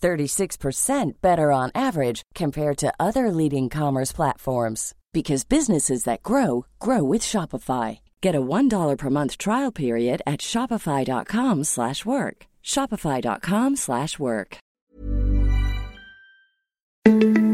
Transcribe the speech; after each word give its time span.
36% 0.00 1.20
better 1.20 1.52
on 1.52 1.70
average 1.74 2.22
compared 2.34 2.78
to 2.78 2.94
other 2.98 3.30
leading 3.30 3.68
commerce 3.68 4.12
platforms 4.12 4.94
because 5.12 5.44
businesses 5.44 6.04
that 6.04 6.22
grow 6.22 6.64
grow 6.78 7.02
with 7.02 7.22
Shopify. 7.22 7.98
Get 8.22 8.34
a 8.34 8.40
$1 8.40 8.96
per 8.96 9.10
month 9.10 9.38
trial 9.38 9.72
period 9.72 10.22
at 10.26 10.40
shopify.com/work. 10.40 12.46
shopify.com/work. 12.64 14.58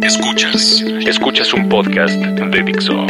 Escuchas, 0.02 0.82
escuchas 1.06 1.54
un 1.54 1.68
podcast 1.68 2.16
de 2.16 2.62
Dixo. 2.62 3.06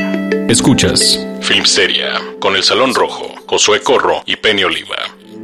Escuchas 0.48 1.18
Film 1.40 1.64
Seria 1.64 2.20
con 2.38 2.54
El 2.54 2.62
Salón 2.62 2.94
Rojo, 2.94 3.34
Josué 3.46 3.80
Corro 3.80 4.22
y 4.26 4.36
Penny 4.36 4.62
Oliva. 4.62 4.96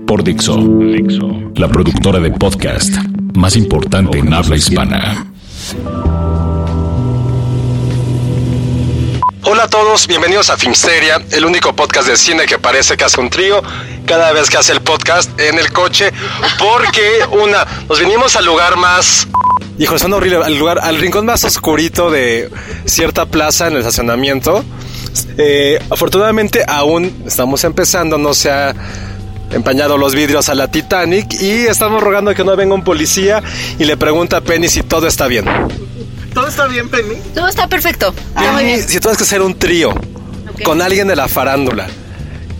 Por 0.07 0.23
Dixo, 0.23 0.59
Dixo, 0.59 1.27
la 1.57 1.69
productora 1.69 2.21
de 2.21 2.31
podcast 2.31 2.95
más 3.41 3.57
importante 3.57 4.19
en 4.19 4.33
habla 4.35 4.55
hispana. 4.55 5.27
Hola 9.45 9.65
a 9.65 9.69
todos, 9.69 10.07
bienvenidos 10.07 10.51
a 10.51 10.59
Filmsteria, 10.59 11.23
el 11.33 11.47
único 11.47 11.75
podcast 11.75 12.07
de 12.07 12.19
cine 12.19 12.45
que 12.45 12.59
parece 12.59 12.99
que 12.99 13.05
hace 13.05 13.19
un 13.19 13.31
trío 13.31 13.63
cada 14.05 14.33
vez 14.33 14.51
que 14.51 14.59
hace 14.59 14.73
el 14.73 14.83
podcast 14.83 15.41
en 15.41 15.59
el 15.59 15.73
coche, 15.73 16.13
porque 16.59 17.21
una, 17.43 17.67
nos 17.89 17.99
vinimos 17.99 18.37
al 18.37 18.45
lugar 18.45 18.77
más... 18.77 19.27
Hijo, 19.79 19.99
suena 19.99 20.17
horrible, 20.17 20.45
al 20.45 20.59
lugar, 20.59 20.79
al 20.79 20.99
rincón 20.99 21.25
más 21.25 21.43
oscurito 21.45 22.11
de 22.11 22.51
cierta 22.85 23.25
plaza 23.25 23.69
en 23.69 23.73
el 23.73 23.79
estacionamiento. 23.79 24.63
Eh, 25.39 25.83
afortunadamente 25.89 26.63
aún 26.69 27.23
estamos 27.27 27.65
empezando, 27.65 28.19
no 28.19 28.35
se 28.35 28.51
ha 28.51 28.75
empañado 29.51 29.99
los 29.99 30.15
vidrios 30.15 30.49
a 30.49 30.55
la 30.55 30.69
Titanic 30.69 31.33
y 31.41 31.67
estamos 31.67 32.03
rogando 32.03 32.35
que 32.35 32.45
no 32.45 32.57
venga 32.57 32.75
un 32.75 32.85
policía 32.85 33.43
y 33.79 33.85
le 33.85 33.97
pregunta 33.97 34.39
a 34.39 34.41
Penny 34.41 34.69
si 34.69 34.83
todo 34.83 35.07
está 35.07 35.27
bien. 35.27 35.45
¿Todo 36.35 36.47
está 36.47 36.67
bien, 36.69 36.89
Penny? 36.89 37.17
Todo 37.35 37.49
está 37.49 37.67
perfecto. 37.67 38.15
Muy 38.35 38.45
Penny, 38.47 38.65
bien. 38.65 38.89
si 38.89 38.99
tuvieras 38.99 39.17
que 39.17 39.25
hacer 39.25 39.43
un 39.43 39.59
trío 39.59 39.93
con 40.65 40.81
alguien 40.81 41.09
de 41.09 41.17
la 41.17 41.29
farándula, 41.29 41.89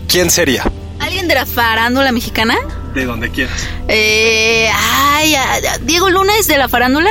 ¿quién 0.07 0.29
sería? 0.29 0.63
¿Alguien 0.99 1.27
de 1.27 1.35
la 1.35 1.45
farándula 1.45 2.11
mexicana? 2.11 2.55
De 2.93 3.05
donde 3.05 3.31
quieras. 3.31 3.57
Eh, 3.87 4.69
ay, 4.73 5.35
ah, 5.35 5.77
Diego 5.81 6.09
Luna 6.09 6.33
es 6.37 6.47
de 6.47 6.57
la 6.57 6.67
farándula. 6.67 7.09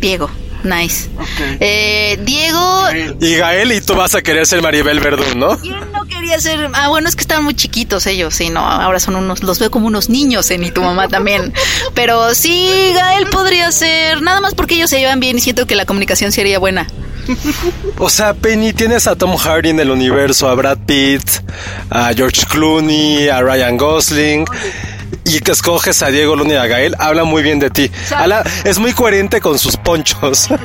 Diego, 0.00 0.30
nice. 0.64 1.08
Eh, 1.60 2.18
Diego, 2.22 2.82
Y 3.20 3.36
Gael 3.36 3.72
y 3.72 3.80
tú 3.80 3.94
vas 3.94 4.14
a 4.14 4.22
querer 4.22 4.46
ser 4.46 4.62
Maribel 4.62 5.00
Verdún, 5.00 5.38
¿no? 5.38 5.58
¿quién 5.58 5.78
no 5.92 6.04
quería 6.06 6.38
ser? 6.40 6.70
Ah, 6.74 6.88
bueno, 6.88 7.08
es 7.08 7.16
que 7.16 7.22
estaban 7.22 7.44
muy 7.44 7.54
chiquitos 7.54 8.06
ellos, 8.06 8.34
sí, 8.34 8.50
no, 8.50 8.60
ahora 8.60 9.00
son 9.00 9.16
unos, 9.16 9.42
los 9.42 9.58
veo 9.58 9.70
como 9.70 9.86
unos 9.86 10.08
niños, 10.08 10.50
en 10.50 10.64
y 10.64 10.70
tu 10.70 10.82
mamá 10.82 11.08
también. 11.08 11.52
Pero 11.94 12.34
sí, 12.34 12.92
Gael 12.94 13.26
podría 13.28 13.70
ser, 13.72 14.22
nada 14.22 14.40
más 14.40 14.54
porque 14.54 14.74
ellos 14.74 14.90
se 14.90 14.98
llevan 14.98 15.20
bien 15.20 15.38
y 15.38 15.40
siento 15.40 15.66
que 15.66 15.74
la 15.74 15.86
comunicación 15.86 16.32
sería 16.32 16.58
buena. 16.58 16.86
O 17.98 18.08
sea, 18.08 18.34
Penny, 18.34 18.72
tienes 18.72 19.06
a 19.06 19.16
Tom 19.16 19.36
Hardy 19.36 19.70
en 19.70 19.80
el 19.80 19.90
universo, 19.90 20.48
a 20.48 20.54
Brad 20.54 20.78
Pitt, 20.86 21.22
a 21.90 22.12
George 22.14 22.46
Clooney, 22.50 23.28
a 23.28 23.42
Ryan 23.42 23.76
Gosling. 23.76 24.44
Y 25.28 25.40
que 25.40 25.52
escoges 25.52 26.02
a 26.02 26.08
Diego 26.08 26.36
Luna 26.36 26.54
y 26.54 26.56
a 26.56 26.66
Gael, 26.66 26.94
habla 26.98 27.24
muy 27.24 27.42
bien 27.42 27.58
de 27.58 27.70
ti. 27.70 27.90
Habla- 28.14 28.42
es 28.64 28.78
muy 28.78 28.92
coherente 28.92 29.40
con 29.40 29.58
sus 29.58 29.76
ponchos. 29.76 30.48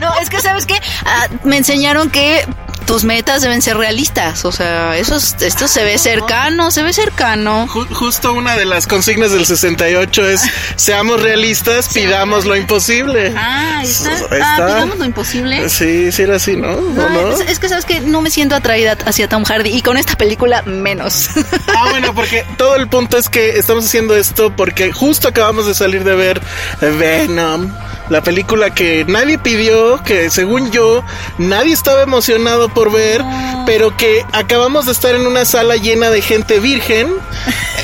No, 0.00 0.14
es 0.18 0.30
que, 0.30 0.40
¿sabes 0.40 0.64
qué? 0.64 0.74
Ah, 1.04 1.26
me 1.44 1.58
enseñaron 1.58 2.08
que 2.08 2.46
tus 2.86 3.04
metas 3.04 3.42
deben 3.42 3.60
ser 3.60 3.76
realistas. 3.76 4.46
O 4.46 4.52
sea, 4.52 4.96
eso 4.96 5.16
es- 5.16 5.36
esto 5.40 5.68
se 5.68 5.84
ve 5.84 5.98
cercano, 5.98 6.70
se 6.70 6.82
ve 6.82 6.92
cercano. 6.94 7.66
Ju- 7.68 7.86
justo 7.92 8.32
una 8.32 8.56
de 8.56 8.64
las 8.64 8.86
consignas 8.86 9.30
del 9.32 9.44
68 9.44 10.26
es 10.26 10.40
seamos 10.76 11.20
realistas, 11.22 11.88
pidamos 11.92 12.46
lo 12.46 12.56
imposible. 12.56 13.34
Ah, 13.36 13.80
ahí 13.80 13.86
está. 13.88 14.10
Ah, 14.40 14.66
digamos 14.66 14.98
lo 14.98 15.04
imposible. 15.04 15.68
Sí, 15.68 16.10
sí 16.12 16.22
era 16.22 16.36
así, 16.36 16.56
¿no? 16.56 16.70
¿O 16.70 16.80
No, 16.80 17.08
no? 17.10 17.32
Es, 17.32 17.40
es 17.40 17.58
que 17.58 17.68
sabes 17.68 17.84
que 17.84 18.00
no 18.00 18.22
me 18.22 18.30
siento 18.30 18.54
atraída 18.54 18.96
hacia 19.04 19.28
Tom 19.28 19.44
Hardy 19.44 19.68
y 19.70 19.82
con 19.82 19.98
esta 19.98 20.16
película 20.16 20.62
menos. 20.62 21.28
Ah, 21.76 21.88
bueno, 21.90 22.14
porque 22.14 22.46
todo 22.56 22.76
el 22.76 22.88
punto 22.88 23.18
es 23.18 23.28
que 23.28 23.58
estamos 23.58 23.84
haciendo 23.84 24.09
esto 24.16 24.54
porque 24.56 24.92
justo 24.92 25.28
acabamos 25.28 25.66
de 25.66 25.74
salir 25.74 26.04
de 26.04 26.14
ver 26.14 26.40
Venom, 26.80 27.70
la 28.08 28.22
película 28.22 28.74
que 28.74 29.04
nadie 29.06 29.38
pidió, 29.38 30.02
que 30.02 30.30
según 30.30 30.70
yo 30.70 31.02
nadie 31.38 31.72
estaba 31.72 32.02
emocionado 32.02 32.68
por 32.68 32.90
ver, 32.92 33.22
pero 33.66 33.96
que 33.96 34.24
acabamos 34.32 34.86
de 34.86 34.92
estar 34.92 35.14
en 35.14 35.26
una 35.26 35.44
sala 35.44 35.76
llena 35.76 36.10
de 36.10 36.20
gente 36.22 36.58
virgen, 36.60 37.08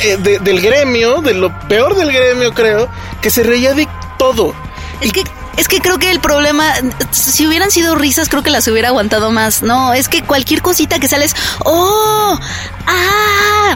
eh, 0.02 0.16
de- 0.18 0.38
del 0.40 0.60
gremio, 0.60 1.20
de 1.22 1.34
lo 1.34 1.56
peor 1.68 1.94
del 1.96 2.12
gremio 2.12 2.52
creo, 2.54 2.88
que 3.20 3.30
se 3.30 3.42
reía 3.42 3.74
de 3.74 3.86
todo. 4.18 4.54
es 5.00 5.12
que 5.12 5.24
es 5.56 5.68
que 5.68 5.80
creo 5.80 5.98
que 5.98 6.10
el 6.10 6.20
problema, 6.20 6.70
si 7.12 7.46
hubieran 7.46 7.70
sido 7.70 7.94
risas, 7.94 8.28
creo 8.28 8.42
que 8.42 8.50
las 8.50 8.68
hubiera 8.68 8.88
aguantado 8.88 9.30
más. 9.30 9.62
No, 9.62 9.94
es 9.94 10.06
que 10.10 10.22
cualquier 10.22 10.60
cosita 10.60 10.98
que 10.98 11.08
sales, 11.08 11.34
¡oh! 11.64 12.38
¡Ah! 12.86 13.74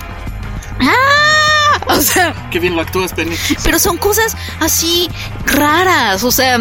¡Ah! 0.78 1.39
O 1.86 2.00
sea, 2.00 2.34
Qué 2.50 2.58
bien 2.58 2.76
lo 2.76 2.82
actúas, 2.82 3.12
Penny. 3.12 3.36
pero 3.64 3.78
son 3.78 3.96
cosas 3.96 4.36
así 4.60 5.08
raras, 5.46 6.22
o 6.24 6.30
sea, 6.30 6.58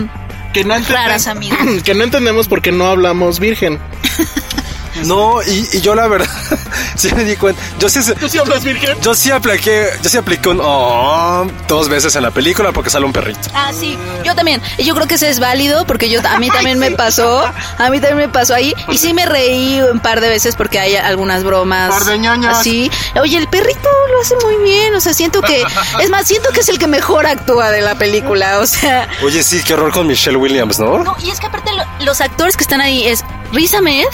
Que 0.54 0.64
no, 0.64 0.76
Raras, 0.88 1.28
amigos. 1.28 1.60
que 1.84 1.94
no 1.94 2.04
entendemos 2.04 2.48
por 2.48 2.62
qué 2.62 2.72
no 2.72 2.88
hablamos 2.88 3.40
virgen. 3.40 3.80
No, 5.06 5.42
y, 5.44 5.68
y 5.74 5.82
yo 5.82 5.96
la 5.96 6.08
verdad, 6.08 6.28
sí 6.96 7.14
me 7.16 7.24
di 7.24 7.36
cuenta. 7.36 7.62
Yo 7.80 7.90
sí, 7.90 8.00
¿Tú 8.20 8.28
sí 8.30 8.38
hablas 8.38 8.64
virgen? 8.64 8.98
yo 9.02 9.14
sí 9.16 9.32
apliqué, 9.32 9.88
yo 10.02 10.10
sí 10.10 10.18
apliqué 10.18 10.50
un 10.50 10.60
oh 10.62 11.46
dos 11.68 11.90
veces 11.90 12.16
en 12.16 12.24
la 12.24 12.32
película 12.32 12.72
porque 12.72 12.90
sale 12.90 13.06
un 13.06 13.14
perrito. 13.14 13.40
Ah, 13.54 13.72
sí, 13.78 13.98
yo 14.24 14.36
también. 14.36 14.62
Y 14.78 14.84
Yo 14.84 14.96
creo 14.96 15.08
que 15.08 15.16
ese 15.16 15.30
es 15.30 15.40
válido 15.40 15.86
porque 15.86 16.10
yo 16.10 16.22
a 16.28 16.38
mí 16.40 16.50
también 16.54 16.80
me 16.80 16.92
pasó, 16.92 17.44
a 17.78 17.90
mí 17.90 18.00
también 18.00 18.18
me 18.18 18.30
pasó 18.30 18.54
ahí 18.56 18.74
y 18.90 18.98
sí 18.98 19.14
me 19.14 19.26
reí 19.26 19.82
un 19.82 20.00
par 20.00 20.22
de 20.22 20.30
veces 20.30 20.56
porque 20.56 20.80
hay 20.80 20.96
algunas 20.96 21.44
bromas 21.44 21.90
Par 21.92 22.06
de 22.06 22.18
ñoños. 22.20 22.58
así. 22.58 22.90
Oye, 23.22 23.38
el 23.38 23.48
perrito 23.48 23.90
lo 24.12 24.22
hace 24.22 24.36
muy 24.44 24.58
bien, 24.64 24.94
o 24.96 25.00
sea, 25.00 25.14
siento 25.14 25.42
que 25.42 25.64
es 26.02 26.10
más, 26.10 26.28
siento 26.28 26.50
que 26.52 26.62
es 26.62 26.70
el 26.70 26.80
que 26.80 26.88
mejor 26.88 27.26
actúa 27.28 27.72
de 27.72 27.82
la 27.82 27.96
película, 27.96 28.60
o 28.60 28.66
sea, 28.66 29.08
Oye, 29.24 29.44
sí, 29.44 29.62
qué 29.64 29.74
horror 29.76 29.92
con 29.92 30.08
Michelle 30.08 30.38
Williams, 30.38 30.80
¿no? 30.80 31.04
no, 31.04 31.16
y 31.24 31.30
es 31.30 31.40
que 31.40 31.48
aparte 31.48 31.72
lo- 31.74 32.06
los 32.06 32.22
actores 32.22 32.58
que 32.58 32.64
están 32.64 32.82
ahí 32.82 33.08
es 33.08 33.24
Riz 33.54 33.74
Ahmed, 33.74 34.06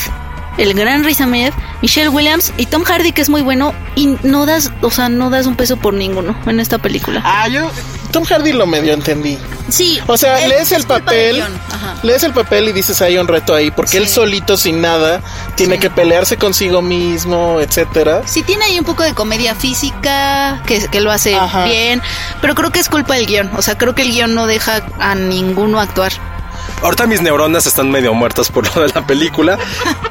el 0.57 0.73
gran 0.73 1.03
Riz 1.03 1.21
Ahmed, 1.21 1.53
Michelle 1.81 2.09
Williams 2.09 2.53
y 2.57 2.65
Tom 2.67 2.83
Hardy 2.83 3.11
que 3.11 3.21
es 3.21 3.29
muy 3.29 3.41
bueno 3.41 3.73
y 3.95 4.17
no 4.23 4.45
das, 4.45 4.71
o 4.81 4.89
sea, 4.91 5.09
no 5.09 5.29
das 5.29 5.45
un 5.45 5.55
peso 5.55 5.77
por 5.77 5.93
ninguno 5.93 6.35
en 6.45 6.59
esta 6.59 6.77
película. 6.77 7.21
Ah, 7.23 7.47
yo 7.47 7.69
Tom 8.11 8.23
Hardy 8.23 8.53
lo 8.53 8.65
medio 8.65 8.93
entendí. 8.93 9.37
Sí, 9.67 9.99
O 10.07 10.15
sea, 10.15 10.39
es- 10.41 10.47
lees 10.49 10.71
el 10.71 10.83
papel, 10.85 11.43
lees 12.03 12.23
el 12.23 12.31
papel 12.33 12.69
y 12.69 12.71
dices 12.71 13.01
hay 13.01 13.17
un 13.17 13.27
reto 13.27 13.53
ahí, 13.55 13.71
porque 13.71 13.97
él 13.97 14.07
solito 14.07 14.57
sin 14.57 14.79
nada 14.79 15.21
tiene 15.55 15.79
que 15.79 15.89
pelearse 15.89 16.37
consigo 16.37 16.81
mismo, 16.81 17.59
etcétera. 17.59 18.21
Sí 18.25 18.43
tiene 18.43 18.65
ahí 18.65 18.77
un 18.79 18.85
poco 18.85 19.03
de 19.03 19.13
comedia 19.13 19.55
física, 19.55 20.61
que, 20.65 20.87
que 20.87 21.01
lo 21.01 21.11
hace 21.11 21.35
Ajá. 21.35 21.65
bien, 21.65 22.01
pero 22.41 22.55
creo 22.55 22.71
que 22.71 22.79
es 22.79 22.89
culpa 22.89 23.15
del 23.15 23.25
guion. 23.25 23.49
O 23.57 23.61
sea, 23.61 23.77
creo 23.77 23.95
que 23.95 24.03
el 24.03 24.11
guion 24.11 24.33
no 24.35 24.45
deja 24.47 24.85
a 24.99 25.15
ninguno 25.15 25.79
actuar. 25.79 26.13
Ahorita 26.81 27.07
mis 27.07 27.21
neuronas 27.21 27.65
están 27.65 27.89
medio 27.89 28.13
muertas 28.13 28.49
por 28.49 28.65
lo 28.75 28.83
de 28.83 28.89
la 28.93 29.05
película, 29.07 29.57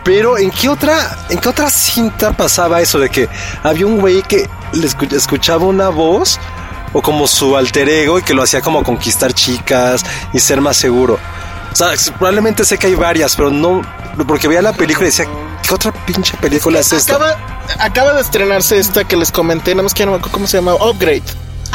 pero 0.03 0.39
¿en 0.39 0.51
qué 0.51 0.69
otra, 0.69 1.17
en 1.29 1.39
qué 1.39 1.49
otra 1.49 1.71
cinta 1.71 2.33
pasaba 2.33 2.81
eso 2.81 2.99
de 2.99 3.11
que 3.11 3.29
había 3.63 3.87
un 3.87 4.01
güey 4.01 4.23
que 4.23 4.49
le 4.73 4.87
escu- 4.89 5.13
escuchaba 5.13 5.65
una 5.67 5.89
voz 5.91 6.39
o 6.93 7.03
como 7.03 7.27
su 7.27 7.57
alter 7.57 7.89
ego 7.89 8.19
y 8.19 8.23
que 8.23 8.35
lo 8.35 8.43
hacía 8.43 8.61
como 8.61 8.83
conquistar 8.83 9.33
chicas 9.33 10.05
y 10.33 10.41
ser 10.41 10.61
más 10.61 10.77
seguro. 10.77 11.19
O 11.73 11.77
sea, 11.77 11.89
probablemente 12.19 12.65
sé 12.65 12.79
que 12.79 12.87
hay 12.89 12.95
varias, 12.95 13.35
pero 13.37 13.51
no, 13.51 13.83
porque 14.27 14.47
veía 14.49 14.63
la 14.63 14.73
película 14.73 15.07
y 15.07 15.11
decía, 15.11 15.27
¿qué 15.67 15.75
otra 15.75 15.93
pinche 15.93 16.37
película 16.39 16.79
es, 16.81 16.93
esta? 16.93 17.17
Acaba, 17.17 17.37
acaba 17.81 18.13
de 18.15 18.21
estrenarse 18.21 18.79
esta 18.79 19.05
que 19.05 19.17
les 19.17 19.33
comenté, 19.33 19.73
nada 19.75 19.83
más 19.85 19.95
que 19.95 20.05
no 20.07 20.13
me 20.13 20.19
acuerdo 20.19 20.33
cómo 20.35 20.47
se 20.47 20.57
llama, 20.59 20.75
Upgrade. 20.75 21.23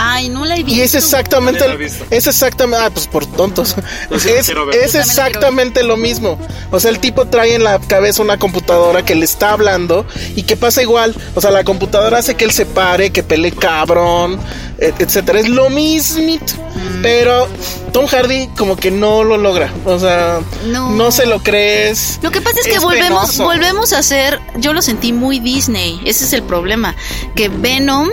Ay, 0.02 0.30
no 0.30 0.46
la 0.46 0.56
he 0.56 0.64
visto. 0.64 0.80
Y 0.80 0.82
es 0.82 0.96
exactamente, 0.96 1.66
es 2.10 2.26
exactamente, 2.28 2.86
ah, 2.86 2.90
pues 2.90 3.08
por 3.08 3.26
tontos. 3.26 3.76
Es, 4.12 4.50
es 4.50 4.96
exactamente 4.96 5.84
lo 5.84 5.98
mismo. 5.98 6.38
O 6.72 6.80
sea, 6.80 6.90
el 6.92 7.00
tipo 7.00 7.26
trae 7.28 7.56
en 7.56 7.64
la 7.64 7.80
cabeza 7.80 8.22
una 8.22 8.38
computadora 8.38 9.04
que 9.04 9.16
le 9.16 9.26
está 9.26 9.52
hablando 9.52 10.06
y 10.36 10.44
que 10.44 10.56
pasa 10.56 10.82
igual. 10.82 11.14
O 11.36 11.42
sea, 11.42 11.52
la 11.52 11.64
computadora 11.64 12.20
hace 12.20 12.36
que 12.36 12.46
él 12.46 12.52
se 12.52 12.66
pare, 12.66 13.12
que 13.12 13.24
pelee 13.24 13.52
cabrón, 13.52 14.40
et- 14.78 15.00
etcétera. 15.02 15.40
Es 15.40 15.50
lo 15.50 15.70
mismito. 15.70 16.54
Pero 17.02 17.48
Tom 17.92 18.06
Hardy 18.08 18.48
como 18.58 18.76
que 18.78 18.92
no 18.92 19.24
lo 19.24 19.38
logra. 19.38 19.72
O 19.86 20.00
sea, 20.00 20.40
No. 20.68 20.92
no, 20.92 21.12
se 21.12 21.26
lo 21.26 21.40
crees. 21.44 22.20
Lo 22.22 22.32
que 22.32 22.40
pasa 22.42 22.60
es 22.62 22.68
que 22.68 22.80
volvemos, 22.80 23.22
penoso. 23.32 23.44
volvemos 23.44 23.94
a 23.94 24.00
hacer, 24.00 24.40
yo 24.58 24.74
lo 24.74 24.82
sentí 24.82 25.12
muy 25.14 25.40
Disney, 25.40 26.00
ese 26.06 26.24
es 26.26 26.34
el 26.34 26.44
problema, 26.44 26.96
que 27.36 27.50
Venom, 27.50 28.10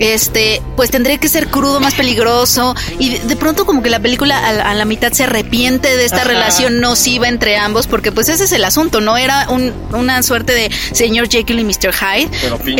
este, 0.00 0.60
pues 0.76 0.90
tendría 0.90 1.18
que 1.18 1.28
ser 1.28 1.46
crudo, 1.48 1.78
más 1.78 1.94
peligroso, 1.94 2.74
y 2.98 3.10
de, 3.18 3.36
pronto 3.36 3.66
como 3.66 3.82
que 3.82 3.90
la 3.90 4.00
película 4.00 4.38
a, 4.48 4.52
la- 4.52 4.70
a 4.70 4.74
la 4.74 4.84
mitad 4.84 5.12
se 5.12 5.24
arrepiente 5.24 5.96
de 5.96 6.04
esta 6.06 6.16
Ajá. 6.22 6.24
relación 6.28 6.80
nociva 6.80 7.28
entre 7.28 7.56
ambos, 7.56 7.86
porque 7.86 8.10
pues 8.10 8.28
ese 8.30 8.44
es 8.44 8.52
el 8.52 8.64
asunto, 8.64 9.00
no 9.00 9.16
era 9.16 9.48
un- 9.50 9.72
una 9.92 10.22
suerte 10.22 10.52
de 10.54 10.70
señor 10.92 11.28
Jekyll 11.28 11.58
y 11.60 11.64
Mr. 11.64 11.92
Hyde, 11.94 12.30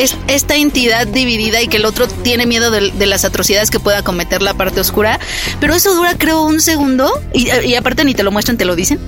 es 0.03 0.17
esta 0.29 0.57
entidad 0.57 1.07
dividida 1.07 1.61
y 1.63 1.69
que 1.69 1.77
el 1.77 1.85
otro 1.85 2.09
tiene 2.09 2.47
miedo 2.47 2.71
de, 2.71 2.91
de 2.91 3.07
las 3.07 3.25
atrocidades 3.25 3.71
que 3.71 3.79
pueda 3.81 4.03
cometer 4.03 4.41
la 4.43 4.55
parte 4.55 4.81
oscura, 4.81 5.21
pero 5.61 5.75
eso 5.75 5.95
dura 5.95 6.17
creo 6.17 6.43
un 6.43 6.61
segundo, 6.61 7.13
y, 7.35 7.49
y 7.67 7.75
aparte 7.75 8.05
ni 8.05 8.15
te 8.15 8.23
lo 8.23 8.31
muestran, 8.33 8.57
te 8.57 8.65
lo 8.65 8.75
dicen, 8.77 8.99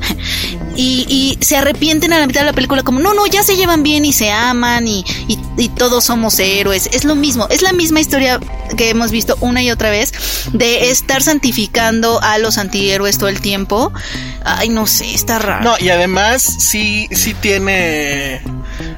y, 0.77 1.07
y 1.09 1.45
se 1.45 1.57
arrepienten 1.57 2.13
a 2.13 2.19
la 2.19 2.27
mitad 2.27 2.41
de 2.41 2.47
la 2.47 2.53
película 2.53 2.83
como, 2.83 3.01
no, 3.01 3.15
no, 3.15 3.27
ya 3.27 3.43
se 3.43 3.57
llevan 3.57 3.83
bien 3.83 4.05
y 4.05 4.13
se 4.13 4.31
aman 4.31 4.87
y, 4.87 5.05
y, 5.29 5.39
y 5.57 5.69
todos 5.71 6.05
somos 6.05 6.39
héroes. 6.39 6.89
Es 6.93 7.05
lo 7.05 7.15
mismo, 7.15 7.47
es 7.51 7.63
la 7.63 7.73
misma 7.73 8.01
historia 8.03 8.39
que 8.77 8.91
hemos 8.91 9.11
visto 9.11 9.37
una 9.41 9.63
y 9.63 9.71
otra 9.71 9.91
vez 9.91 10.13
de 10.53 10.91
estar 10.91 11.23
santificando 11.23 12.21
a 12.23 12.39
los 12.39 12.59
antihéroes 12.59 13.19
todo 13.19 13.29
el 13.29 13.41
tiempo. 13.41 13.93
Ay, 14.45 14.69
no 14.69 14.87
sé, 14.87 15.15
está 15.15 15.39
raro. 15.39 15.65
No, 15.65 15.75
y 15.79 15.89
además 15.89 16.43
sí, 16.43 17.09
sí 17.13 17.35
tiene 17.35 18.43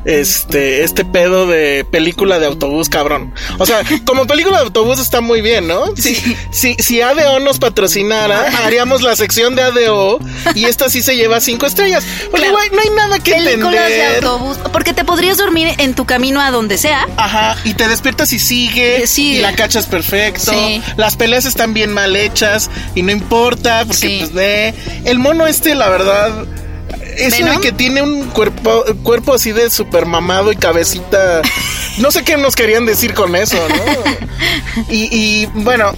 este, 0.04 0.82
este 0.84 1.04
pedo 1.04 1.46
de 1.46 1.84
película 1.90 2.38
de 2.38 2.46
autobús, 2.46 2.88
cabrón. 2.88 3.32
O 3.58 3.66
sea, 3.66 3.82
como 4.04 4.26
película 4.26 4.58
de 4.58 4.64
autobús 4.64 4.98
está 5.00 5.20
muy 5.20 5.40
bien, 5.40 5.66
¿no? 5.66 5.84
Si, 5.96 6.14
si, 6.52 6.74
si 6.78 7.00
ADO 7.00 7.40
nos 7.40 7.58
patrocinara, 7.58 8.48
haríamos 8.64 9.02
la 9.02 9.16
sección 9.16 9.54
de 9.56 9.62
ADO 9.62 10.18
y 10.54 10.64
esta 10.66 10.88
sí 10.88 11.02
se 11.02 11.16
lleva 11.16 11.40
cinco 11.40 11.66
estrellas. 11.66 12.04
Porque, 12.30 12.46
Claro. 12.48 12.58
no 12.72 12.80
hay 12.80 12.90
nada 12.90 13.18
que 13.18 13.32
Películas 13.32 13.88
de 13.88 14.06
autobús, 14.16 14.58
porque 14.72 14.92
te 14.94 15.04
podrías 15.04 15.36
dormir 15.38 15.68
en 15.78 15.94
tu 15.94 16.04
camino 16.04 16.40
a 16.40 16.50
donde 16.50 16.78
sea. 16.78 17.06
Ajá, 17.16 17.56
y 17.64 17.74
te 17.74 17.88
despiertas 17.88 18.32
y 18.32 18.38
sigue, 18.38 19.02
Eh, 19.02 19.06
sigue. 19.06 19.38
y 19.38 19.42
la 19.42 19.54
cachas 19.54 19.86
perfecto. 19.86 20.52
Sí. 20.52 20.82
Las 20.96 21.16
peleas 21.16 21.44
están 21.46 21.74
bien 21.74 21.92
mal 21.92 22.14
hechas 22.16 22.70
y 22.94 23.02
no 23.02 23.10
importa, 23.12 23.84
porque 23.86 23.94
Sí. 24.08 24.16
pues 24.20 24.34
de 24.34 24.74
el 25.04 25.18
mono 25.18 25.46
este, 25.46 25.74
la 25.74 25.88
verdad, 25.88 26.44
eso 27.16 27.36
de 27.36 27.42
¿Venom? 27.44 27.62
que 27.62 27.72
tiene 27.72 28.02
un 28.02 28.24
cuerpo, 28.30 28.84
cuerpo 29.02 29.34
así 29.34 29.52
de 29.52 29.70
super 29.70 30.06
mamado 30.06 30.52
y 30.52 30.56
cabecita. 30.56 31.42
No 31.98 32.10
sé 32.10 32.24
qué 32.24 32.36
nos 32.36 32.56
querían 32.56 32.86
decir 32.86 33.14
con 33.14 33.36
eso, 33.36 33.56
¿no? 33.68 34.82
y, 34.88 35.08
y 35.10 35.46
bueno, 35.54 35.92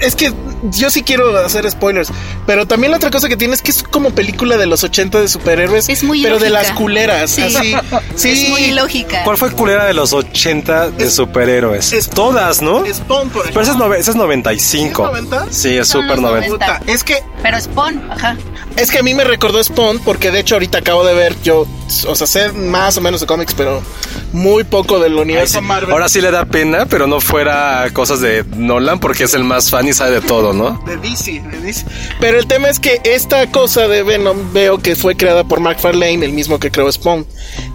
es 0.00 0.14
que 0.16 0.32
yo 0.64 0.90
sí 0.90 1.02
quiero 1.02 1.36
hacer 1.38 1.68
spoilers, 1.70 2.10
pero 2.46 2.66
también 2.66 2.90
la 2.90 2.96
otra 2.98 3.10
cosa 3.10 3.28
que 3.28 3.36
tiene 3.36 3.54
es 3.54 3.62
que 3.62 3.70
es 3.70 3.82
como 3.82 4.10
película 4.10 4.56
de 4.56 4.66
los 4.66 4.84
80 4.84 5.20
de 5.20 5.28
superhéroes, 5.28 5.88
Es 5.88 6.02
muy 6.04 6.22
pero 6.22 6.38
de 6.38 6.50
las 6.50 6.70
culeras, 6.72 7.30
Sí. 7.30 7.42
así. 7.42 7.74
Sí, 8.16 8.30
Es 8.44 8.48
muy 8.50 8.70
lógica. 8.72 9.22
¿Cuál 9.24 9.36
fue 9.38 9.50
culera 9.52 9.86
de 9.86 9.94
los 9.94 10.12
80 10.12 10.90
de 10.90 11.04
Es- 11.06 11.14
superhéroes? 11.14 11.92
es- 11.92 12.08
Todas, 12.10 12.60
¿no? 12.62 12.84
Spawn, 12.86 13.30
por 13.30 13.42
Pero 13.44 13.60
ese 13.60 13.70
es, 13.70 13.76
ejemplo. 13.76 13.88
nove- 13.88 13.98
ese 13.98 14.10
es 14.10 14.16
95. 14.16 15.04
¿Es 15.06 15.12
90? 15.24 15.46
Sí, 15.50 15.76
es 15.76 15.88
súper 15.88 16.08
los 16.10 16.20
90. 16.20 16.48
90. 16.48 16.78
Puta, 16.78 16.92
es 16.92 17.04
que 17.04 17.22
Pero 17.42 17.60
Spawn, 17.60 18.10
ajá. 18.10 18.36
Es 18.76 18.90
que 18.90 18.98
a 18.98 19.02
mí 19.02 19.14
me 19.14 19.24
recordó 19.24 19.62
Spawn 19.62 19.98
porque 20.00 20.30
de 20.30 20.40
hecho 20.40 20.54
ahorita 20.56 20.78
acabo 20.78 21.04
de 21.04 21.14
ver 21.14 21.34
yo, 21.42 21.66
o 22.06 22.14
sea, 22.14 22.26
sé 22.26 22.52
más 22.52 22.96
o 22.96 23.00
menos 23.00 23.20
de 23.20 23.26
cómics, 23.26 23.54
pero 23.54 23.82
muy 24.32 24.64
poco 24.64 24.98
del 25.00 25.14
Ay, 25.14 25.18
universo 25.22 25.58
sí. 25.60 25.64
Marvel. 25.64 25.90
Ahora 25.92 26.08
sí 26.08 26.20
le 26.20 26.30
da 26.30 26.44
pena, 26.44 26.86
pero 26.86 27.06
no 27.06 27.20
fuera 27.20 27.88
cosas 27.92 28.20
de 28.20 28.44
Nolan 28.56 29.00
porque 29.00 29.24
es 29.24 29.34
el 29.34 29.44
más 29.44 29.70
fan 29.70 29.88
y 29.88 29.92
sabe 29.92 30.12
de 30.12 30.20
todo, 30.20 30.52
¿no? 30.52 30.82
De 30.86 30.96
DC, 30.96 31.40
de 31.50 31.60
DC. 31.60 31.84
Pero 32.20 32.38
el 32.38 32.46
tema 32.46 32.68
es 32.68 32.78
que 32.78 33.00
esta 33.04 33.50
cosa 33.50 33.88
de 33.88 34.02
Venom 34.02 34.52
veo 34.52 34.78
que 34.78 34.94
fue 34.96 35.16
creada 35.16 35.44
por 35.44 35.60
McFarlane, 35.60 36.24
el 36.24 36.32
mismo 36.32 36.58
que 36.60 36.70
creó 36.70 36.90
Spawn. 36.90 37.26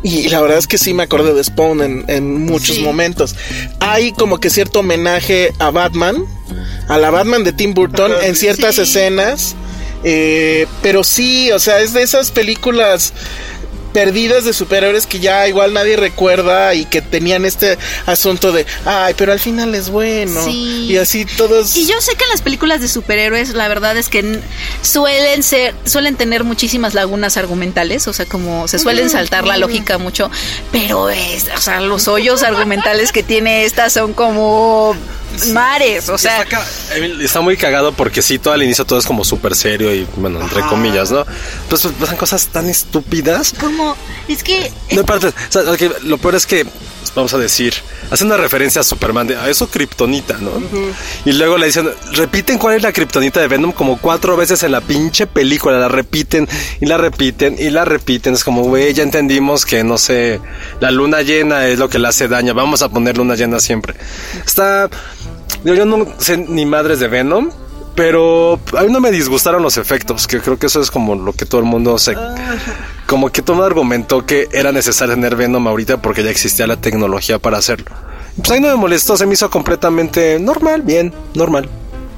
Y 0.03 0.29
la 0.29 0.41
verdad 0.41 0.57
es 0.57 0.67
que 0.67 0.77
sí 0.77 0.93
me 0.93 1.03
acordé 1.03 1.33
de 1.33 1.43
Spawn 1.43 1.81
en, 1.81 2.05
en 2.07 2.45
muchos 2.45 2.75
Sí. 2.77 2.81
momentos. 2.83 3.35
Hay 3.79 4.11
como 4.13 4.39
que 4.39 4.49
cierto 4.49 4.79
homenaje 4.79 5.51
a 5.59 5.71
Batman, 5.71 6.15
a 6.87 6.97
la 6.97 7.09
Batman 7.11 7.43
de 7.43 7.53
Tim 7.53 7.73
Burton 7.73 8.11
en 8.23 8.35
ciertas 8.35 8.75
Sí. 8.75 8.81
escenas. 8.83 9.55
Eh, 10.07 10.67
pero 10.83 11.03
sí, 11.03 11.51
o 11.51 11.57
sea, 11.57 11.79
es 11.81 11.93
de 11.93 12.03
esas 12.03 12.29
películas 12.29 13.11
perdidas 13.95 14.43
de 14.43 14.51
superhéroes 14.51 15.07
que 15.07 15.21
ya 15.21 15.47
igual 15.47 15.73
nadie 15.73 15.95
recuerda 15.95 16.73
y 16.73 16.83
que 16.83 17.01
tenían 17.01 17.45
este 17.45 17.77
asunto 18.05 18.51
de, 18.51 18.65
ay, 18.83 19.13
pero 19.17 19.31
al 19.31 19.39
final 19.39 19.73
es 19.73 19.89
bueno. 19.89 20.43
Sí. 20.43 20.87
Y 20.89 20.97
así 20.97 21.23
todos... 21.23 21.77
Y 21.77 21.87
yo 21.87 22.01
sé 22.01 22.13
que 22.17 22.25
en 22.25 22.29
las 22.31 22.41
películas 22.41 22.81
de 22.81 22.89
superhéroes, 22.89 23.53
la 23.53 23.69
verdad 23.69 23.95
es 23.95 24.09
que 24.09 24.41
suelen 24.81 25.43
ser, 25.43 25.73
suelen 25.85 26.17
tener 26.17 26.43
muchísimas 26.43 26.93
lagunas 26.93 27.37
argumentales, 27.37 28.05
o 28.09 28.11
sea, 28.11 28.25
como 28.25 28.67
se 28.67 28.79
suelen 28.79 29.09
saltar 29.09 29.47
la 29.47 29.55
lógica 29.55 29.97
mucho, 29.97 30.29
pero 30.73 31.09
es, 31.09 31.45
o 31.55 31.61
sea, 31.61 31.79
los 31.79 32.09
hoyos 32.09 32.43
argumentales 32.43 33.13
que 33.13 33.23
tiene 33.23 33.63
esta 33.63 33.89
son 33.89 34.11
como 34.11 34.93
mares, 35.53 36.09
o 36.09 36.17
sea, 36.17 36.45
está, 37.21 37.41
muy 37.41 37.57
cagado 37.57 37.91
porque 37.93 38.21
sí, 38.21 38.39
todo 38.39 38.53
al 38.53 38.63
inicio 38.63 38.85
todo 38.85 38.99
es 38.99 39.05
como 39.05 39.23
súper 39.23 39.55
serio 39.55 39.93
y, 39.93 40.07
bueno, 40.17 40.41
entre 40.41 40.61
comillas, 40.61 41.11
¿no? 41.11 41.25
Pues 41.69 41.81
pues, 41.81 41.93
pasan 41.99 42.17
cosas 42.17 42.47
tan 42.47 42.69
estúpidas. 42.69 43.53
como, 43.59 43.95
es 44.27 44.43
que 44.43 44.71
No, 44.91 45.01
espérate, 45.01 45.27
o 45.27 45.33
sea, 45.49 45.89
lo 46.03 46.17
peor 46.17 46.35
es 46.35 46.45
que, 46.45 46.65
vamos 47.15 47.33
a 47.33 47.37
decir, 47.37 47.73
hace 48.11 48.23
una 48.23 48.37
referencia 48.37 48.81
a 48.81 48.83
Superman, 48.83 49.27
de, 49.27 49.35
a 49.35 49.49
eso 49.49 49.69
Kryptonita, 49.69 50.37
¿no? 50.39 50.51
Y 51.25 51.33
luego 51.33 51.57
le 51.57 51.67
dicen, 51.67 51.89
repiten 52.11 52.57
cuál 52.57 52.75
es 52.75 52.83
la 52.83 52.91
Kryptonita 52.91 53.39
de 53.39 53.47
Venom 53.47 53.71
como 53.71 53.97
cuatro 53.97 54.35
veces 54.35 54.63
en 54.63 54.71
la 54.71 54.81
pinche 54.81 55.27
película, 55.27 55.77
la 55.77 55.87
repiten 55.87 56.47
y 56.81 56.85
la 56.85 56.97
repiten 56.97 57.55
y 57.57 57.69
la 57.69 57.85
repiten. 57.85 58.33
Es 58.33 58.43
como, 58.43 58.63
güey, 58.63 58.93
ya 58.93 59.03
entendimos 59.03 59.65
que, 59.65 59.83
no 59.83 59.97
sé, 59.97 60.39
la 60.79 60.91
luna 60.91 61.21
llena 61.21 61.67
es 61.67 61.79
lo 61.79 61.89
que 61.89 61.99
le 61.99 62.07
hace 62.07 62.27
daño, 62.27 62.53
vamos 62.53 62.81
a 62.81 62.89
poner 62.89 63.17
luna 63.17 63.35
llena 63.35 63.59
siempre. 63.59 63.95
Está, 64.45 64.89
yo, 65.65 65.73
yo 65.73 65.85
no 65.85 66.07
sé 66.19 66.37
ni 66.37 66.65
madres 66.65 66.99
de 66.99 67.09
Venom. 67.09 67.49
Pero 67.95 68.59
a 68.77 68.81
mí 68.83 68.91
no 68.91 68.99
me 68.99 69.09
disgustaron 69.09 69.63
los 69.63 69.77
efectos, 69.77 70.27
que 70.27 70.41
creo 70.41 70.59
que 70.59 70.65
eso 70.65 70.81
es 70.81 70.91
como 70.91 71.15
lo 71.15 71.31
que 71.31 71.45
todo 71.45 71.61
el 71.61 71.65
mundo 71.65 71.97
se... 71.97 72.13
Como 73.07 73.29
que 73.31 73.41
todo 73.41 73.53
el 73.53 73.57
mundo 73.59 73.67
argumentó 73.67 74.25
que 74.25 74.49
era 74.51 74.73
necesario 74.73 75.15
tener 75.15 75.37
Venom 75.37 75.65
ahorita 75.65 76.01
porque 76.01 76.21
ya 76.21 76.29
existía 76.29 76.67
la 76.67 76.75
tecnología 76.75 77.39
para 77.39 77.57
hacerlo. 77.57 77.85
Pues 78.35 78.51
ahí 78.51 78.59
no 78.59 78.67
me 78.67 78.75
molestó, 78.75 79.15
se 79.15 79.25
me 79.25 79.35
hizo 79.35 79.49
completamente 79.49 80.37
normal, 80.41 80.81
bien, 80.81 81.13
normal. 81.35 81.69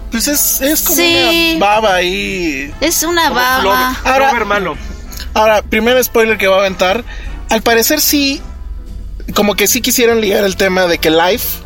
Pues 0.10 0.28
es, 0.28 0.62
es 0.62 0.82
como 0.82 0.96
Sí. 0.98 1.54
una 1.58 1.66
baba 1.68 1.94
ahí. 1.94 2.74
es 2.82 3.04
una 3.04 3.30
baba. 3.30 3.96
Ahora, 4.04 4.32
hermano. 4.32 4.74
ahora, 5.36 5.62
primer 5.62 6.04
spoiler 6.04 6.40
que 6.40 6.48
va 6.48 6.56
a 6.56 6.60
aventar. 6.62 7.04
Al 7.52 7.62
parecer 7.62 8.02
sí, 8.02 8.42
como 9.36 9.54
que 9.56 9.68
sí 9.68 9.82
quisieron 9.82 10.22
ligar 10.22 10.44
el 10.44 10.56
tema 10.58 10.88
de 10.88 10.98
que 10.98 11.12
Life 11.12 11.60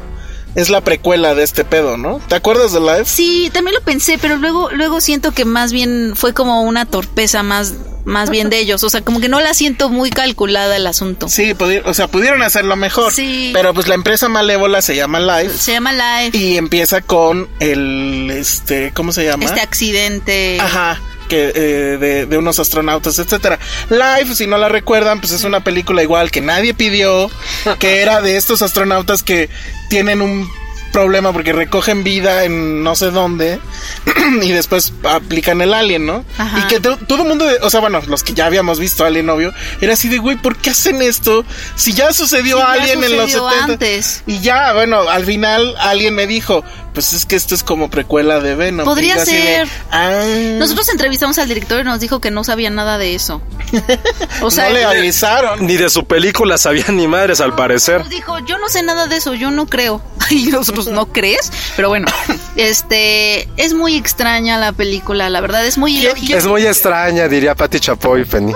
es 0.55 0.70
la 0.70 0.81
precuela 0.81 1.34
de 1.36 1.43
este 1.43 1.63
pedo, 1.63 1.98
¿no? 1.98 2.20
¿Te 2.27 2.36
acuerdas 2.36 2.74
de 2.74 2.79
Life? 2.81 3.05
Sí, 3.05 3.50
también 3.53 3.75
lo 3.75 3.81
pensé, 3.81 4.17
pero 4.22 4.38
luego, 4.38 4.70
luego 4.72 5.00
siento 5.01 5.31
que 5.31 5.46
más 5.46 5.72
bien 5.72 6.13
fue 6.15 6.34
como 6.34 6.63
una 6.63 6.86
torpeza 6.86 7.41
más, 7.43 7.75
más 8.05 8.29
bien 8.29 8.50
de 8.50 8.60
ellos. 8.60 8.84
O 8.84 8.89
sea, 8.89 9.01
como 9.01 9.22
que 9.22 9.29
no 9.29 9.39
la 9.39 9.53
siento 9.53 9.89
muy 9.89 10.10
calculada 10.10 10.75
el 10.75 10.88
asunto. 10.88 11.29
Sí, 11.29 11.53
o 11.86 11.93
sea, 11.93 12.08
pudieron 12.08 12.41
hacerlo 12.41 12.75
mejor. 12.75 13.13
Sí. 13.13 13.51
Pero 13.53 13.74
pues 13.74 13.88
la 13.88 13.96
empresa 13.96 14.27
malévola 14.29 14.81
se 14.81 14.96
llama 14.96 15.20
Life 15.20 15.58
Se 15.58 15.72
llama 15.74 15.93
Life. 15.93 16.38
y 16.38 16.58
empieza 16.58 17.01
con 17.01 17.48
el, 17.60 18.29
este, 18.31 18.91
¿cómo 18.93 19.12
se 19.13 19.24
llama? 19.25 19.46
Este 19.46 19.62
accidente. 19.62 20.60
Ajá. 20.60 21.00
Que, 21.31 21.53
eh, 21.55 21.97
de, 21.97 22.25
de 22.25 22.38
unos 22.38 22.59
astronautas, 22.59 23.17
etcétera. 23.17 23.57
Life, 23.89 24.35
si 24.35 24.47
no 24.47 24.57
la 24.57 24.67
recuerdan, 24.67 25.21
pues 25.21 25.31
es 25.31 25.45
una 25.45 25.61
película 25.63 26.03
igual 26.03 26.29
que 26.29 26.41
nadie 26.41 26.73
pidió, 26.73 27.31
que 27.79 28.01
era 28.01 28.19
de 28.19 28.35
estos 28.35 28.61
astronautas 28.61 29.23
que 29.23 29.50
tienen 29.89 30.21
un 30.21 30.51
problema 30.91 31.31
porque 31.31 31.53
recogen 31.53 32.03
vida 32.03 32.43
en 32.43 32.83
no 32.83 32.95
sé 32.97 33.11
dónde 33.11 33.61
y 34.41 34.51
después 34.51 34.91
aplican 35.09 35.61
el 35.61 35.73
alien, 35.73 36.05
¿no? 36.05 36.25
Ajá. 36.38 36.59
Y 36.59 36.63
que 36.67 36.81
to- 36.81 36.97
todo 37.07 37.21
el 37.21 37.29
mundo, 37.29 37.45
o 37.61 37.69
sea, 37.69 37.79
bueno, 37.79 38.01
los 38.07 38.23
que 38.23 38.33
ya 38.33 38.45
habíamos 38.47 38.77
visto 38.77 39.05
Alien, 39.05 39.29
obvio, 39.29 39.53
era 39.79 39.93
así 39.93 40.09
de, 40.09 40.17
güey, 40.17 40.35
¿por 40.35 40.57
qué 40.57 40.71
hacen 40.71 41.01
esto? 41.01 41.45
Si 41.77 41.93
ya 41.93 42.11
sucedió 42.11 42.57
ya 42.57 42.73
Alien 42.73 43.05
en 43.05 43.15
los 43.15 43.31
sucedió 43.31 43.50
70. 43.50 43.71
antes. 43.73 44.23
Y 44.27 44.39
ya, 44.41 44.73
bueno, 44.73 45.07
al 45.07 45.23
final 45.25 45.75
alguien 45.79 46.13
me 46.13 46.27
dijo, 46.27 46.61
pues 46.93 47.13
es 47.13 47.25
que 47.25 47.36
esto 47.36 47.55
es 47.55 47.63
como 47.63 47.89
precuela 47.89 48.39
de 48.39 48.55
Venom. 48.55 48.86
Podría 48.86 49.15
de, 49.15 49.25
ser. 49.25 49.67
ah, 49.91 50.24
Nosotros 50.57 50.89
entrevistamos 50.89 51.38
al 51.38 51.48
director 51.48 51.81
y 51.81 51.83
nos 51.83 52.00
dijo 52.00 52.19
que 52.19 52.31
no 52.31 52.43
sabía 52.43 52.69
nada 52.69 52.98
de 52.98 53.15
eso. 53.15 53.41
O 54.41 54.50
sea, 54.50 54.69
no 54.69 54.74
le 54.74 54.83
avisaron. 54.86 55.65
Ni 55.67 55.77
de 55.77 55.89
su 55.89 56.05
película 56.05 56.57
sabía 56.57 56.86
ni 56.89 57.07
madres 57.07 57.41
al 57.41 57.55
parecer. 57.55 58.00
Nos 58.00 58.10
dijo, 58.10 58.39
yo 58.39 58.57
no 58.57 58.69
sé 58.69 58.81
nada 58.81 59.07
de 59.07 59.17
eso, 59.17 59.33
yo 59.36 59.51
no 59.51 59.67
creo. 59.67 60.01
Y 60.31 60.45
nosotros, 60.45 60.88
¿no 60.88 61.07
crees? 61.07 61.51
Pero 61.75 61.89
bueno, 61.89 62.07
este, 62.55 63.50
es 63.57 63.74
muy 63.74 63.95
extraña 63.98 64.57
la 64.57 64.71
película, 64.71 65.29
la 65.29 65.41
verdad, 65.41 65.65
es 65.65 65.77
muy 65.77 65.98
ilógica. 65.98 66.38
Es 66.38 66.48
muy 66.48 66.65
extraña, 66.65 67.27
diría 67.27 67.53
Patti 67.53 67.79
Chapoy, 67.79 68.25
Penny. 68.25 68.53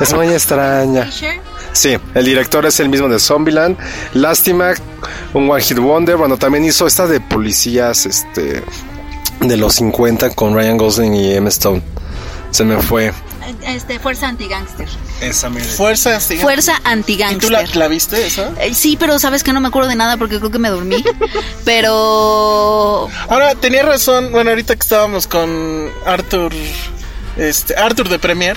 Es 0.00 0.12
muy 0.12 0.28
extraña. 0.28 1.10
Sí, 1.74 1.96
el 2.14 2.24
director 2.24 2.64
es 2.66 2.78
el 2.80 2.88
mismo 2.88 3.08
de 3.08 3.18
Zombieland. 3.18 3.76
Lástima, 4.14 4.72
un 5.34 5.50
One 5.50 5.62
Hit 5.62 5.78
Wonder. 5.78 6.16
Bueno, 6.16 6.36
también 6.36 6.64
hizo 6.64 6.86
esta 6.86 7.06
de 7.06 7.20
policías, 7.20 8.06
este, 8.06 8.62
de 9.40 9.56
los 9.56 9.74
50 9.74 10.30
con 10.30 10.54
Ryan 10.54 10.78
Gosling 10.78 11.14
y 11.14 11.32
Emma 11.34 11.48
Stone. 11.48 11.82
Se 12.52 12.64
me 12.64 12.80
fue. 12.80 13.12
Este, 13.66 13.98
Fuerza 13.98 14.28
Anti-Gangster. 14.28 14.88
Esa 15.20 15.50
Fuerza, 15.50 16.20
sí. 16.20 16.36
Fuerza 16.38 16.74
¿Y 16.74 16.76
tú 16.76 16.84
la, 16.84 16.90
Anti-Gangster. 16.92 17.76
la 17.76 17.88
viste 17.88 18.26
esa? 18.26 18.52
Eh, 18.60 18.72
Sí, 18.72 18.96
pero 18.98 19.18
sabes 19.18 19.42
que 19.42 19.52
no 19.52 19.60
me 19.60 19.68
acuerdo 19.68 19.88
de 19.88 19.96
nada 19.96 20.16
porque 20.16 20.38
creo 20.38 20.50
que 20.50 20.58
me 20.58 20.70
dormí. 20.70 21.04
Pero 21.64 23.08
Ahora, 23.28 23.54
tenía 23.56 23.82
razón, 23.82 24.30
bueno, 24.32 24.50
ahorita 24.50 24.74
que 24.76 24.82
estábamos 24.82 25.26
con 25.26 25.90
Arthur, 26.06 26.52
este, 27.36 27.74
Arthur 27.76 28.08
de 28.08 28.18
Premier, 28.18 28.56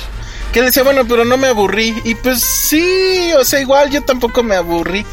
que 0.58 0.66
decía, 0.66 0.84
bueno, 0.84 1.06
pero 1.08 1.24
no 1.24 1.38
me 1.38 1.48
aburrí. 1.48 2.02
Y 2.04 2.16
pues 2.16 2.42
sí, 2.42 3.32
o 3.38 3.44
sea, 3.44 3.60
igual 3.60 3.92
yo 3.92 4.02
tampoco 4.02 4.42
me 4.42 4.56
aburrí 4.56 5.06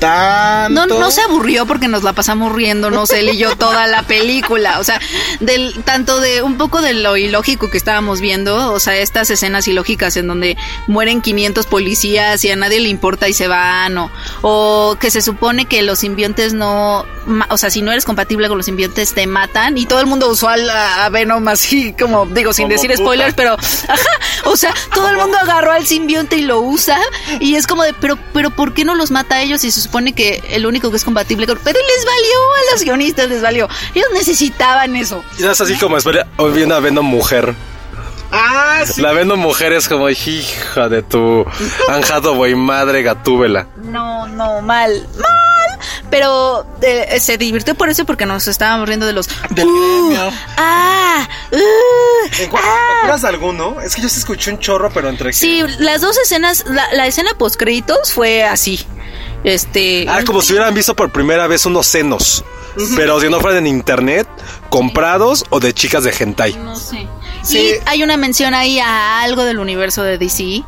tanto. 0.00 0.86
no, 0.86 0.98
no 0.98 1.10
se 1.10 1.20
aburrió 1.22 1.66
porque 1.66 1.88
nos 1.88 2.02
la 2.02 2.12
pasamos 2.12 2.52
riéndonos 2.52 3.10
él 3.10 3.28
y 3.30 3.36
yo 3.38 3.54
toda 3.56 3.86
la 3.86 4.02
película. 4.02 4.78
O 4.80 4.84
sea, 4.84 5.00
del, 5.40 5.82
tanto 5.84 6.20
de 6.20 6.42
un 6.42 6.56
poco 6.56 6.82
de 6.82 6.94
lo 6.94 7.16
ilógico 7.16 7.70
que 7.70 7.76
estábamos 7.78 8.20
viendo, 8.20 8.72
o 8.72 8.80
sea, 8.80 8.96
estas 8.96 9.30
escenas 9.30 9.68
ilógicas 9.68 10.16
en 10.16 10.26
donde 10.26 10.56
mueren 10.86 11.20
500 11.22 11.66
policías 11.66 12.44
y 12.44 12.50
a 12.50 12.56
nadie 12.56 12.80
le 12.80 12.88
importa 12.88 13.28
y 13.28 13.32
se 13.32 13.46
van, 13.48 13.96
o, 13.98 14.10
o 14.42 14.96
que 14.98 15.10
se 15.10 15.22
supone 15.22 15.66
que 15.66 15.82
los 15.82 15.98
simbiontes 16.00 16.52
no, 16.54 17.04
o 17.48 17.58
sea, 17.58 17.70
si 17.70 17.82
no 17.82 17.92
eres 17.92 18.04
compatible 18.04 18.48
con 18.48 18.56
los 18.56 18.66
simbiontes 18.66 19.14
te 19.14 19.26
matan 19.26 19.76
y 19.78 19.86
todo 19.86 20.00
el 20.00 20.06
mundo 20.06 20.28
usó 20.28 20.48
al- 20.48 20.68
a, 20.70 21.04
a 21.04 21.08
Venom 21.10 21.46
así 21.48 21.92
como, 21.98 22.26
digo, 22.26 22.52
sin 22.52 22.64
Como 22.64 22.72
decir 22.74 22.90
puta. 22.92 23.02
spoilers, 23.02 23.34
pero, 23.34 23.54
ajá, 23.54 24.08
o 24.44 24.56
sea, 24.56 24.74
todo 24.94 25.08
el 25.08 25.16
mundo 25.16 25.36
agarró 25.38 25.72
al 25.72 25.86
simbionte 25.86 26.36
y 26.36 26.42
lo 26.42 26.60
usa 26.60 26.98
y 27.40 27.56
es 27.56 27.66
como 27.66 27.82
de, 27.84 27.92
pero, 27.94 28.18
pero 28.32 28.50
¿por 28.50 28.72
qué 28.74 28.84
no 28.84 28.94
los 28.94 29.10
mata 29.10 29.36
a 29.36 29.42
ellos 29.42 29.60
si 29.60 29.70
se 29.70 29.80
supone 29.90 30.12
que 30.12 30.40
el 30.50 30.66
único 30.66 30.88
que 30.90 30.96
es 30.96 31.04
compatible 31.04 31.48
con, 31.48 31.58
pero 31.64 31.76
les 31.80 32.04
valió 32.04 32.38
a 32.54 32.72
los 32.72 32.84
guionistas, 32.84 33.28
les 33.28 33.42
valió, 33.42 33.68
ellos 33.92 34.06
necesitaban 34.14 34.94
eso. 34.94 35.24
Y 35.36 35.44
es 35.44 35.60
así 35.60 35.74
como 35.74 35.96
espera, 35.96 36.28
hoy 36.36 36.52
viene 36.52 36.74
a 36.74 36.78
Venom 36.78 37.04
mujer. 37.04 37.54
Ah, 38.30 38.84
sí. 38.86 39.00
La 39.00 39.10
Venom 39.12 39.40
mujer 39.40 39.72
es 39.72 39.88
como 39.88 40.08
hija 40.08 40.88
de 40.88 41.02
tu 41.02 41.44
anjado 41.88 42.36
güey 42.36 42.54
madre 42.54 43.02
gatúbela. 43.02 43.66
No, 43.82 44.28
no, 44.28 44.62
mal, 44.62 45.08
mal. 45.18 45.78
Pero 46.08 46.64
eh, 46.82 47.18
se 47.18 47.36
divirtió 47.36 47.74
por 47.74 47.88
eso 47.88 48.04
porque 48.04 48.26
nos 48.26 48.46
estábamos 48.46 48.86
riendo 48.86 49.06
de 49.06 49.12
los 49.12 49.28
Del 49.50 49.66
"Uh, 49.66 50.10
gremio. 50.10 50.32
Ah, 50.56 51.28
uh, 51.50 51.56
ah". 52.54 52.98
acuerdas 53.00 53.22
de 53.22 53.28
alguno? 53.28 53.80
Es 53.80 53.96
que 53.96 54.02
yo 54.02 54.08
sí 54.08 54.20
escuché 54.20 54.52
un 54.52 54.60
chorro, 54.60 54.90
pero 54.92 55.08
entre 55.08 55.32
Sí, 55.32 55.62
las 55.78 56.00
dos 56.00 56.16
escenas, 56.18 56.64
la, 56.68 56.86
la 56.94 57.08
escena 57.08 57.32
post 57.36 57.56
créditos 57.56 58.12
fue 58.12 58.44
así. 58.44 58.86
Este. 59.44 60.06
Ah, 60.08 60.20
como 60.24 60.42
si 60.42 60.52
hubieran 60.52 60.74
visto 60.74 60.94
por 60.94 61.10
primera 61.10 61.46
vez 61.46 61.66
unos 61.66 61.86
senos. 61.86 62.44
Pero 62.96 63.20
si 63.20 63.28
no 63.28 63.40
fueran 63.40 63.66
en 63.66 63.74
internet, 63.74 64.28
comprados 64.68 65.44
o 65.50 65.58
de 65.58 65.74
chicas 65.74 66.04
de 66.04 66.14
hentai. 66.18 66.54
No 66.54 66.76
sé. 66.76 67.06
Sí. 67.42 67.58
Y 67.58 67.72
hay 67.86 68.02
una 68.02 68.16
mención 68.16 68.54
ahí 68.54 68.78
a 68.78 69.22
algo 69.22 69.44
del 69.44 69.58
universo 69.58 70.02
de 70.02 70.18
DC. 70.18 70.62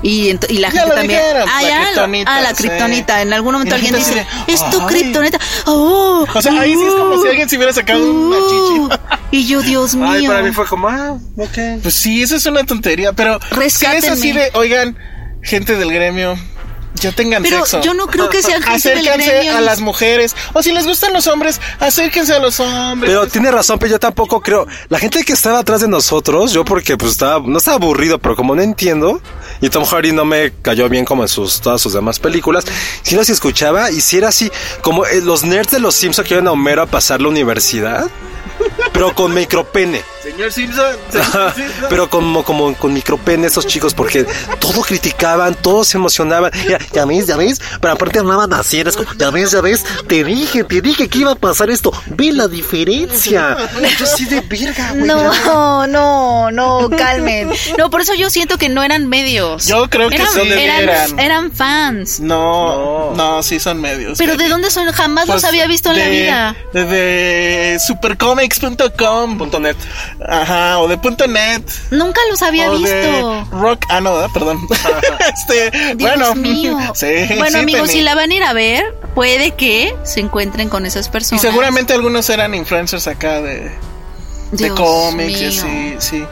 Y, 0.00 0.32
la 0.32 0.70
Ya 0.70 0.70
gente 0.70 0.88
lo 0.88 0.94
también. 0.94 1.20
dijeron, 1.20 1.48
ah, 1.50 1.62
la 1.62 1.82
kriptonita, 1.84 2.36
ah, 2.36 2.40
la 2.40 2.48
sí. 2.50 2.54
kriptonita. 2.62 3.22
En 3.22 3.32
algún 3.32 3.52
momento 3.54 3.74
alguien 3.74 3.94
gente 3.94 4.08
dice: 4.08 4.26
de, 4.46 4.52
Es 4.52 4.70
tu 4.70 4.86
kriptonita. 4.86 5.40
Oh, 5.66 6.24
O 6.32 6.42
sea, 6.42 6.52
ahí 6.60 6.74
sí 6.74 6.84
es 6.84 6.94
como 6.94 7.20
si 7.20 7.28
alguien 7.28 7.48
se 7.48 7.56
hubiera 7.56 7.72
sacado 7.72 8.08
una 8.08 8.38
uh. 8.38 8.88
chichi. 8.88 9.00
Y 9.32 9.46
yo, 9.46 9.60
Dios 9.60 9.96
mío. 9.96 10.08
Ay, 10.08 10.26
para 10.26 10.42
mí 10.42 10.52
fue 10.52 10.66
como, 10.66 10.88
ah, 10.88 11.18
ok. 11.36 11.82
Pues 11.82 11.94
sí, 11.94 12.22
eso 12.22 12.36
es 12.36 12.46
una 12.46 12.62
tontería, 12.64 13.12
pero 13.12 13.40
si 13.68 13.86
es 13.86 14.08
así 14.08 14.32
de, 14.32 14.50
oigan, 14.54 14.96
gente 15.42 15.74
del 15.74 15.92
gremio, 15.92 16.38
ya 17.00 17.12
tengan 17.12 17.42
Pero 17.42 17.58
sexo. 17.60 17.80
yo 17.82 17.94
no 17.94 18.06
creo 18.06 18.28
que 18.28 18.42
sean 18.42 18.62
Acérquense 18.64 19.48
a 19.50 19.60
las 19.60 19.80
mujeres. 19.80 20.34
O 20.52 20.62
si 20.62 20.72
les 20.72 20.86
gustan 20.86 21.12
los 21.12 21.26
hombres, 21.26 21.60
acérquense 21.80 22.34
a 22.34 22.38
los 22.38 22.60
hombres. 22.60 23.10
Pero 23.10 23.26
tiene 23.26 23.50
razón, 23.50 23.78
pero 23.78 23.92
yo 23.92 23.98
tampoco 23.98 24.40
creo. 24.40 24.66
La 24.88 24.98
gente 24.98 25.22
que 25.24 25.32
estaba 25.32 25.60
atrás 25.60 25.80
de 25.80 25.88
nosotros, 25.88 26.52
yo 26.52 26.64
porque 26.64 26.96
pues 26.96 27.12
estaba, 27.12 27.40
no 27.44 27.58
estaba 27.58 27.76
aburrido, 27.76 28.18
pero 28.18 28.36
como 28.36 28.54
no 28.54 28.62
entiendo, 28.62 29.20
y 29.60 29.68
Tom 29.68 29.84
Hardy 29.84 30.12
no 30.12 30.24
me 30.24 30.52
cayó 30.62 30.88
bien 30.88 31.04
como 31.04 31.22
en 31.22 31.28
sus, 31.28 31.60
todas 31.60 31.80
sus 31.80 31.92
demás 31.92 32.18
películas, 32.18 32.64
si 33.02 33.14
los 33.16 33.28
escuchaba 33.28 33.90
y 33.90 34.00
si 34.00 34.18
era 34.18 34.28
así, 34.28 34.50
como 34.82 35.06
eh, 35.06 35.20
los 35.22 35.44
nerds 35.44 35.72
de 35.72 35.80
los 35.80 35.94
Simpsons 35.94 36.26
que 36.28 36.34
iban 36.34 36.46
a 36.46 36.52
Homero 36.52 36.82
a 36.82 36.86
pasar 36.86 37.20
la 37.20 37.28
universidad, 37.28 38.08
pero 38.92 39.14
con 39.14 39.34
micropene. 39.34 40.02
Señor 40.22 40.52
Simpson, 40.52 40.96
señor 41.10 41.54
Simpson. 41.54 41.86
Pero 41.88 42.10
como, 42.10 42.42
como 42.44 42.74
con 42.74 42.92
micropene 42.92 43.46
esos 43.46 43.66
chicos, 43.66 43.94
porque 43.94 44.26
todo 44.58 44.82
criticaban, 44.82 45.54
todos 45.54 45.88
se 45.88 45.96
emocionaban. 45.96 46.50
Ya, 46.68 46.78
ya 46.92 47.04
ves, 47.06 47.26
ya 47.26 47.36
ves, 47.36 47.60
pero 47.80 47.94
aparte 47.94 48.18
hablaban 48.18 48.52
así, 48.52 48.80
eres 48.80 48.96
como, 48.96 49.12
ya 49.14 49.30
ves, 49.30 49.52
ya 49.52 49.60
ves, 49.60 49.84
te 50.06 50.24
dije, 50.24 50.64
te 50.64 50.80
dije 50.80 51.08
que 51.08 51.18
iba 51.18 51.32
a 51.32 51.34
pasar 51.36 51.70
esto, 51.70 51.92
ve 52.06 52.32
la 52.32 52.48
diferencia. 52.48 53.56
Yo 53.98 54.06
sí 54.06 54.24
de 54.26 54.40
verga, 54.40 54.90
güey. 54.92 55.04
No, 55.04 55.86
no, 55.86 56.50
no, 56.50 56.90
calmen. 56.90 57.50
No, 57.78 57.90
por 57.90 58.00
eso 58.00 58.14
yo 58.14 58.28
siento 58.30 58.58
que 58.58 58.68
no 58.68 58.82
eran 58.82 59.06
medios. 59.08 59.66
Yo 59.66 59.88
creo 59.88 60.08
que 60.10 60.16
eran, 60.16 60.32
son 60.32 60.48
de 60.48 60.64
eran, 60.64 60.80
eran. 60.82 61.18
eran 61.18 61.52
fans. 61.52 62.20
No, 62.20 63.14
no, 63.14 63.42
sí 63.42 63.60
son 63.60 63.80
medios. 63.80 64.18
Pero. 64.18 64.36
¿de 64.36 64.48
dónde 64.48 64.70
son? 64.70 64.90
Jamás 64.92 65.26
Pues, 65.26 65.36
los 65.36 65.44
había 65.44 65.66
visto 65.66 65.90
en 65.90 65.98
la 65.98 66.08
vida. 66.08 66.56
De, 66.72 66.84
de 66.84 67.78
supercomics.com. 67.84 68.77
Punto 69.38 69.60
net. 69.60 69.76
Ajá, 70.26 70.78
o 70.78 70.88
de 70.88 70.96
punto 70.98 71.26
.net. 71.26 71.62
Nunca 71.90 72.20
los 72.30 72.42
había 72.42 72.70
o 72.70 72.76
visto. 72.78 72.88
de 72.88 73.44
rock. 73.52 73.84
Ah, 73.88 74.00
no, 74.00 74.14
perdón. 74.32 74.58
este, 75.34 75.70
Dios 75.96 75.96
bueno. 75.98 76.34
mío. 76.34 76.78
Sí, 76.94 77.06
bueno, 77.36 77.50
sí, 77.50 77.56
amigos, 77.58 77.90
si 77.90 78.00
la 78.02 78.14
van 78.14 78.30
a 78.30 78.34
ir 78.34 78.42
a 78.42 78.52
ver, 78.52 78.94
puede 79.14 79.52
que 79.52 79.94
se 80.04 80.20
encuentren 80.20 80.68
con 80.68 80.86
esas 80.86 81.08
Y 81.08 81.10
personas. 81.10 81.42
seguramente 81.42 81.92
algunos 81.92 82.28
eran 82.30 82.54
influencers 82.54 83.06
acá 83.06 83.40
de, 83.40 83.70
de 84.52 84.68
cómics 84.70 85.40
y 85.40 85.64
mío. 85.64 85.96
así, 85.96 85.96
sí. 85.98 86.24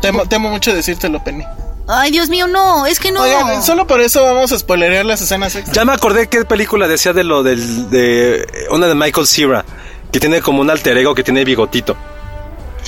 Temo, 0.00 0.26
temo 0.26 0.48
mucho 0.50 0.74
decírtelo, 0.74 1.22
Penny. 1.22 1.44
Ay, 1.88 2.10
Dios 2.10 2.28
mío, 2.28 2.46
no, 2.46 2.86
es 2.86 2.98
que 3.00 3.10
no. 3.12 3.22
Oigan, 3.22 3.62
solo 3.62 3.86
por 3.86 4.00
eso 4.00 4.24
vamos 4.24 4.52
a 4.52 4.58
spoilerear 4.58 5.04
las 5.04 5.20
escenas 5.20 5.54
extras. 5.54 5.76
Ya 5.76 5.84
me 5.84 5.92
acordé 5.92 6.28
qué 6.28 6.44
película 6.44 6.88
decía 6.88 7.12
de 7.12 7.24
lo 7.24 7.42
del, 7.42 7.90
de 7.90 8.46
una 8.70 8.86
de 8.86 8.94
Michael 8.94 9.26
Cera, 9.26 9.64
que 10.12 10.20
tiene 10.20 10.40
como 10.40 10.60
un 10.60 10.70
alter 10.70 10.96
ego 10.98 11.14
que 11.14 11.24
tiene 11.24 11.44
bigotito. 11.44 11.96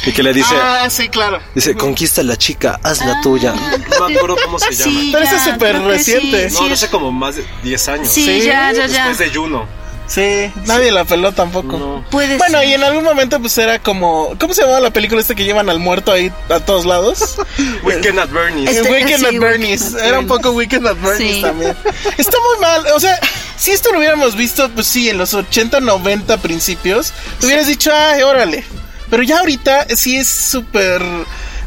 Y 0.07 0.13
que 0.13 0.23
le 0.23 0.35
dice, 0.35 0.55
ah, 0.61 0.89
sí, 0.91 1.09
claro. 1.09 1.39
dice, 1.55 1.75
conquista 1.77 2.21
a 2.21 2.25
la 2.25 2.37
chica, 2.37 2.79
haz 2.83 3.05
la 3.07 3.21
tuya. 3.23 3.55
No 3.55 4.09
me 4.09 4.17
acuerdo 4.17 4.37
cómo 4.45 4.59
se 4.59 4.73
llama. 4.75 5.01
Sí, 5.01 5.11
Pero 5.13 5.25
ese 5.25 5.37
ya, 5.37 5.45
es 5.45 5.53
súper 5.53 5.83
reciente. 5.83 6.49
sí, 6.51 6.55
No, 6.55 6.61
sí, 6.63 6.69
no 6.69 6.77
sé, 6.77 6.89
como 6.91 7.13
más 7.13 7.37
de 7.37 7.45
10 7.63 7.89
años. 7.89 8.09
Sí, 8.09 8.25
Sí, 8.25 8.47
ya, 8.47 8.73
ya, 8.73 8.87
ya. 8.87 9.07
Después 9.07 9.19
de 9.19 9.39
Juno. 9.39 9.67
Sí, 10.07 10.53
nadie 10.67 10.93
la 10.93 11.05
peló 11.05 11.33
tampoco. 11.33 11.79
No. 11.79 12.05
Puede 12.11 12.37
Bueno, 12.37 12.59
ser. 12.61 12.69
y 12.69 12.73
en 12.75 12.83
algún 12.85 13.05
momento 13.05 13.41
pues 13.41 13.57
era 13.57 13.79
como... 13.79 14.37
¿Cómo 14.39 14.53
se 14.53 14.61
llamaba 14.61 14.81
la 14.81 14.91
película 14.91 15.21
esta 15.21 15.35
que 15.35 15.45
llevan 15.45 15.71
al 15.71 15.79
muerto 15.79 16.13
ahí 16.13 16.31
a 16.51 16.61
todos 16.61 16.85
lados? 16.85 17.37
Weekend 17.83 18.19
at 18.19 18.29
Bernie's. 18.31 18.71
Este- 18.71 18.91
Weekend 18.91 19.21
sí, 19.27 19.37
at 19.37 19.41
Bernie's. 19.41 19.81
Weekend 19.83 20.01
at 20.03 20.07
Era 20.09 20.19
un 20.19 20.27
poco 20.27 20.51
Weekend 20.51 20.87
at 20.87 20.97
Bernie's 21.01 21.37
Sí. 21.37 21.41
también. 21.43 21.75
Está 22.19 22.37
muy 22.51 22.61
mal. 22.61 22.87
O 22.95 23.01
sea, 23.01 23.19
si 23.57 23.71
esto 23.71 23.93
lo 23.93 23.99
hubiéramos 23.99 24.37
visto, 24.37 24.69
pues 24.71 24.87
sí, 24.87 25.09
en 25.09 25.17
los 25.19 25.33
80, 25.33 25.81
90 25.81 26.37
principios, 26.37 27.13
te 27.41 27.47
hubieras 27.47 27.67
dicho, 27.67 27.91
ay, 27.95 28.23
órale. 28.23 28.65
Pero 29.09 29.23
ya 29.23 29.39
ahorita 29.41 29.87
sí 29.97 30.17
es 30.19 30.29
súper... 30.29 31.01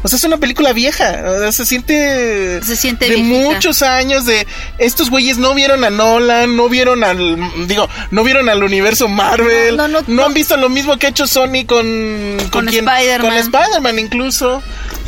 O 0.02 0.08
sea, 0.08 0.16
es 0.16 0.24
una 0.24 0.36
película 0.38 0.72
vieja. 0.72 1.22
O 1.26 1.38
sea, 1.40 1.52
se 1.52 1.66
siente... 1.66 2.62
Se 2.62 2.76
siente 2.76 3.06
De 3.08 3.16
viejita. 3.16 3.38
muchos 3.50 3.82
años 3.82 4.24
de... 4.26 4.46
Estos 4.78 5.10
güeyes 5.10 5.38
no 5.38 5.54
vieron 5.54 5.82
a 5.84 5.90
Nolan, 5.90 6.56
no 6.56 6.68
vieron 6.68 7.02
al... 7.04 7.36
Digo, 7.66 7.88
no 8.10 8.22
vieron 8.24 8.48
al 8.48 8.62
universo 8.62 9.08
Marvel. 9.08 9.76
No, 9.76 9.88
no, 9.88 10.00
No, 10.02 10.06
no. 10.06 10.24
han 10.26 10.34
visto 10.34 10.56
lo 10.56 10.68
mismo 10.68 10.96
que 10.98 11.06
ha 11.06 11.10
hecho 11.10 11.26
Sony 11.26 11.64
con... 11.66 12.36
Con 12.50 12.66
quién? 12.66 12.88
Spider-Man. 12.88 13.30
Con 13.30 13.36
Spider-Man 13.38 13.98
incluso. 13.98 14.62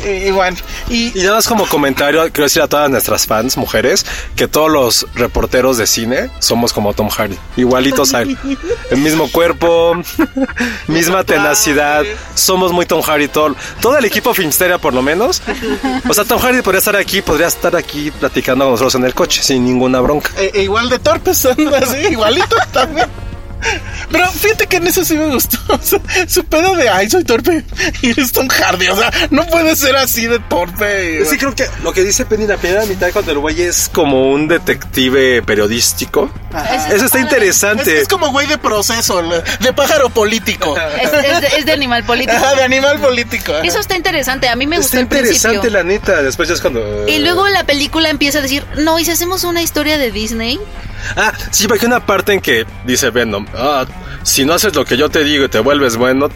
Y 0.05 0.31
bueno, 0.31 0.57
y... 0.89 1.17
Y 1.19 1.23
nada 1.23 1.35
más 1.35 1.47
como 1.47 1.67
comentario, 1.67 2.21
quiero 2.31 2.43
decir 2.43 2.61
a 2.61 2.67
todas 2.67 2.89
nuestras 2.89 3.25
fans, 3.27 3.57
mujeres, 3.57 4.05
que 4.35 4.47
todos 4.47 4.69
los 4.71 5.05
reporteros 5.15 5.77
de 5.77 5.87
cine 5.87 6.29
somos 6.39 6.73
como 6.73 6.93
Tom 6.93 7.09
Hardy. 7.09 7.37
Igualitos 7.57 8.13
a 8.13 8.21
él. 8.23 8.37
El 8.89 8.97
mismo 8.99 9.29
cuerpo, 9.31 9.93
misma 10.87 11.23
tenacidad. 11.23 12.03
Somos 12.35 12.71
muy 12.71 12.85
Tom 12.85 13.01
Hardy. 13.01 13.27
Todo, 13.27 13.55
todo 13.81 13.97
el 13.97 14.05
equipo 14.05 14.33
Filmsteria, 14.33 14.77
por 14.77 14.93
lo 14.93 15.01
menos. 15.01 15.41
O 16.09 16.13
sea, 16.13 16.23
Tom 16.23 16.39
Hardy 16.39 16.61
podría 16.61 16.79
estar 16.79 16.95
aquí, 16.95 17.21
podría 17.21 17.47
estar 17.47 17.75
aquí 17.75 18.11
platicando 18.11 18.65
con 18.65 18.71
nosotros 18.73 18.95
en 18.95 19.05
el 19.05 19.13
coche, 19.13 19.41
sin 19.43 19.63
ninguna 19.65 19.99
bronca. 20.01 20.31
e- 20.37 20.51
e 20.53 20.63
igual 20.63 20.89
de 20.89 20.99
torpes 20.99 21.37
son 21.41 21.55
así, 21.73 21.97
igualitos 22.11 22.59
también. 22.71 23.07
Pero 24.11 24.31
fíjate 24.31 24.67
que 24.67 24.77
en 24.77 24.87
eso 24.87 25.03
sí 25.05 25.15
me 25.17 25.27
gustó. 25.27 25.57
O 25.71 25.79
sea, 25.81 25.99
su 26.27 26.43
pedo 26.45 26.75
de 26.75 26.89
ay, 26.89 27.09
soy 27.09 27.23
torpe. 27.23 27.63
Y 28.01 28.11
eres 28.11 28.31
Tom 28.31 28.47
Hardy. 28.47 28.87
O 28.89 28.95
sea, 28.97 29.11
no 29.29 29.45
puede 29.47 29.75
ser 29.75 29.95
así 29.95 30.27
de 30.27 30.39
torpe. 30.39 31.23
Sí, 31.25 31.37
creo 31.37 31.55
que 31.55 31.65
lo 31.83 31.93
que 31.93 32.03
dice 32.03 32.25
Penny 32.25 32.45
la 32.45 32.57
primera 32.57 32.85
mitad 32.85 33.09
cuando 33.13 33.31
el 33.31 33.39
güey 33.39 33.61
es 33.61 33.89
como 33.93 34.31
un 34.31 34.47
detective 34.47 35.41
periodístico. 35.43 36.29
Eso 36.93 37.05
está 37.05 37.17
Es, 37.19 37.23
interesante. 37.23 38.01
es 38.01 38.07
como 38.07 38.31
güey 38.31 38.47
de 38.47 38.57
proceso, 38.57 39.21
de 39.21 39.73
pájaro 39.73 40.09
político. 40.09 40.75
Es, 41.01 41.11
es 41.13 41.41
de, 41.41 41.47
es 41.59 41.65
de 41.65 41.71
animal 41.71 42.03
político. 42.03 42.35
Ajá, 42.37 42.55
de 42.55 42.63
animal 42.63 42.99
político. 42.99 43.53
ajá. 43.53 43.63
Eso 43.65 43.79
está 43.79 43.95
interesante. 43.95 44.49
A 44.49 44.55
mí 44.55 44.67
me 44.67 44.77
gustó 44.77 44.97
Está 44.97 45.01
interesante 45.01 45.59
principio. 45.59 45.69
la 45.77 45.83
neta. 45.83 46.21
Después 46.21 46.49
ya 46.49 46.55
es 46.55 46.61
cuando. 46.61 47.07
Y 47.07 47.19
luego 47.19 47.47
la 47.47 47.63
película 47.65 48.09
empieza 48.09 48.39
a 48.39 48.41
decir, 48.41 48.65
no, 48.77 48.99
¿y 48.99 49.05
si 49.05 49.11
hacemos 49.11 49.43
una 49.43 49.61
historia 49.61 49.97
de 49.97 50.11
Disney? 50.11 50.59
Ah, 51.15 51.33
sí, 51.49 51.67
porque 51.67 51.85
hay 51.85 51.91
una 51.91 52.05
parte 52.05 52.31
en 52.33 52.41
que 52.41 52.65
dice 52.85 53.09
Venom, 53.09 53.47
ah, 53.55 53.85
si 54.23 54.45
no 54.45 54.53
haces 54.53 54.75
lo 54.75 54.85
que 54.85 54.97
yo 54.97 55.09
te 55.09 55.23
digo 55.23 55.45
y 55.45 55.49
te 55.49 55.59
vuelves 55.59 55.97
bueno, 55.97 56.27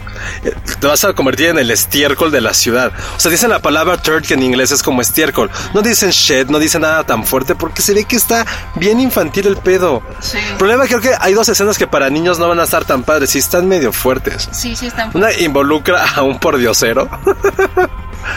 eh, 0.44 0.52
te 0.80 0.86
vas 0.86 1.04
a 1.04 1.12
convertir 1.12 1.48
en 1.50 1.58
el 1.58 1.70
estiércol 1.70 2.30
de 2.30 2.40
la 2.40 2.52
ciudad. 2.54 2.92
O 3.16 3.20
sea, 3.20 3.30
dicen 3.30 3.50
la 3.50 3.60
palabra 3.60 3.96
turd 3.96 4.24
que 4.24 4.34
en 4.34 4.42
inglés 4.42 4.70
es 4.72 4.82
como 4.82 5.00
estiércol. 5.00 5.50
No 5.74 5.82
dicen 5.82 6.10
shed, 6.10 6.48
no 6.48 6.58
dicen 6.58 6.82
nada 6.82 7.04
tan 7.04 7.24
fuerte 7.24 7.54
porque 7.54 7.82
se 7.82 7.94
ve 7.94 8.04
que 8.04 8.16
está 8.16 8.44
bien 8.74 8.98
infantil 9.00 9.46
el 9.46 9.56
pedo. 9.56 10.02
Sí. 10.20 10.38
El 10.38 10.56
problema 10.56 10.86
creo 10.86 11.00
que 11.00 11.12
hay 11.20 11.34
dos 11.34 11.48
escenas 11.48 11.78
que 11.78 11.86
para 11.86 12.10
niños 12.10 12.38
no 12.38 12.48
van 12.48 12.60
a 12.60 12.64
estar 12.64 12.84
tan 12.84 13.02
padres 13.02 13.34
y 13.34 13.38
están 13.38 13.68
medio 13.68 13.92
fuertes. 13.92 14.48
Sí, 14.52 14.74
sí, 14.76 14.86
están. 14.88 15.10
Una 15.14 15.32
involucra 15.32 16.04
a 16.14 16.22
un 16.22 16.38
pordiosero 16.38 17.08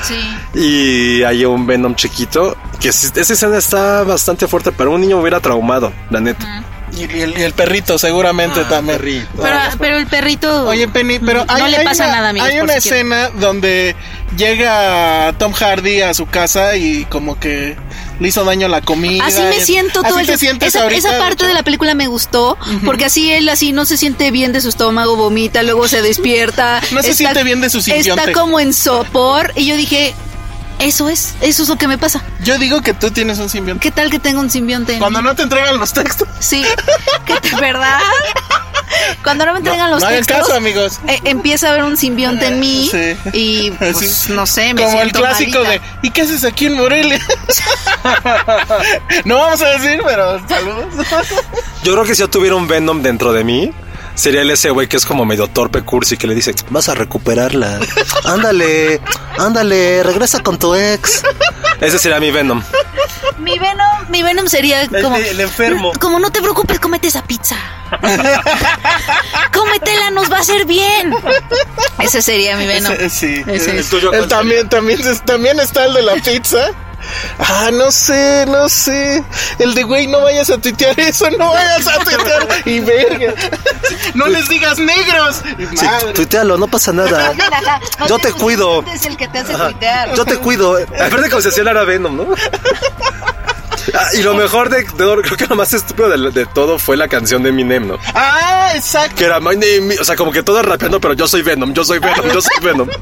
Sí. 0.03 0.19
y 0.53 1.23
hay 1.23 1.45
un 1.45 1.65
Venom 1.65 1.95
chiquito 1.95 2.55
que 2.79 2.91
sí- 2.91 3.09
esa 3.15 3.33
escena 3.33 3.57
está 3.57 4.03
bastante 4.03 4.47
fuerte, 4.47 4.71
pero 4.71 4.91
un 4.91 5.01
niño 5.01 5.15
me 5.17 5.21
hubiera 5.23 5.39
traumado, 5.39 5.91
la 6.09 6.19
neta. 6.19 6.63
Y 6.97 7.03
el, 7.03 7.37
y 7.37 7.41
el 7.41 7.53
perrito 7.53 7.97
seguramente 7.97 8.63
también. 8.65 8.99
Pero, 9.37 9.59
pero 9.77 9.97
el 9.97 10.07
perrito. 10.07 10.67
Oye, 10.67 10.87
Penny, 10.87 11.19
pero 11.19 11.45
hay, 11.47 11.61
no 11.61 11.67
le 11.67 11.77
hay 11.77 11.85
pasa 11.85 12.05
una, 12.05 12.15
nada, 12.15 12.29
amigos. 12.29 12.49
Hay 12.49 12.59
una 12.59 12.73
si 12.73 12.89
escena 12.89 13.29
donde 13.29 13.95
llega 14.37 15.33
Tom 15.37 15.53
Hardy 15.53 16.01
a 16.01 16.13
su 16.13 16.25
casa 16.25 16.75
y 16.75 17.05
como 17.05 17.39
que 17.39 17.77
le 18.19 18.27
hizo 18.27 18.43
daño 18.43 18.65
a 18.67 18.69
la 18.69 18.81
comida. 18.81 19.25
Así 19.25 19.41
me 19.41 19.59
siento 19.61 20.01
así 20.01 20.09
todo 20.09 20.19
el 20.19 20.29
Esa, 20.29 20.87
esa 20.87 21.17
parte 21.19 21.45
de 21.45 21.53
la 21.53 21.63
película 21.63 21.93
me 21.95 22.07
gustó, 22.07 22.57
porque 22.85 23.05
así 23.05 23.31
él 23.31 23.49
así 23.49 23.71
no 23.71 23.85
se 23.85 23.97
siente 23.97 24.31
bien 24.31 24.51
de 24.51 24.61
su 24.61 24.69
estómago, 24.69 25.15
vomita, 25.15 25.63
luego 25.63 25.87
se 25.87 26.01
despierta. 26.01 26.81
No 26.91 27.01
se 27.01 27.13
siente 27.13 27.43
bien 27.43 27.61
de 27.61 27.69
su 27.69 27.81
simbionte. 27.81 28.23
Está 28.23 28.39
como 28.39 28.59
en 28.59 28.73
sopor. 28.73 29.53
Y 29.55 29.65
yo 29.65 29.75
dije, 29.75 30.13
eso 30.79 31.09
es, 31.09 31.35
eso 31.41 31.63
es 31.63 31.69
lo 31.69 31.75
que 31.77 31.87
me 31.87 31.97
pasa. 31.97 32.23
Yo 32.43 32.57
digo 32.57 32.81
que 32.81 32.93
tú 32.93 33.11
tienes 33.11 33.39
un 33.39 33.49
simbionte. 33.49 33.81
¿Qué 33.81 33.91
tal 33.91 34.09
que 34.09 34.19
tengo 34.19 34.39
un 34.41 34.49
simbionte? 34.49 34.93
en 34.93 34.99
Cuando 34.99 35.21
mí? 35.21 35.27
no 35.27 35.35
te 35.35 35.43
entregan 35.43 35.77
los 35.77 35.93
textos. 35.93 36.27
Sí, 36.39 36.65
¿Qué 37.25 37.35
te- 37.41 37.55
¿verdad? 37.57 37.99
Cuando 39.23 39.45
no 39.45 39.53
me 39.53 39.59
entregan 39.59 39.91
los 39.91 40.01
no 40.01 40.09
textos, 40.09 40.37
caso, 40.37 40.53
amigos. 40.55 40.99
eh, 41.07 41.19
empieza 41.25 41.67
a 41.67 41.71
haber 41.71 41.83
un 41.83 41.95
simbionte 41.97 42.47
en 42.47 42.59
mí 42.59 42.89
Sí. 42.91 43.15
y 43.33 43.71
pues 43.79 43.97
Sí. 43.97 44.31
no 44.33 44.45
sé, 44.47 44.73
me 44.73 44.83
Como 44.83 45.01
el 45.01 45.11
clásico 45.11 45.63
malita. 45.63 45.85
de 45.85 46.07
¿y 46.07 46.11
qué 46.11 46.21
haces 46.23 46.43
aquí 46.43 46.65
en 46.65 46.73
Morelia? 46.73 47.19
no 49.25 49.37
vamos 49.37 49.61
a 49.61 49.69
decir, 49.77 50.01
pero 50.05 50.39
saludos. 50.47 50.85
Yo 51.83 51.93
creo 51.93 52.03
que 52.03 52.15
si 52.15 52.21
yo 52.21 52.29
tuviera 52.29 52.55
un 52.55 52.67
Venom 52.67 53.01
dentro 53.01 53.33
de 53.33 53.43
mí, 53.43 53.71
sería 54.19 54.41
el 54.41 54.51
ese 54.51 54.69
güey 54.69 54.87
que 54.87 54.97
es 54.97 55.05
como 55.05 55.25
medio 55.25 55.47
torpe 55.47 55.81
cursi 55.81 56.17
que 56.17 56.27
le 56.27 56.35
dice, 56.35 56.53
vas 56.69 56.89
a 56.89 56.95
recuperarla. 56.95 57.79
Ándale, 58.25 58.99
ándale, 59.37 60.03
regresa 60.03 60.41
con 60.41 60.57
tu 60.59 60.75
ex. 60.75 61.23
Ese 61.81 61.97
sería 61.99 62.19
mi 62.19 62.29
Venom. 62.31 62.61
Mi 63.39 63.57
Venom, 63.57 63.87
mi 64.09 64.21
Venom 64.21 64.47
sería 64.47 64.87
como 65.01 65.15
el 65.15 65.39
enfermo. 65.39 65.93
Como 65.99 66.19
no 66.19 66.31
te 66.31 66.41
preocupes, 66.41 66.79
cómete 66.79 67.07
esa 67.07 67.23
pizza. 67.23 67.55
Cómetela, 69.53 70.11
nos 70.11 70.31
va 70.31 70.37
a 70.37 70.39
hacer 70.41 70.65
bien. 70.65 71.13
Ese 71.99 72.21
sería 72.21 72.57
mi 72.57 72.67
Venom. 72.67 72.93
Ese- 72.93 73.09
sí. 73.09 73.43
Ese 73.47 73.71
El 73.71 73.79
es. 73.79 73.89
tuyo, 73.89 74.11
el 74.11 74.19
¿cuál 74.19 74.29
también, 74.29 74.69
también, 74.69 74.99
también 75.25 75.59
está 75.59 75.85
el 75.85 75.93
de 75.93 76.01
la 76.01 76.13
pizza. 76.15 76.71
Ah, 77.39 77.69
no 77.71 77.91
sé, 77.91 78.45
no 78.47 78.69
sé. 78.69 79.23
El 79.57 79.73
de 79.73 79.83
güey, 79.83 80.07
no 80.07 80.21
vayas 80.21 80.49
a 80.49 80.57
tuitear 80.57 80.99
eso, 80.99 81.29
no 81.31 81.51
vayas 81.51 81.87
a 81.87 81.99
tuitear. 81.99 82.47
Y 82.65 82.79
verga. 82.79 83.33
No 84.13 84.27
les 84.27 84.47
digas 84.49 84.77
negros. 84.79 85.41
Sí, 85.75 85.87
tuitealo, 86.13 86.57
no 86.57 86.67
pasa 86.67 86.91
nada. 86.91 87.33
No 87.99 88.07
Yo 88.07 88.19
te 88.19 88.31
cuido. 88.33 88.83
Es 88.83 89.05
el 89.05 89.17
que 89.17 89.27
te 89.27 89.39
hace 89.39 89.55
tuitear. 89.55 90.13
Yo 90.15 90.25
te 90.25 90.37
cuido. 90.37 90.77
Aparte 90.77 91.29
hacía 91.35 91.63
era 91.63 91.83
Venom, 91.83 92.17
¿no? 92.17 92.27
Ah, 93.93 94.07
y 94.13 94.21
lo 94.23 94.33
mejor 94.35 94.69
de, 94.69 94.83
de- 94.83 95.21
creo 95.23 95.37
que 95.37 95.47
lo 95.47 95.55
más 95.55 95.73
estúpido 95.73 96.09
de, 96.09 96.31
de 96.31 96.45
todo 96.47 96.77
fue 96.79 96.97
la 96.97 97.07
canción 97.07 97.43
de 97.43 97.49
Eminem, 97.49 97.87
¿no? 97.87 97.97
Ah, 98.13 98.71
exacto. 98.75 99.15
Que 99.15 99.25
era 99.25 99.39
My 99.39 99.55
name, 99.55 99.95
o 99.99 100.03
sea, 100.03 100.15
como 100.15 100.31
que 100.31 100.43
todo 100.43 100.61
rapeando, 100.61 100.99
pero 100.99 101.13
yo 101.13 101.27
soy 101.27 101.41
Venom, 101.41 101.73
yo 101.73 101.83
soy 101.83 101.99
Venom, 101.99 102.27
yo 102.33 102.41
soy 102.41 102.55
Venom. 102.61 102.89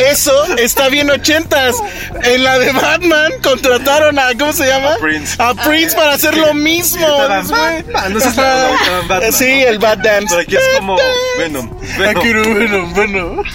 Eso 0.00 0.44
está 0.56 0.88
bien 0.88 1.10
ochentas. 1.10 1.76
En 2.22 2.42
la 2.42 2.58
de 2.58 2.72
Batman 2.72 3.32
contrataron 3.42 4.18
a, 4.18 4.34
¿cómo 4.38 4.52
se 4.52 4.66
llama? 4.66 4.96
Prince. 5.00 5.36
A 5.38 5.54
Prince 5.54 5.94
para 5.94 6.14
hacer 6.14 6.36
lo 6.36 6.54
mismo. 6.54 7.06
Batman, 7.06 7.84
no 8.12 8.20
sé 8.20 8.30
si 8.32 8.40
Ajá. 8.40 8.74
estaban 8.74 9.08
Batman, 9.08 9.32
Sí, 9.32 9.44
el 9.46 9.78
Bad 9.78 9.98
Dance. 9.98 10.26
Pero 10.30 10.40
aquí 10.42 10.56
es 10.56 10.78
como 10.78 10.96
Venom. 11.38 11.70
Bueno, 11.96 12.86
bueno. 12.94 13.42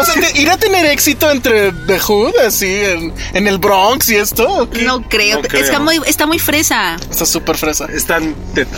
O 0.00 0.04
sea, 0.06 0.14
¿te- 0.14 0.40
¿irá 0.40 0.54
a 0.54 0.56
tener 0.56 0.86
éxito 0.86 1.30
entre 1.30 1.70
The 1.70 1.98
Hood, 2.00 2.32
así, 2.46 2.66
en, 2.82 3.12
en 3.34 3.46
el 3.46 3.58
Bronx 3.58 4.08
y 4.08 4.16
esto? 4.16 4.66
No 4.80 5.02
creo. 5.06 5.42
No 5.42 5.42
creo. 5.48 5.62
Está 5.62 5.78
muy, 5.80 6.00
está 6.04 6.26
muy 6.26 6.38
fresa. 6.38 6.96
Está 7.10 7.24
súper 7.26 7.56
fresa. 7.56 7.86
Están 7.86 8.34
teta. 8.54 8.76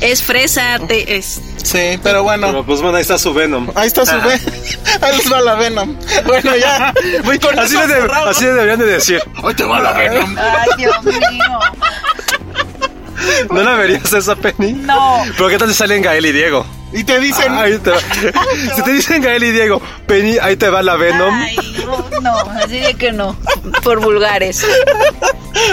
Es 0.00 0.22
fresa, 0.22 0.78
te- 0.88 1.16
es. 1.16 1.40
Sí, 1.62 1.98
pero 2.02 2.22
bueno. 2.22 2.46
Pero 2.48 2.64
pues 2.66 2.80
bueno, 2.80 2.96
ahí 2.96 3.02
está 3.02 3.18
su 3.18 3.34
Venom. 3.34 3.70
Ahí 3.74 3.86
está 3.86 4.06
su 4.06 4.14
Ah. 4.14 4.18
Venom. 4.26 4.54
Ahí 5.02 5.16
les 5.16 5.32
va 5.32 5.40
la 5.42 5.54
Venom. 5.54 5.96
Bueno, 6.26 6.56
ya. 6.56 6.92
Voy 7.24 7.38
con 7.38 7.58
Así 7.58 7.74
eso 7.76 7.86
le, 7.86 7.94
de- 7.94 8.00
cerrado. 8.00 8.30
así 8.30 8.44
le 8.44 8.52
deberían 8.52 8.78
de 8.78 8.86
decir. 8.86 9.20
Ahí 9.44 9.54
te 9.54 9.64
va 9.64 9.80
la 9.80 9.92
Venom. 9.92 10.36
Ay, 10.38 10.68
Dios 10.78 11.02
mío. 11.04 11.58
¿No 13.50 13.62
la 13.62 13.74
verías 13.76 14.12
esa 14.12 14.36
Penny? 14.36 14.72
No. 14.72 15.22
Pero 15.36 15.48
¿qué 15.48 15.58
tal 15.58 15.68
si 15.68 15.74
salen 15.74 16.02
Gael 16.02 16.26
y 16.26 16.32
Diego? 16.32 16.66
Y 16.92 17.04
te 17.04 17.20
dicen, 17.20 17.52
Ahí 17.52 17.78
te 17.78 17.90
va. 17.90 17.98
Si 18.74 18.82
te 18.82 18.92
dicen 18.92 19.22
Gael 19.22 19.44
y 19.44 19.52
Diego, 19.52 19.80
Penny, 20.06 20.38
ahí 20.38 20.56
te 20.56 20.68
va 20.68 20.82
la 20.82 20.96
Venom. 20.96 21.32
Ay, 21.32 21.56
no, 21.84 22.20
no, 22.20 22.36
así 22.62 22.80
de 22.80 22.94
que 22.94 23.12
no. 23.12 23.36
Por 23.84 24.00
vulgares. 24.00 24.66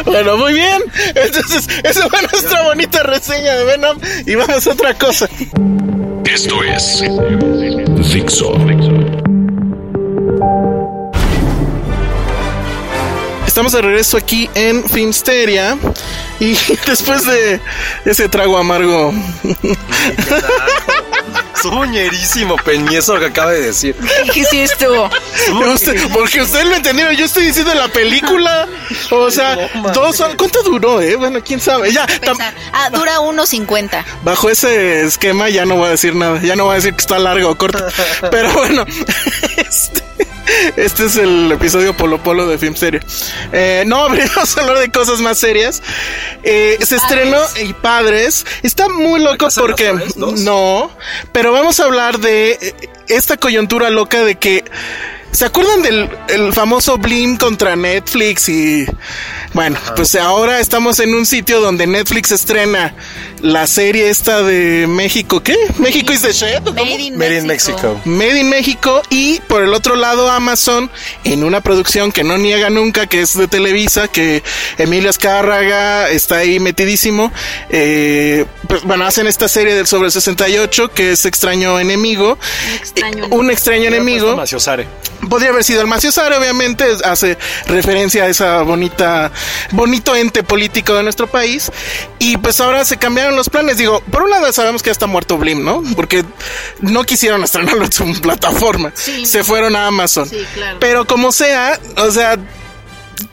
bueno, 0.05 0.37
muy 0.37 0.53
bien. 0.53 0.83
Entonces, 1.15 1.67
esa 1.83 2.07
fue 2.07 2.21
nuestra 2.21 2.63
bonita 2.63 3.03
reseña 3.03 3.55
de 3.55 3.63
Venom. 3.65 3.97
Y 4.25 4.35
vamos 4.35 4.67
a 4.67 4.71
otra 4.71 4.93
cosa. 4.93 5.27
Esto 6.25 6.63
es 6.63 7.03
Dixo. 8.13 8.53
Estamos 13.57 13.71
de 13.71 13.81
regreso 13.81 14.17
aquí 14.17 14.47
en 14.53 14.87
Filmsteria. 14.87 15.79
Y 16.39 16.55
después 16.85 17.25
de 17.25 17.59
ese 18.05 18.29
trago 18.29 18.55
amargo, 18.55 19.11
Soñerísimo, 21.63 22.55
Penny, 22.57 22.97
eso 22.97 23.15
lo 23.15 23.21
que 23.21 23.25
acaba 23.25 23.53
de 23.53 23.63
decir. 23.63 23.95
¿Qué 24.31 24.41
es 24.41 24.53
esto? 24.53 25.09
Usted- 25.73 26.07
porque 26.13 26.43
ustedes 26.43 26.67
lo 26.67 26.75
entendieron, 26.75 27.15
yo 27.15 27.25
estoy 27.25 27.45
diciendo 27.45 27.73
la 27.73 27.87
película. 27.87 28.67
O 29.09 29.31
sea, 29.31 29.55
No, 29.73 29.89
dos 29.91 30.15
son. 30.15 30.37
¿Cuánto 30.37 30.61
duró, 30.61 31.01
eh? 31.01 31.15
Bueno, 31.15 31.39
quién 31.43 31.59
sabe. 31.59 31.91
Ya. 31.91 32.05
Ah, 32.73 32.91
dura 32.91 33.17
1.50. 33.21 34.05
bajo 34.23 34.51
ese 34.51 35.01
esquema 35.01 35.49
ya 35.49 35.65
no 35.65 35.77
voy 35.77 35.87
a 35.87 35.91
decir 35.91 36.13
nada. 36.13 36.39
Ya 36.43 36.55
no 36.55 36.65
voy 36.65 36.73
a 36.73 36.75
decir 36.75 36.93
que 36.93 37.01
está 37.01 37.17
largo 37.17 37.49
o 37.49 37.57
corto. 37.57 37.83
Pero 38.29 38.53
bueno, 38.53 38.85
este, 39.57 40.03
este 40.75 41.05
es 41.05 41.17
el 41.17 41.51
episodio 41.51 41.95
Polo 41.95 42.21
Polo 42.21 42.47
de 42.47 42.57
Film 42.57 42.75
Serie. 42.75 43.01
Eh, 43.51 43.83
no, 43.85 44.09
venimos 44.09 44.57
a 44.57 44.61
hablar 44.61 44.79
de 44.79 44.89
cosas 44.91 45.19
más 45.19 45.37
serias. 45.37 45.81
Eh, 46.43 46.77
se 46.81 46.95
estrenó 46.95 47.39
y 47.63 47.73
padres. 47.73 48.45
Está 48.63 48.89
muy 48.89 49.21
loco 49.21 49.45
¿Casa 49.45 49.61
de 49.61 49.67
las 49.67 49.77
porque 49.77 50.19
no, 50.43 50.91
pero 51.31 51.51
vamos 51.51 51.79
a 51.79 51.85
hablar 51.85 52.19
de 52.19 52.51
eh, 52.51 52.75
esta 53.07 53.37
coyuntura 53.37 53.89
loca 53.89 54.23
de 54.23 54.35
que 54.35 54.63
¿Se 55.31 55.45
acuerdan 55.45 55.81
del 55.83 56.09
el 56.29 56.53
famoso 56.53 56.97
Blim 56.97 57.37
contra 57.37 57.75
Netflix? 57.75 58.49
Y 58.49 58.85
bueno, 59.53 59.77
pues 59.95 60.15
ahora 60.15 60.59
estamos 60.59 60.99
en 60.99 61.13
un 61.13 61.25
sitio 61.25 61.61
donde 61.61 61.85
Netflix 61.85 62.31
estrena 62.31 62.95
la 63.41 63.67
serie 63.67 64.09
esta 64.09 64.41
de 64.41 64.87
México. 64.87 65.43
¿Qué? 65.43 65.55
¿México 65.77 66.11
is 66.11 66.21
the 66.21 66.31
shit? 66.31 66.61
Made 66.73 66.99
in, 66.99 67.17
Made 67.17 67.37
in 67.37 67.47
Mexico. 67.47 68.01
Made 68.05 68.39
in 68.39 68.49
México 68.49 69.01
y 69.09 69.39
por 69.41 69.63
el 69.63 69.73
otro 69.73 69.95
lado 69.95 70.29
Amazon 70.29 70.89
en 71.23 71.43
una 71.43 71.61
producción 71.61 72.11
que 72.11 72.23
no 72.23 72.37
niega 72.37 72.69
nunca 72.69 73.07
que 73.07 73.21
es 73.21 73.37
de 73.37 73.47
Televisa 73.47 74.07
que 74.07 74.43
Emilio 74.77 75.09
Azcárraga 75.09 76.09
está 76.09 76.37
ahí 76.37 76.59
metidísimo 76.59 77.31
eh, 77.69 78.45
pues, 78.67 78.83
bueno 78.83 79.05
hacen 79.05 79.27
esta 79.27 79.47
serie 79.47 79.75
del 79.75 79.87
sobre 79.87 80.07
el 80.07 80.11
68 80.11 80.89
que 80.89 81.11
es 81.11 81.25
extraño 81.25 81.79
enemigo 81.79 82.37
extraño 82.75 83.25
Eh, 83.25 83.29
un 83.31 83.51
extraño 83.51 83.87
enemigo 83.87 84.35
Maciosare. 84.35 84.87
Podría 85.29 85.49
haber 85.49 85.63
sido 85.63 85.81
el 85.81 85.87
Maciosare, 85.87 86.35
obviamente, 86.35 86.85
hace 87.03 87.37
referencia 87.67 88.23
a 88.23 88.27
esa 88.27 88.61
bonita, 88.61 89.31
bonito 89.71 90.15
ente 90.15 90.43
político 90.43 90.93
de 90.95 91.03
nuestro 91.03 91.27
país. 91.27 91.71
Y 92.19 92.37
pues 92.37 92.59
ahora 92.59 92.85
se 92.85 92.97
cambiaron 92.97 93.35
los 93.35 93.49
planes. 93.49 93.77
Digo, 93.77 94.01
por 94.11 94.23
un 94.23 94.29
lado 94.29 94.51
sabemos 94.53 94.81
que 94.83 94.87
ya 94.87 94.93
está 94.93 95.07
muerto 95.07 95.37
Blim, 95.37 95.63
¿no? 95.63 95.83
Porque 95.95 96.23
no 96.81 97.03
quisieron 97.03 97.43
estrenarlo 97.43 97.85
en 97.85 97.91
su 97.91 98.05
plataforma. 98.21 98.91
se 98.95 99.43
fueron 99.43 99.75
a 99.75 99.87
Amazon. 99.87 100.29
Pero 100.79 101.05
como 101.05 101.31
sea, 101.31 101.79
o 101.97 102.11
sea, 102.11 102.37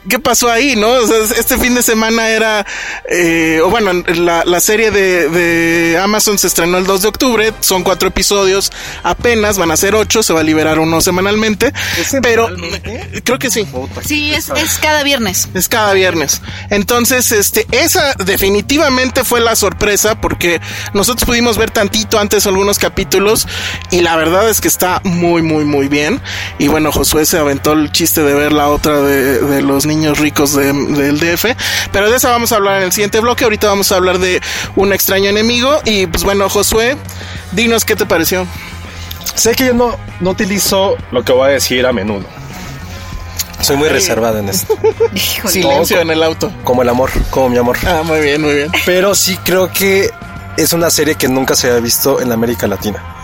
¿qué 0.09 0.19
pasó 0.19 0.49
ahí, 0.49 0.75
no? 0.75 0.89
O 0.89 1.07
sea, 1.07 1.17
este 1.37 1.57
fin 1.57 1.75
de 1.75 1.83
semana 1.83 2.29
era, 2.29 2.65
eh, 3.09 3.59
o 3.63 3.69
bueno, 3.69 3.91
la, 4.15 4.43
la 4.45 4.59
serie 4.59 4.91
de, 4.91 5.29
de, 5.29 5.97
Amazon 5.97 6.37
se 6.37 6.47
estrenó 6.47 6.77
el 6.77 6.85
2 6.85 7.01
de 7.03 7.07
octubre, 7.07 7.53
son 7.59 7.83
cuatro 7.83 8.09
episodios 8.09 8.71
apenas, 9.03 9.57
van 9.57 9.71
a 9.71 9.77
ser 9.77 9.95
ocho, 9.95 10.23
se 10.23 10.33
va 10.33 10.41
a 10.41 10.43
liberar 10.43 10.79
uno 10.79 11.01
semanalmente, 11.01 11.73
pero 12.21 12.49
creo 13.23 13.39
que 13.39 13.51
sí. 13.51 13.67
Sí, 14.05 14.33
es, 14.33 14.49
es 14.49 14.77
cada 14.79 15.03
viernes. 15.03 15.49
Es 15.53 15.67
cada 15.67 15.93
viernes. 15.93 16.41
Entonces, 16.69 17.31
este, 17.31 17.65
esa 17.71 18.13
definitivamente 18.25 19.23
fue 19.23 19.39
la 19.41 19.55
sorpresa, 19.55 20.19
porque 20.19 20.61
nosotros 20.93 21.25
pudimos 21.25 21.57
ver 21.57 21.71
tantito 21.71 22.19
antes 22.19 22.45
algunos 22.47 22.79
capítulos, 22.79 23.47
y 23.91 24.01
la 24.01 24.15
verdad 24.15 24.49
es 24.49 24.61
que 24.61 24.67
está 24.67 25.01
muy, 25.03 25.41
muy, 25.41 25.65
muy 25.65 25.87
bien. 25.87 26.21
Y 26.59 26.67
bueno, 26.67 26.91
Josué 26.91 27.25
se 27.25 27.37
aventó 27.37 27.73
el 27.73 27.91
chiste 27.91 28.23
de 28.23 28.33
ver 28.33 28.53
la 28.53 28.69
otra 28.69 29.01
de, 29.01 29.39
de 29.39 29.61
los 29.61 29.74
los 29.75 29.85
niños 29.85 30.19
ricos 30.19 30.55
del 30.55 31.19
DF. 31.19 31.45
Pero 31.91 32.09
de 32.09 32.15
eso 32.15 32.29
vamos 32.29 32.51
a 32.51 32.55
hablar 32.55 32.77
en 32.77 32.83
el 32.83 32.91
siguiente 32.91 33.19
bloque. 33.19 33.43
Ahorita 33.43 33.67
vamos 33.67 33.91
a 33.91 33.97
hablar 33.97 34.19
de 34.19 34.41
un 34.75 34.93
extraño 34.93 35.29
enemigo. 35.29 35.79
Y 35.83 36.07
pues 36.07 36.23
bueno, 36.23 36.49
Josué, 36.49 36.97
dinos 37.51 37.83
qué 37.83 37.95
te 37.95 38.05
pareció. 38.05 38.47
Sé 39.35 39.53
que 39.53 39.67
yo 39.67 39.73
no, 39.73 39.97
no 40.21 40.29
utilizo 40.29 40.95
lo 41.11 41.23
que 41.23 41.33
voy 41.33 41.49
a 41.49 41.51
decir 41.51 41.85
a 41.85 41.91
menudo. 41.91 42.25
Soy 43.59 43.75
muy 43.75 43.89
reservado 43.89 44.39
en 44.39 44.49
esto. 44.49 44.77
Silencio 45.45 45.99
en 45.99 46.09
el 46.09 46.23
auto. 46.23 46.51
Como 46.63 46.81
el 46.81 46.89
amor, 46.89 47.09
como 47.29 47.49
mi 47.49 47.57
amor. 47.57 47.77
Ah, 47.85 48.01
muy 48.03 48.21
bien, 48.21 48.41
muy 48.41 48.53
bien. 48.53 48.71
Pero 48.85 49.13
sí 49.13 49.37
creo 49.43 49.71
que 49.71 50.09
es 50.55 50.71
una 50.71 50.89
serie 50.89 51.15
que 51.15 51.27
nunca 51.27 51.55
se 51.55 51.67
había 51.67 51.81
visto 51.81 52.21
en 52.21 52.31
América 52.31 52.67
Latina 52.67 53.14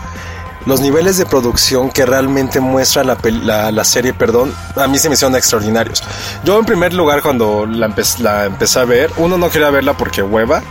los 0.66 0.82
niveles 0.82 1.18
de 1.18 1.26
producción 1.26 1.90
que 1.90 2.06
realmente 2.06 2.60
muestra 2.60 3.04
la, 3.04 3.72
la, 3.72 3.84
serie, 3.84 4.14
perdón, 4.14 4.54
a 4.76 4.88
mí 4.88 5.00
se 5.00 5.10
me 5.10 5.16
hicieron 5.16 5.36
extraordinarios. 5.36 6.04
Yo 6.44 6.60
en 6.60 6.66
primer 6.66 6.94
lugar 6.94 7.22
cuando 7.22 7.66
la, 7.66 7.94
la 8.20 8.46
empecé 8.46 8.80
a 8.80 8.86
ver, 8.86 9.12
uno 9.18 9.38
no 9.38 9.50
quería 9.50 9.70
verla 9.70 9.98
porque 9.98 10.22
hueva, 10.22 10.62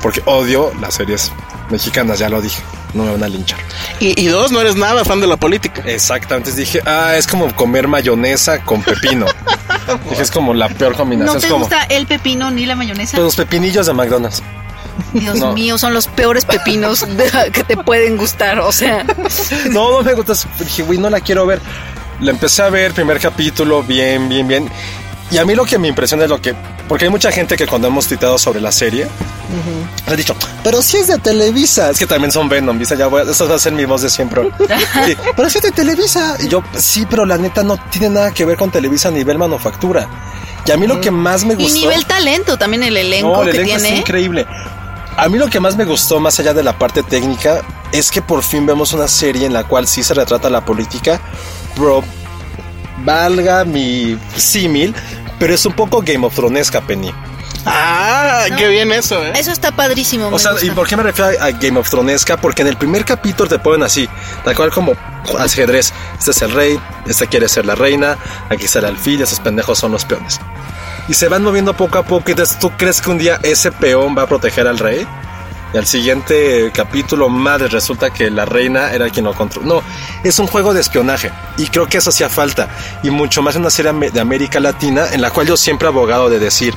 porque 0.00 0.22
odio 0.26 0.72
las 0.80 0.94
series 0.94 1.32
mexicanas, 1.70 2.18
ya 2.18 2.28
lo 2.28 2.40
dije, 2.40 2.62
no 2.94 3.04
me 3.04 3.12
van 3.12 3.24
a 3.24 3.28
linchar. 3.28 3.58
Y, 3.98 4.26
dos, 4.26 4.52
no 4.52 4.60
eres 4.60 4.76
nada 4.76 5.04
fan 5.04 5.20
de 5.20 5.26
la 5.26 5.36
política. 5.36 5.82
Exactamente, 5.86 6.52
dije, 6.52 6.80
ah, 6.86 7.16
es 7.16 7.26
como 7.26 7.54
comer 7.54 7.88
mayonesa 7.88 8.64
con 8.64 8.82
pepino. 8.82 9.26
dije, 10.10 10.22
es 10.22 10.30
como 10.30 10.54
la 10.54 10.68
peor 10.68 10.94
combinación. 10.94 11.34
¿No 11.34 11.40
te 11.40 11.48
como... 11.48 11.60
gusta 11.60 11.84
el 11.84 12.06
pepino 12.06 12.50
ni 12.50 12.66
la 12.66 12.76
mayonesa? 12.76 13.16
Pues 13.16 13.24
los 13.24 13.36
pepinillos 13.36 13.86
de 13.86 13.92
McDonald's. 13.92 14.42
Dios 15.12 15.54
mío, 15.54 15.78
son 15.78 15.94
los 15.94 16.06
peores 16.06 16.44
pepinos 16.44 17.04
que 17.52 17.64
te 17.64 17.76
pueden 17.76 18.16
gustar, 18.16 18.60
o 18.60 18.72
sea. 18.72 19.04
No, 19.70 19.92
no 19.92 20.02
me 20.02 20.14
gusta. 20.14 20.34
Dije, 20.58 20.82
güey, 20.82 20.98
no 20.98 21.10
la 21.10 21.20
quiero 21.20 21.46
ver. 21.46 21.60
La 22.20 22.30
empecé 22.30 22.62
a 22.62 22.70
ver, 22.70 22.92
primer 22.92 23.18
capítulo, 23.18 23.82
bien, 23.82 24.28
bien, 24.28 24.46
bien. 24.46 24.70
Y 25.30 25.38
a 25.38 25.44
mí 25.44 25.54
lo 25.54 25.64
que 25.64 25.78
me 25.78 25.88
impresiona 25.88 26.24
es 26.24 26.30
lo 26.30 26.40
que. 26.40 26.54
Porque 26.88 27.06
hay 27.06 27.10
mucha 27.10 27.32
gente 27.32 27.56
que 27.56 27.66
cuando 27.66 27.88
hemos 27.88 28.06
titado 28.06 28.36
sobre 28.38 28.60
la 28.60 28.70
serie, 28.70 29.08
ha 30.06 30.14
dicho, 30.14 30.36
pero 30.62 30.82
si 30.82 30.98
es 30.98 31.06
de 31.06 31.18
Televisa. 31.18 31.90
Es 31.90 31.98
que 31.98 32.06
también 32.06 32.30
son 32.30 32.48
Venom, 32.48 32.78
Visa, 32.78 32.94
ya 32.94 33.06
voy, 33.06 33.22
eso 33.28 33.48
va 33.48 33.54
a 33.54 33.58
ser 33.58 33.72
mi 33.72 33.86
voz 33.86 34.02
de 34.02 34.10
siempre. 34.10 34.50
pero 35.36 35.48
si 35.48 35.58
es 35.58 35.64
de 35.64 35.70
Televisa. 35.70 36.36
Y 36.38 36.48
yo, 36.48 36.62
sí, 36.76 37.06
pero 37.08 37.24
la 37.24 37.38
neta 37.38 37.62
no 37.62 37.78
tiene 37.90 38.10
nada 38.10 38.30
que 38.32 38.44
ver 38.44 38.58
con 38.58 38.70
Televisa 38.70 39.08
a 39.08 39.12
nivel 39.12 39.38
manufactura. 39.38 40.06
Y 40.66 40.70
a 40.70 40.76
mí 40.76 40.86
lo 40.86 41.00
que 41.00 41.10
más 41.10 41.44
me 41.44 41.54
gustó. 41.54 41.70
Y 41.70 41.80
nivel 41.80 42.04
talento 42.06 42.56
también 42.56 42.82
el 42.82 42.96
elenco 42.96 43.28
no, 43.28 43.42
el 43.42 43.56
elenco 43.56 43.76
Es 43.76 43.98
increíble. 43.98 44.46
A 45.16 45.28
mí 45.28 45.38
lo 45.38 45.48
que 45.48 45.60
más 45.60 45.76
me 45.76 45.84
gustó, 45.84 46.20
más 46.20 46.38
allá 46.40 46.54
de 46.54 46.62
la 46.62 46.78
parte 46.78 47.02
técnica, 47.02 47.62
es 47.92 48.10
que 48.10 48.22
por 48.22 48.42
fin 48.42 48.66
vemos 48.66 48.92
una 48.92 49.08
serie 49.08 49.46
en 49.46 49.52
la 49.52 49.64
cual 49.64 49.86
sí 49.86 50.02
se 50.02 50.14
retrata 50.14 50.48
la 50.48 50.64
política, 50.64 51.20
pero 51.74 52.02
valga 53.04 53.64
mi 53.64 54.18
símil, 54.36 54.94
pero 55.38 55.54
es 55.54 55.66
un 55.66 55.74
poco 55.74 56.02
Game 56.02 56.26
of 56.26 56.34
Thronesca, 56.34 56.80
Penny. 56.80 57.12
Ah, 57.64 58.46
qué 58.56 58.66
bien 58.68 58.90
eso, 58.90 59.24
¿eh? 59.24 59.32
Eso 59.36 59.52
está 59.52 59.70
padrísimo. 59.70 60.28
O 60.28 60.38
sea, 60.38 60.52
¿y 60.60 60.70
por 60.70 60.88
qué 60.88 60.96
me 60.96 61.04
refiero 61.04 61.30
a 61.40 61.50
Game 61.52 61.78
of 61.78 61.88
Thronesca? 61.88 62.36
Porque 62.36 62.62
en 62.62 62.68
el 62.68 62.76
primer 62.76 63.04
capítulo 63.04 63.48
te 63.48 63.58
ponen 63.58 63.84
así, 63.84 64.08
tal 64.44 64.56
cual 64.56 64.72
como 64.72 64.94
ajedrez. 65.38 65.92
Este 66.18 66.30
es 66.32 66.42
el 66.42 66.52
rey, 66.52 66.80
este 67.06 67.28
quiere 67.28 67.48
ser 67.48 67.66
la 67.66 67.74
reina, 67.74 68.16
aquí 68.50 68.64
está 68.64 68.80
el 68.80 68.86
alfil, 68.86 69.20
esos 69.20 69.38
pendejos 69.40 69.78
son 69.78 69.92
los 69.92 70.04
peones 70.04 70.40
y 71.12 71.14
se 71.14 71.28
van 71.28 71.42
moviendo 71.42 71.74
poco 71.74 71.98
a 71.98 72.04
poco. 72.04 72.24
Y 72.28 72.30
entonces 72.30 72.58
tú 72.58 72.70
crees 72.70 73.02
que 73.02 73.10
un 73.10 73.18
día 73.18 73.38
ese 73.42 73.70
peón 73.70 74.16
va 74.16 74.22
a 74.22 74.26
proteger 74.26 74.66
al 74.66 74.78
rey. 74.78 75.06
Y 75.74 75.76
al 75.76 75.84
siguiente 75.84 76.72
capítulo, 76.74 77.28
madre, 77.28 77.68
resulta 77.68 78.08
que 78.08 78.30
la 78.30 78.46
reina 78.46 78.90
era 78.92 79.10
quien 79.10 79.26
lo 79.26 79.34
controló. 79.34 79.66
No, 79.66 79.82
es 80.24 80.38
un 80.38 80.46
juego 80.46 80.72
de 80.72 80.80
espionaje. 80.80 81.30
Y 81.58 81.66
creo 81.66 81.86
que 81.86 81.98
eso 81.98 82.08
hacía 82.08 82.30
falta. 82.30 82.70
Y 83.02 83.10
mucho 83.10 83.42
más 83.42 83.56
en 83.56 83.60
una 83.60 83.68
serie 83.68 83.92
de 83.92 84.20
América 84.20 84.58
Latina, 84.58 85.04
en 85.12 85.20
la 85.20 85.30
cual 85.30 85.48
yo 85.48 85.58
siempre 85.58 85.84
he 85.84 85.90
abogado 85.90 86.30
de 86.30 86.38
decir. 86.38 86.74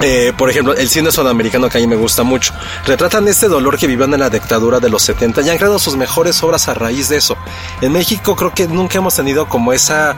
Eh, 0.00 0.32
por 0.36 0.48
ejemplo, 0.48 0.74
el 0.74 0.88
cine 0.88 1.10
sudamericano 1.10 1.68
que 1.68 1.78
a 1.78 1.80
mí 1.80 1.86
me 1.86 1.96
gusta 1.96 2.22
mucho. 2.22 2.52
Retratan 2.86 3.26
este 3.26 3.48
dolor 3.48 3.78
que 3.78 3.86
vivían 3.86 4.12
en 4.14 4.20
la 4.20 4.30
dictadura 4.30 4.78
de 4.80 4.88
los 4.88 5.02
70 5.02 5.40
y 5.40 5.48
han 5.48 5.56
creado 5.56 5.78
sus 5.78 5.96
mejores 5.96 6.40
obras 6.42 6.68
a 6.68 6.74
raíz 6.74 7.08
de 7.08 7.16
eso. 7.16 7.36
En 7.80 7.92
México 7.92 8.36
creo 8.36 8.52
que 8.52 8.68
nunca 8.68 8.98
hemos 8.98 9.16
tenido 9.16 9.48
como 9.48 9.72
esa 9.72 10.14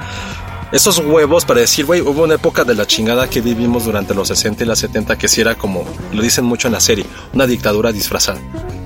esos 0.72 0.98
huevos 0.98 1.44
para 1.44 1.60
decir, 1.60 1.84
güey, 1.84 2.00
hubo 2.00 2.22
una 2.22 2.34
época 2.34 2.64
de 2.64 2.74
la 2.74 2.86
chingada 2.86 3.28
que 3.28 3.40
vivimos 3.40 3.84
durante 3.84 4.14
los 4.14 4.28
60 4.28 4.62
y 4.62 4.66
las 4.66 4.78
70 4.78 5.18
que 5.18 5.28
sí 5.28 5.40
era 5.40 5.56
como, 5.56 5.84
lo 6.12 6.22
dicen 6.22 6.44
mucho 6.44 6.68
en 6.68 6.74
la 6.74 6.80
serie, 6.80 7.06
una 7.32 7.46
dictadura 7.46 7.92
disfrazada. 7.92 8.40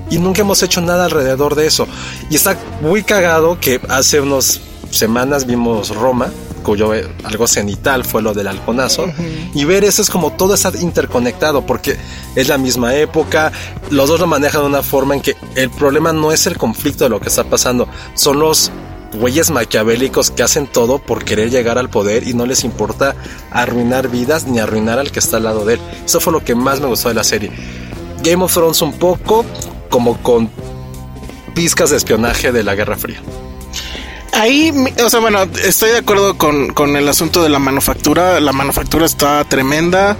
Y 0.09 0.17
nunca 0.17 0.41
hemos 0.41 0.61
hecho 0.63 0.81
nada 0.81 1.05
alrededor 1.05 1.55
de 1.55 1.67
eso. 1.67 1.87
Y 2.29 2.35
está 2.35 2.57
muy 2.81 3.03
cagado 3.03 3.59
que 3.59 3.81
hace 3.89 4.19
unas 4.19 4.61
semanas 4.91 5.45
vimos 5.45 5.89
Roma, 5.95 6.31
cuyo 6.63 6.93
eh, 6.93 7.07
algo 7.23 7.47
cenital 7.47 8.03
fue 8.03 8.21
lo 8.23 8.33
del 8.33 8.47
halconazo, 8.47 9.05
y 9.53 9.65
ver 9.65 9.83
eso 9.83 10.01
es 10.01 10.09
como 10.09 10.33
todo 10.33 10.55
está 10.55 10.71
interconectado, 10.79 11.65
porque 11.65 11.97
es 12.35 12.47
la 12.47 12.57
misma 12.57 12.95
época, 12.95 13.51
los 13.91 14.09
dos 14.09 14.19
lo 14.19 14.27
manejan 14.27 14.61
de 14.61 14.67
una 14.67 14.81
forma 14.81 15.13
en 15.13 15.21
que 15.21 15.35
el 15.55 15.69
problema 15.69 16.11
no 16.11 16.31
es 16.31 16.47
el 16.47 16.57
conflicto 16.57 17.03
de 17.03 17.11
lo 17.11 17.19
que 17.19 17.29
está 17.29 17.43
pasando, 17.43 17.87
son 18.15 18.39
los 18.39 18.71
güeyes 19.15 19.51
maquiavélicos 19.51 20.31
que 20.31 20.43
hacen 20.43 20.67
todo 20.67 20.99
por 20.99 21.23
querer 21.23 21.49
llegar 21.49 21.77
al 21.77 21.89
poder 21.89 22.27
y 22.27 22.33
no 22.33 22.45
les 22.45 22.63
importa 22.63 23.15
arruinar 23.51 24.09
vidas 24.09 24.47
ni 24.47 24.59
arruinar 24.59 24.99
al 24.99 25.11
que 25.11 25.19
está 25.19 25.37
al 25.37 25.43
lado 25.43 25.65
de 25.65 25.75
él. 25.75 25.79
Eso 26.05 26.19
fue 26.19 26.33
lo 26.33 26.43
que 26.43 26.55
más 26.55 26.79
me 26.79 26.87
gustó 26.87 27.09
de 27.09 27.15
la 27.15 27.23
serie. 27.23 27.51
Game 28.23 28.43
of 28.43 28.53
Thrones 28.53 28.81
un 28.81 28.93
poco 28.93 29.45
como 29.89 30.21
con 30.21 30.49
pizcas 31.53 31.89
de 31.89 31.97
espionaje 31.97 32.51
de 32.51 32.63
la 32.63 32.75
Guerra 32.75 32.97
Fría. 32.97 33.21
Ahí, 34.35 34.73
o 35.01 35.09
sea, 35.09 35.21
bueno, 35.21 35.43
estoy 35.63 35.91
de 35.91 35.99
acuerdo 35.99 36.37
con, 36.37 36.73
con, 36.73 36.97
el 36.97 37.07
asunto 37.07 37.41
de 37.41 37.47
la 37.47 37.57
manufactura. 37.57 38.41
La 38.41 38.51
manufactura 38.51 39.05
está 39.05 39.41
tremenda. 39.45 40.17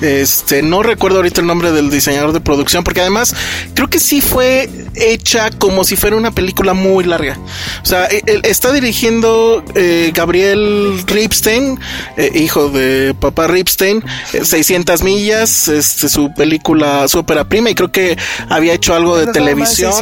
Este, 0.00 0.62
no 0.62 0.82
recuerdo 0.82 1.18
ahorita 1.18 1.42
el 1.42 1.46
nombre 1.46 1.70
del 1.70 1.90
diseñador 1.90 2.32
de 2.32 2.40
producción, 2.40 2.82
porque 2.82 3.02
además 3.02 3.34
creo 3.74 3.90
que 3.90 4.00
sí 4.00 4.22
fue 4.22 4.70
hecha 4.94 5.50
como 5.50 5.84
si 5.84 5.96
fuera 5.96 6.16
una 6.16 6.30
película 6.30 6.72
muy 6.72 7.04
larga. 7.04 7.38
O 7.82 7.86
sea, 7.86 8.06
e, 8.06 8.22
está 8.44 8.72
dirigiendo 8.72 9.62
eh, 9.74 10.12
Gabriel 10.14 11.02
Ripstein, 11.06 11.78
eh, 12.16 12.30
hijo 12.34 12.70
de 12.70 13.14
papá 13.20 13.48
Ripstein, 13.48 14.02
600 14.42 15.00
eh, 15.00 15.04
millas, 15.04 15.68
este, 15.68 16.08
su 16.08 16.32
película, 16.32 17.06
su 17.06 17.18
ópera 17.18 17.44
prima, 17.44 17.68
y 17.68 17.74
creo 17.74 17.92
que 17.92 18.16
había 18.48 18.72
hecho 18.72 18.94
algo 18.94 19.18
de 19.18 19.26
televisión. 19.26 19.92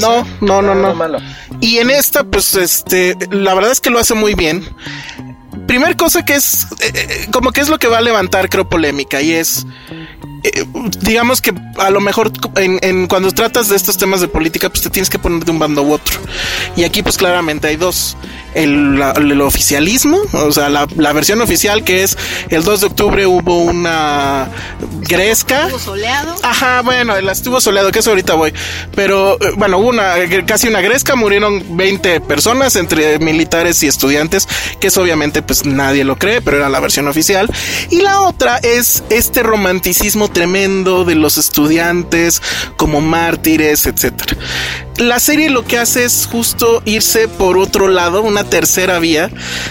no, 0.00 0.26
no, 0.42 0.60
no, 0.60 0.74
no, 0.74 0.94
no. 0.94 1.18
Y 1.62 1.78
en 1.78 1.88
esta, 1.88 2.22
pues, 2.24 2.54
este 2.54 3.05
la 3.30 3.54
verdad 3.54 3.72
es 3.72 3.80
que 3.80 3.90
lo 3.90 3.98
hace 3.98 4.14
muy 4.14 4.34
bien. 4.34 4.64
Primer 5.66 5.96
cosa 5.96 6.24
que 6.24 6.34
es, 6.34 6.66
eh, 6.80 6.92
eh, 6.94 7.26
como 7.32 7.50
que 7.50 7.60
es 7.60 7.68
lo 7.68 7.78
que 7.78 7.88
va 7.88 7.98
a 7.98 8.00
levantar, 8.00 8.48
creo, 8.48 8.68
polémica, 8.68 9.20
y 9.20 9.32
es, 9.32 9.66
eh, 10.54 10.66
digamos 11.00 11.40
que 11.40 11.54
a 11.78 11.90
lo 11.90 12.00
mejor 12.00 12.32
en, 12.56 13.06
cuando 13.06 13.32
tratas 13.32 13.68
de 13.68 13.76
estos 13.76 13.96
temas 13.96 14.20
de 14.20 14.28
política, 14.28 14.68
pues 14.68 14.82
te 14.82 14.90
tienes 14.90 15.10
que 15.10 15.18
poner 15.18 15.44
de 15.44 15.50
un 15.50 15.58
bando 15.58 15.82
u 15.82 15.92
otro. 15.92 16.18
Y 16.76 16.84
aquí, 16.84 17.02
pues 17.02 17.16
claramente 17.16 17.68
hay 17.68 17.76
dos 17.76 18.16
el, 18.56 19.40
oficialismo, 19.42 20.18
o 20.32 20.50
sea, 20.52 20.68
la, 20.68 21.12
versión 21.12 21.40
oficial 21.40 21.84
que 21.84 22.02
es 22.02 22.16
el 22.48 22.64
2 22.64 22.80
de 22.80 22.86
octubre 22.86 23.26
hubo 23.26 23.58
una 23.58 24.48
gresca. 25.02 25.64
Estuvo 25.64 25.78
soleado. 25.78 26.34
Ajá, 26.42 26.82
bueno, 26.82 27.16
el 27.16 27.28
estuvo 27.28 27.60
soleado, 27.60 27.92
que 27.92 27.98
eso 27.98 28.10
ahorita 28.10 28.34
voy. 28.34 28.52
Pero 28.94 29.40
eh, 29.40 29.52
bueno, 29.56 29.78
hubo 29.78 29.88
una, 29.88 30.14
casi 30.46 30.68
una 30.68 30.80
gresca, 30.80 31.16
murieron 31.16 31.76
20 31.76 32.20
personas 32.22 32.76
entre 32.76 33.18
militares 33.18 33.82
y 33.82 33.88
estudiantes, 33.88 34.48
que 34.80 34.88
eso 34.88 35.02
obviamente 35.02 35.42
pues 35.42 35.66
nadie 35.66 36.04
lo 36.04 36.16
cree, 36.16 36.40
pero 36.40 36.56
era 36.56 36.68
la 36.68 36.80
versión 36.80 37.08
oficial. 37.08 37.50
Y 37.90 38.00
la 38.00 38.22
otra 38.22 38.56
es 38.58 39.04
este 39.10 39.42
romanticismo 39.42 40.28
tremendo 40.36 41.06
de 41.06 41.14
los 41.14 41.38
estudiantes 41.38 42.42
como 42.76 43.00
mártires, 43.00 43.86
etcétera. 43.86 44.36
La 44.98 45.18
serie 45.18 45.48
lo 45.48 45.64
que 45.64 45.78
hace 45.78 46.04
es 46.04 46.28
justo 46.30 46.82
irse 46.84 47.26
por 47.26 47.56
otro 47.56 47.88
lado, 47.88 48.20
una 48.20 48.44
tercera 48.44 48.98
vía, 48.98 49.30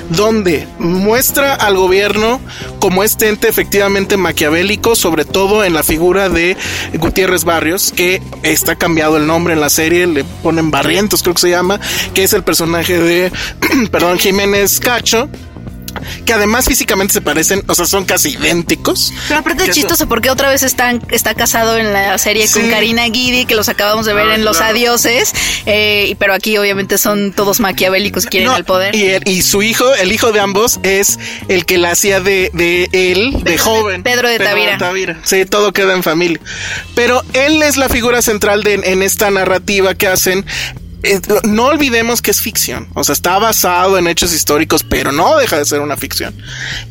donde 0.10 0.68
muestra 0.80 1.54
al 1.54 1.78
gobierno 1.78 2.42
como 2.80 3.04
este 3.04 3.30
ente 3.30 3.48
efectivamente 3.48 4.18
maquiavélico, 4.18 4.96
sobre 4.96 5.24
todo 5.24 5.64
en 5.64 5.76
la 5.76 5.84
figura 5.84 6.30
de 6.30 6.58
Gutiérrez 6.96 7.44
Barrios, 7.44 7.94
que 7.96 8.24
está 8.42 8.76
cambiado 8.76 9.18
el 9.18 9.28
nombre 9.28 9.54
en 9.54 9.62
la 9.62 9.70
serie, 9.70 10.08
le 10.08 10.24
ponen 10.24 10.72
Barrientos, 10.72 11.22
creo 11.22 11.36
que 11.36 11.42
se 11.42 11.52
llama, 11.52 11.80
que 12.16 12.24
es 12.24 12.34
el 12.34 12.44
personaje 12.44 12.98
de, 12.98 13.32
perdón, 13.92 14.18
Jiménez 14.18 14.80
Cacho 14.80 15.30
que 16.26 16.34
además 16.34 16.66
físicamente 16.66 17.14
se 17.14 17.22
parecen, 17.22 17.64
o 17.68 17.76
sea, 17.76 17.86
son 17.86 18.06
casi 18.06 18.30
idénticos. 18.30 19.14
Pero 19.28 19.40
aparte 19.40 19.66
es 19.66 19.72
chistoso 19.72 20.08
porque 20.08 20.30
otra 20.30 20.50
vez 20.50 20.64
están, 20.64 21.02
está 21.10 21.34
casado 21.34 21.78
en 21.78 21.94
la 21.94 22.18
serie 22.18 22.50
con 22.52 22.70
Karina 22.70 23.06
Guidi, 23.06 23.46
que 23.46 23.56
los 23.56 23.70
acabamos 23.70 24.06
de 24.06 24.14
ver 24.14 24.28
ah, 24.30 24.36
en 24.36 24.46
Los 24.46 24.62
Adioses, 24.62 25.34
eh, 25.66 26.16
pero 26.20 26.34
aquí 26.34 26.58
obviamente 26.58 26.98
son 26.98 27.34
todos 27.34 27.60
maquiavélicos, 27.60 28.26
quieren 28.26 28.52
el 28.52 28.66
poder. 28.66 28.96
Y, 28.96 29.18
y, 29.30 29.42
su 29.42 29.62
hijo, 29.62 29.94
el 29.96 30.12
hijo 30.12 30.32
de 30.32 30.40
ambos, 30.40 30.80
es 30.84 31.20
el 31.48 31.66
que 31.66 31.78
la 31.78 31.92
hacía 31.92 32.20
de, 32.20 32.50
de 32.54 32.90
él, 32.92 33.44
de 33.44 33.58
joven. 33.58 34.04
Pedro 34.04 34.30
de 34.30 34.40
Tavira. 34.40 34.78
Tavira. 34.78 35.20
Sí, 35.24 35.46
todo 35.46 35.74
queda 35.74 35.94
en 35.94 36.04
familia. 36.04 36.40
Pero 36.96 37.24
él 37.34 37.62
es 37.64 37.78
la 37.78 37.90
figura 37.90 38.22
central 38.22 38.64
de, 38.64 38.74
en 38.74 39.04
esta 39.04 39.32
narrativa 39.32 39.96
que 39.96 40.08
hacen 40.08 40.46
no 41.44 41.66
olvidemos 41.66 42.22
que 42.22 42.32
es 42.32 42.42
ficción, 42.42 42.88
o 42.94 43.04
sea, 43.04 43.14
está 43.14 43.38
basado 43.40 43.98
en 43.98 44.08
hechos 44.08 44.34
históricos, 44.34 44.84
pero 44.84 45.12
no 45.12 45.38
deja 45.38 45.58
de 45.58 45.66
ser 45.66 45.82
una 45.82 45.98
ficción. 45.98 46.36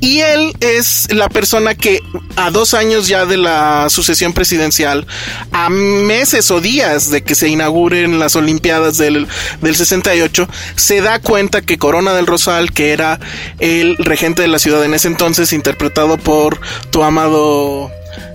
Y 0.00 0.20
él 0.20 0.55
es 0.61 1.12
la 1.12 1.29
persona 1.29 1.74
que 1.74 2.00
a 2.37 2.50
dos 2.50 2.74
años 2.74 3.09
ya 3.09 3.27
de 3.27 3.37
la 3.37 3.88
sucesión 3.90 4.33
presidencial, 4.33 5.07
a 5.53 5.68
meses 5.70 6.50
o 6.50 6.61
días 6.61 7.11
de 7.11 7.22
que 7.22 7.35
se 7.35 7.48
inauguren 7.48 8.18
las 8.18 8.37
Olimpiadas 8.37 8.98
del, 8.98 9.27
del 9.61 9.77
68, 9.77 10.48
se 10.77 11.00
da 11.00 11.20
cuenta 11.20 11.62
que 11.62 11.79
Corona 11.79 12.14
del 12.14 12.27
Rosal, 12.27 12.72
que 12.72 12.92
era 12.92 13.20
el 13.59 13.96
regente 13.98 14.42
de 14.42 14.48
la 14.48 14.59
ciudad 14.59 14.85
en 14.85 14.94
ese 14.94 15.09
entonces, 15.09 15.53
interpretado 15.53 16.18
por 16.18 16.61
tu 16.90 17.03
amado 17.03 17.90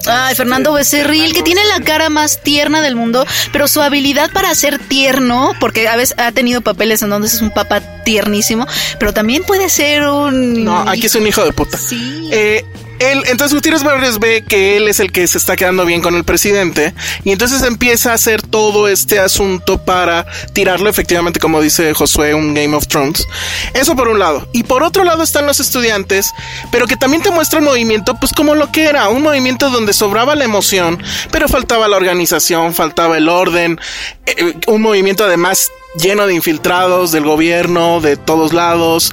Ay, 0.05 0.35
Fernando 0.35 0.73
Becerril, 0.73 1.33
que 1.33 1.43
tiene 1.43 1.61
la 1.65 1.83
cara 1.83 2.09
más 2.09 2.41
tierna 2.41 2.81
del 2.81 2.95
mundo, 2.95 3.25
pero 3.51 3.67
su 3.67 3.81
habilidad 3.81 4.31
para 4.31 4.53
ser 4.55 4.79
tierno, 4.79 5.53
porque 5.59 5.87
a 5.87 5.95
veces 5.95 6.15
ha 6.17 6.31
tenido 6.31 6.61
papeles 6.61 7.01
en 7.01 7.09
donde 7.09 7.27
es 7.27 7.41
un 7.41 7.51
papá 7.51 7.81
tiernísimo, 8.03 8.67
pero 8.97 9.13
también 9.13 9.43
puede 9.43 9.69
ser 9.69 10.07
un... 10.07 10.63
No, 10.63 10.79
aquí 10.79 11.05
es 11.05 11.15
un 11.15 11.27
hijo 11.27 11.43
de 11.43 11.53
puta. 11.53 11.77
Sí. 11.77 12.29
Eh, 12.31 12.65
él, 12.99 13.23
entonces 13.27 13.53
Gutiérrez 13.53 13.83
Barrios 13.83 14.19
ve 14.19 14.43
que 14.43 14.77
él 14.77 14.87
es 14.87 14.99
el 14.99 15.11
que 15.11 15.27
se 15.27 15.37
está 15.37 15.55
quedando 15.55 15.85
bien 15.85 16.01
con 16.01 16.15
el 16.15 16.23
presidente 16.23 16.93
y 17.23 17.31
entonces 17.31 17.63
empieza 17.63 18.11
a 18.11 18.15
hacer 18.15 18.41
todo 18.41 18.87
este 18.87 19.19
asunto 19.19 19.83
para 19.83 20.25
tirarlo 20.53 20.89
efectivamente, 20.89 21.39
como 21.39 21.61
dice 21.61 21.93
Josué, 21.93 22.33
un 22.33 22.53
Game 22.53 22.75
of 22.75 22.87
Thrones. 22.87 23.25
Eso 23.73 23.95
por 23.95 24.07
un 24.07 24.19
lado. 24.19 24.47
Y 24.53 24.63
por 24.63 24.83
otro 24.83 25.03
lado 25.03 25.23
están 25.23 25.45
los 25.45 25.59
estudiantes, 25.59 26.31
pero 26.71 26.87
que 26.87 26.97
también 26.97 27.23
te 27.23 27.31
muestra 27.31 27.59
el 27.59 27.65
movimiento, 27.65 28.15
pues 28.19 28.33
como 28.33 28.55
lo 28.55 28.71
que 28.71 28.85
era, 28.85 29.09
un 29.09 29.21
movimiento 29.21 29.69
donde 29.69 29.93
sobraba 29.93 30.35
la 30.35 30.45
emoción, 30.45 31.01
pero 31.31 31.47
faltaba 31.47 31.87
la 31.87 31.97
organización, 31.97 32.73
faltaba 32.73 33.17
el 33.17 33.29
orden, 33.29 33.79
eh, 34.25 34.55
un 34.67 34.81
movimiento 34.81 35.23
además 35.23 35.71
lleno 35.95 36.27
de 36.27 36.33
infiltrados 36.33 37.11
del 37.11 37.23
gobierno, 37.23 38.01
de 38.01 38.17
todos 38.17 38.53
lados. 38.53 39.11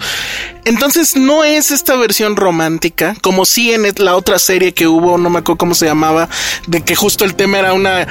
Entonces 0.64 1.16
no 1.16 1.44
es 1.44 1.70
esta 1.70 1.94
versión 1.96 2.34
romántica, 2.34 3.14
como 3.22 3.44
si 3.44 3.72
en 3.72 3.86
la 3.98 4.16
otra 4.16 4.38
serie 4.38 4.74
que 4.74 4.88
hubo, 4.88 5.16
no 5.16 5.30
me 5.30 5.38
acuerdo 5.38 5.58
cómo 5.58 5.74
se 5.74 5.86
llamaba, 5.86 6.28
de 6.66 6.82
que 6.82 6.96
justo 6.96 7.24
el 7.24 7.36
tema 7.36 7.60
era 7.60 7.72
una 7.72 8.06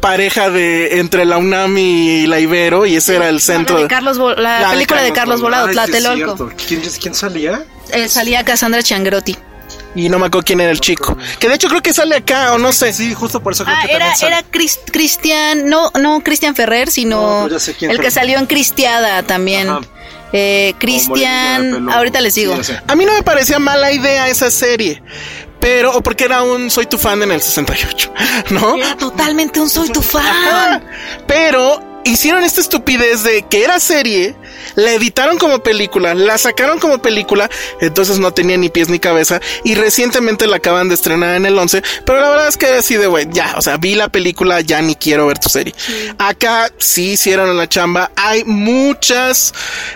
pareja 0.00 0.48
de 0.48 0.98
entre 0.98 1.26
la 1.26 1.36
UNAM 1.36 1.76
y 1.76 2.26
la 2.26 2.40
Ibero, 2.40 2.86
y 2.86 2.96
ese 2.96 3.16
era 3.16 3.28
el 3.28 3.40
centro. 3.40 3.76
La, 3.76 3.82
de 3.82 3.88
Carlos 3.88 4.18
la, 4.38 4.70
película 4.70 5.02
de 5.02 5.12
Carlos 5.12 5.42
Volado, 5.42 5.68
Tlatelolco. 5.68 6.50
¿Quién, 6.66 6.80
¿Quién, 7.00 7.14
salía? 7.14 7.64
Eh, 7.92 8.08
salía 8.08 8.44
Cassandra 8.44 8.82
Changrotti 8.82 9.36
y 9.94 10.08
no 10.08 10.18
me 10.18 10.26
acuerdo 10.26 10.44
quién 10.46 10.60
era 10.60 10.70
el 10.70 10.80
chico. 10.80 11.16
Que 11.38 11.48
de 11.48 11.54
hecho 11.54 11.68
creo 11.68 11.82
que 11.82 11.92
sale 11.92 12.16
acá 12.16 12.52
o 12.54 12.58
no 12.58 12.72
sé. 12.72 12.92
Sí, 12.92 13.14
justo 13.14 13.42
por 13.42 13.52
eso 13.52 13.64
creo 13.64 13.76
ah, 13.76 13.86
que 13.86 13.92
era, 13.92 14.12
era 14.12 14.42
Cristian, 14.42 15.68
no, 15.68 15.90
no 15.98 16.20
Cristian 16.20 16.54
Ferrer, 16.54 16.90
sino 16.90 17.48
el 17.80 18.00
que 18.00 18.10
salió 18.10 18.38
en 18.38 18.46
Cristiada 18.46 19.22
también. 19.22 19.68
Eh, 20.32 20.74
Cristian, 20.78 21.88
ahorita 21.90 22.20
les 22.20 22.34
digo. 22.34 22.56
A 22.86 22.94
mí 22.94 23.04
no 23.04 23.12
me 23.12 23.22
parecía 23.22 23.58
mala 23.58 23.92
idea 23.92 24.28
esa 24.28 24.50
serie. 24.50 25.02
Pero, 25.60 25.94
o 25.94 26.02
porque 26.02 26.24
era 26.24 26.42
un 26.42 26.70
soy 26.70 26.86
tu 26.86 26.96
fan 26.96 27.22
en 27.22 27.32
el 27.32 27.42
68, 27.42 28.14
¿no? 28.50 28.76
Era 28.76 28.96
totalmente 28.96 29.60
un 29.60 29.68
soy 29.68 29.90
tu 29.90 30.00
fan. 30.00 30.82
pero 31.26 31.89
hicieron 32.04 32.44
esta 32.44 32.60
estupidez 32.60 33.22
de 33.22 33.42
que 33.42 33.64
era 33.64 33.80
serie, 33.80 34.34
la 34.74 34.92
editaron 34.92 35.38
como 35.38 35.62
película, 35.62 36.14
la 36.14 36.38
sacaron 36.38 36.78
como 36.78 37.02
película, 37.02 37.50
entonces 37.80 38.18
no 38.18 38.32
tenía 38.32 38.56
ni 38.56 38.68
pies 38.68 38.88
ni 38.88 38.98
cabeza 38.98 39.40
y 39.64 39.74
recientemente 39.74 40.46
la 40.46 40.56
acaban 40.56 40.88
de 40.88 40.94
estrenar 40.94 41.36
en 41.36 41.46
el 41.46 41.58
11, 41.58 41.82
pero 42.04 42.20
la 42.20 42.30
verdad 42.30 42.48
es 42.48 42.56
que 42.56 42.66
así 42.66 42.96
de 42.96 43.06
güey, 43.06 43.28
ya, 43.30 43.54
o 43.56 43.62
sea, 43.62 43.76
vi 43.76 43.94
la 43.94 44.08
película, 44.08 44.60
ya 44.60 44.80
ni 44.82 44.94
quiero 44.94 45.26
ver 45.26 45.38
tu 45.38 45.48
serie. 45.48 45.74
Acá 46.18 46.70
sí 46.78 47.12
hicieron 47.12 47.56
la 47.56 47.68
chamba, 47.68 48.10
hay 48.16 48.44
muchas 48.44 49.52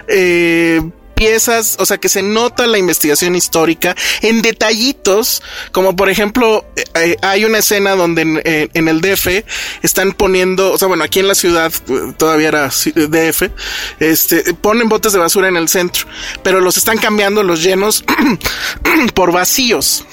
eh, 0.08 0.80
piezas, 1.24 1.76
o 1.78 1.86
sea, 1.86 1.96
que 1.96 2.10
se 2.10 2.22
nota 2.22 2.66
la 2.66 2.76
investigación 2.76 3.34
histórica 3.34 3.96
en 4.20 4.42
detallitos, 4.42 5.42
como 5.72 5.96
por 5.96 6.10
ejemplo, 6.10 6.66
eh, 6.76 6.84
eh, 6.96 7.16
hay 7.22 7.46
una 7.46 7.58
escena 7.58 7.96
donde 7.96 8.22
en, 8.22 8.42
eh, 8.44 8.68
en, 8.74 8.88
el 8.88 9.00
DF 9.00 9.42
están 9.82 10.12
poniendo, 10.12 10.72
o 10.72 10.76
sea, 10.76 10.86
bueno, 10.86 11.02
aquí 11.02 11.20
en 11.20 11.28
la 11.28 11.34
ciudad 11.34 11.72
todavía 12.18 12.48
era 12.48 12.68
DF, 12.68 13.42
este, 14.00 14.52
ponen 14.52 14.90
botes 14.90 15.14
de 15.14 15.18
basura 15.18 15.48
en 15.48 15.56
el 15.56 15.68
centro, 15.68 16.06
pero 16.42 16.60
los 16.60 16.76
están 16.76 16.98
cambiando 16.98 17.42
los 17.42 17.62
llenos 17.62 18.04
por 19.14 19.32
vacíos. 19.32 20.04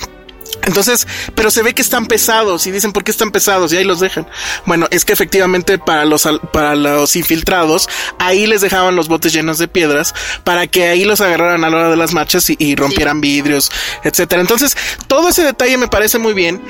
Entonces, 0.64 1.08
pero 1.36 1.50
se 1.50 1.64
ve 1.64 1.74
que 1.74 1.82
están 1.82 2.06
pesados 2.06 2.68
y 2.68 2.72
dicen 2.72 2.94
por 2.94 3.04
qué 3.04 3.12
están 3.12 3.32
pesados 3.32 3.74
y 3.74 3.78
ahí 3.78 3.84
los 3.84 4.00
dejan. 4.00 4.28
Bueno, 4.66 4.88
es 4.92 5.06
que 5.06 5.14
efectivamente 5.14 5.78
para 5.78 6.06
los 6.06 6.28
para 6.54 6.76
los 6.76 7.16
infiltrados 7.16 7.90
ahí 8.20 8.46
les 8.46 8.62
dejaban 8.62 8.96
los 8.96 9.08
botes 9.08 9.34
llenos 9.34 9.58
de 9.58 9.68
piedras 9.68 10.14
para 10.44 10.68
que 10.68 10.88
ahí 10.88 11.04
los 11.04 11.22
agarraran 11.22 11.64
a 11.64 11.70
la 11.70 11.78
hora 11.78 11.90
de 11.90 11.98
las 11.98 12.14
marchas 12.14 12.50
y, 12.50 12.76
rompieran 12.76 13.22
vidrios, 13.22 13.72
etcétera. 14.04 14.42
Entonces, 14.42 14.78
todo 15.08 15.30
ese 15.30 15.44
detalle 15.44 15.78
me 15.78 15.88
parece 15.88 16.18
muy 16.18 16.34
bien. 16.34 16.62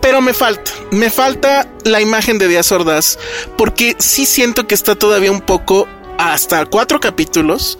Pero 0.00 0.22
me 0.22 0.32
falta, 0.32 0.70
me 0.92 1.10
falta 1.10 1.68
la 1.84 2.00
imagen 2.00 2.38
de 2.38 2.48
Díaz 2.48 2.72
Ordaz, 2.72 3.18
porque 3.58 3.96
sí 3.98 4.24
siento 4.24 4.66
que 4.66 4.74
está 4.74 4.94
todavía 4.94 5.30
un 5.30 5.42
poco 5.42 5.86
hasta 6.16 6.64
cuatro 6.64 7.00
capítulos 7.00 7.78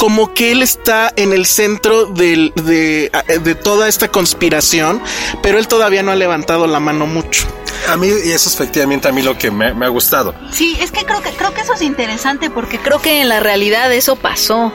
como 0.00 0.32
que 0.32 0.50
él 0.50 0.62
está 0.62 1.12
en 1.14 1.34
el 1.34 1.44
centro 1.44 2.06
de, 2.06 2.50
de, 2.54 3.54
toda 3.54 3.86
esta 3.86 4.08
conspiración, 4.08 5.02
pero 5.42 5.58
él 5.58 5.68
todavía 5.68 6.02
no 6.02 6.10
ha 6.10 6.16
levantado 6.16 6.66
la 6.66 6.80
mano 6.80 7.06
mucho. 7.06 7.46
A 7.86 7.98
mí, 7.98 8.06
y 8.06 8.30
eso 8.30 8.48
es 8.48 8.54
efectivamente 8.54 9.08
a 9.08 9.12
mí 9.12 9.20
lo 9.20 9.36
que 9.36 9.50
me, 9.50 9.66
ha 9.66 9.88
gustado. 9.88 10.34
Sí, 10.52 10.74
es 10.80 10.90
que 10.90 11.04
creo 11.04 11.20
que 11.20 11.32
creo 11.32 11.52
que 11.52 11.60
eso 11.60 11.74
es 11.74 11.82
interesante 11.82 12.48
porque 12.48 12.78
creo 12.78 12.98
que 12.98 13.20
en 13.20 13.28
la 13.28 13.40
realidad 13.40 13.92
eso 13.92 14.16
pasó. 14.16 14.72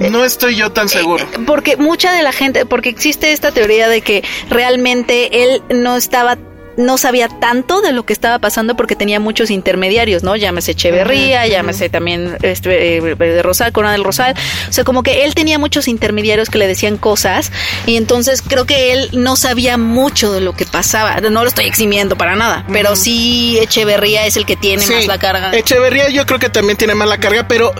No 0.00 0.24
estoy 0.24 0.56
yo 0.56 0.72
tan 0.72 0.88
seguro. 0.88 1.22
Eh, 1.22 1.38
porque 1.46 1.76
mucha 1.76 2.12
de 2.12 2.24
la 2.24 2.32
gente, 2.32 2.66
porque 2.66 2.88
existe 2.88 3.30
esta 3.30 3.52
teoría 3.52 3.88
de 3.88 4.00
que 4.00 4.24
realmente 4.50 5.44
él 5.44 5.62
no 5.68 5.96
estaba 5.96 6.36
no 6.76 6.98
sabía 6.98 7.28
tanto 7.28 7.80
de 7.80 7.92
lo 7.92 8.04
que 8.04 8.12
estaba 8.12 8.38
pasando 8.38 8.76
porque 8.76 8.96
tenía 8.96 9.20
muchos 9.20 9.50
intermediarios, 9.50 10.22
¿no? 10.22 10.36
Llámese 10.36 10.72
Echeverría, 10.72 11.46
llámese 11.46 11.88
también 11.88 12.36
este, 12.42 12.98
eh, 12.98 13.00
de 13.00 13.42
Rosal, 13.42 13.72
Corona 13.72 13.92
del 13.92 14.04
Rosal. 14.04 14.34
O 14.68 14.72
sea, 14.72 14.84
como 14.84 15.02
que 15.02 15.24
él 15.24 15.34
tenía 15.34 15.58
muchos 15.58 15.88
intermediarios 15.88 16.50
que 16.50 16.58
le 16.58 16.66
decían 16.66 16.96
cosas 16.96 17.52
y 17.86 17.96
entonces 17.96 18.42
creo 18.42 18.64
que 18.66 18.92
él 18.92 19.10
no 19.12 19.36
sabía 19.36 19.76
mucho 19.76 20.32
de 20.32 20.40
lo 20.40 20.54
que 20.54 20.66
pasaba. 20.66 21.20
No 21.20 21.42
lo 21.42 21.48
estoy 21.48 21.66
eximiendo 21.66 22.16
para 22.16 22.36
nada, 22.36 22.64
pero 22.72 22.96
sí 22.96 23.58
Echeverría 23.60 24.26
es 24.26 24.36
el 24.36 24.46
que 24.46 24.56
tiene 24.56 24.86
más 24.86 25.06
la 25.06 25.18
carga. 25.18 25.52
Echeverría 25.52 26.08
yo 26.10 26.26
creo 26.26 26.38
que 26.38 26.48
también 26.48 26.76
tiene 26.76 26.94
más 26.94 27.08
la 27.08 27.18
carga, 27.18 27.46
pero 27.48 27.72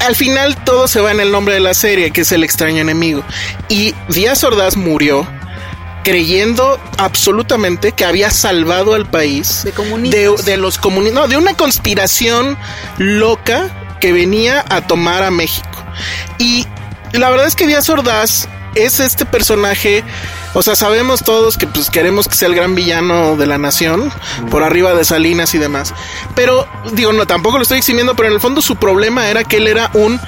al 0.00 0.14
final 0.14 0.56
todo 0.64 0.88
se 0.88 1.00
va 1.00 1.10
en 1.10 1.20
el 1.20 1.32
nombre 1.32 1.54
de 1.54 1.60
la 1.60 1.74
serie, 1.74 2.10
que 2.10 2.22
es 2.22 2.32
el 2.32 2.44
extraño 2.44 2.80
enemigo. 2.80 3.22
Y 3.68 3.94
Díaz 4.08 4.44
Ordaz 4.44 4.76
murió 4.76 5.26
creyendo 6.06 6.78
absolutamente 6.98 7.90
que 7.90 8.04
había 8.04 8.30
salvado 8.30 8.94
al 8.94 9.06
país 9.06 9.64
de, 9.64 9.72
de, 10.44 10.56
los 10.56 10.78
comunistas, 10.78 11.20
no, 11.20 11.26
de 11.26 11.36
una 11.36 11.54
conspiración 11.54 12.56
loca 12.96 13.98
que 14.00 14.12
venía 14.12 14.64
a 14.68 14.86
tomar 14.86 15.24
a 15.24 15.32
México. 15.32 15.68
Y 16.38 16.64
la 17.10 17.28
verdad 17.28 17.48
es 17.48 17.56
que 17.56 17.66
Díaz 17.66 17.88
Ordaz 17.88 18.48
es 18.76 19.00
este 19.00 19.26
personaje, 19.26 20.04
o 20.54 20.62
sea, 20.62 20.76
sabemos 20.76 21.24
todos 21.24 21.58
que 21.58 21.66
pues 21.66 21.90
queremos 21.90 22.28
que 22.28 22.36
sea 22.36 22.46
el 22.46 22.54
gran 22.54 22.76
villano 22.76 23.36
de 23.36 23.46
la 23.46 23.58
nación, 23.58 24.12
por 24.48 24.62
arriba 24.62 24.94
de 24.94 25.04
Salinas 25.04 25.56
y 25.56 25.58
demás. 25.58 25.92
Pero 26.36 26.68
digo, 26.92 27.12
no, 27.12 27.26
tampoco 27.26 27.56
lo 27.56 27.62
estoy 27.62 27.78
eximiendo, 27.78 28.14
pero 28.14 28.28
en 28.28 28.34
el 28.34 28.40
fondo 28.40 28.62
su 28.62 28.76
problema 28.76 29.28
era 29.28 29.42
que 29.42 29.56
él 29.56 29.66
era 29.66 29.90
un 29.92 30.20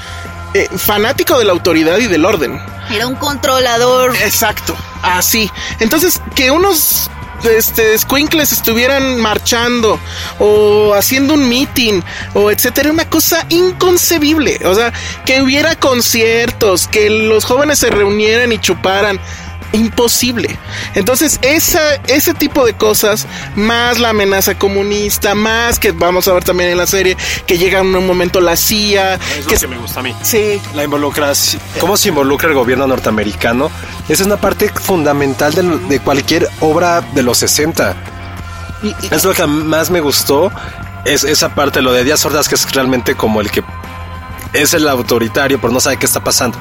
eh, 0.55 0.69
fanático 0.77 1.39
de 1.39 1.45
la 1.45 1.53
autoridad 1.53 1.99
y 1.99 2.07
del 2.07 2.25
orden. 2.25 2.61
Era 2.91 3.07
un 3.07 3.17
controlador. 3.17 4.17
Exacto, 4.17 4.77
así. 5.03 5.51
Entonces, 5.81 6.21
que 6.35 6.51
unos 6.51 7.11
este 7.45 7.97
squinkles 7.97 8.53
estuvieran 8.53 9.21
marchando 9.21 10.01
o 10.39 10.93
haciendo 10.95 11.35
un 11.35 11.49
meeting 11.49 12.01
o 12.35 12.51
etcétera, 12.51 12.91
una 12.91 13.09
cosa 13.09 13.47
inconcebible. 13.49 14.59
O 14.65 14.75
sea, 14.75 14.93
que 15.25 15.43
hubiera 15.43 15.77
conciertos, 15.77 16.89
que 16.89 17.11
los 17.11 17.45
jóvenes 17.45 17.79
se 17.79 17.91
reunieran 17.91 18.53
y 18.53 18.59
chuparan 18.59 19.21
imposible. 19.72 20.59
Entonces, 20.94 21.38
esa, 21.42 21.94
ese 22.07 22.35
tipo 22.35 22.64
de 22.64 22.74
cosas, 22.74 23.26
más 23.54 23.98
la 23.98 24.11
amenaza 24.11 24.57
comunista, 24.59 25.35
más 25.35 25.78
que 25.78 25.92
vamos 25.92 26.26
a 26.28 26.33
ver 26.33 26.44
también 26.44 26.70
en 26.70 26.78
la 26.78 26.87
serie, 26.87 27.16
que 27.46 27.59
llega 27.59 27.81
en 27.81 27.94
un 27.94 28.07
momento 28.07 28.40
la 28.40 28.57
CIA, 28.57 29.14
Es 29.14 29.46
que 29.46 29.54
lo 29.54 29.61
que 29.61 29.68
me 29.68 29.78
gusta 29.78 30.00
a 30.00 30.02
mí. 30.02 30.14
sí, 30.22 30.61
La 30.74 30.85
involucración, 30.85 31.61
cómo 31.81 31.96
se 31.96 32.09
involucra 32.09 32.48
el 32.48 32.54
gobierno 32.54 32.87
norteamericano. 32.87 33.70
Esa 34.09 34.22
es 34.22 34.26
una 34.26 34.37
parte 34.38 34.68
fundamental 34.70 35.52
del- 35.54 35.88
de, 35.88 36.00
cualquier 36.00 36.48
obra 36.61 37.00
de 37.00 37.22
los 37.22 37.38
60. 37.38 37.94
y- 38.83 38.88
y- 38.88 38.94
Es 39.11 39.24
lo 39.24 39.33
que 39.35 39.44
más 39.46 39.90
me 39.90 40.00
gustó. 40.00 40.52
Es 41.04 41.24
esa 41.24 41.54
parte, 41.54 41.81
lo 41.83 41.92
de 41.92 42.04
Díaz 42.04 42.24
Ordaz, 42.26 42.48
que 42.48 42.54
es 42.54 42.70
realmente 42.72 43.14
como 43.16 43.40
el 43.40 43.50
que 43.50 43.62
es 44.53 44.75
el 44.75 44.89
autoritario, 44.89 45.61
pero 45.61 45.73
no 45.73 45.81
sabe 45.81 45.97
qué 45.97 46.07
está 46.07 46.21
pasando. 46.21 46.59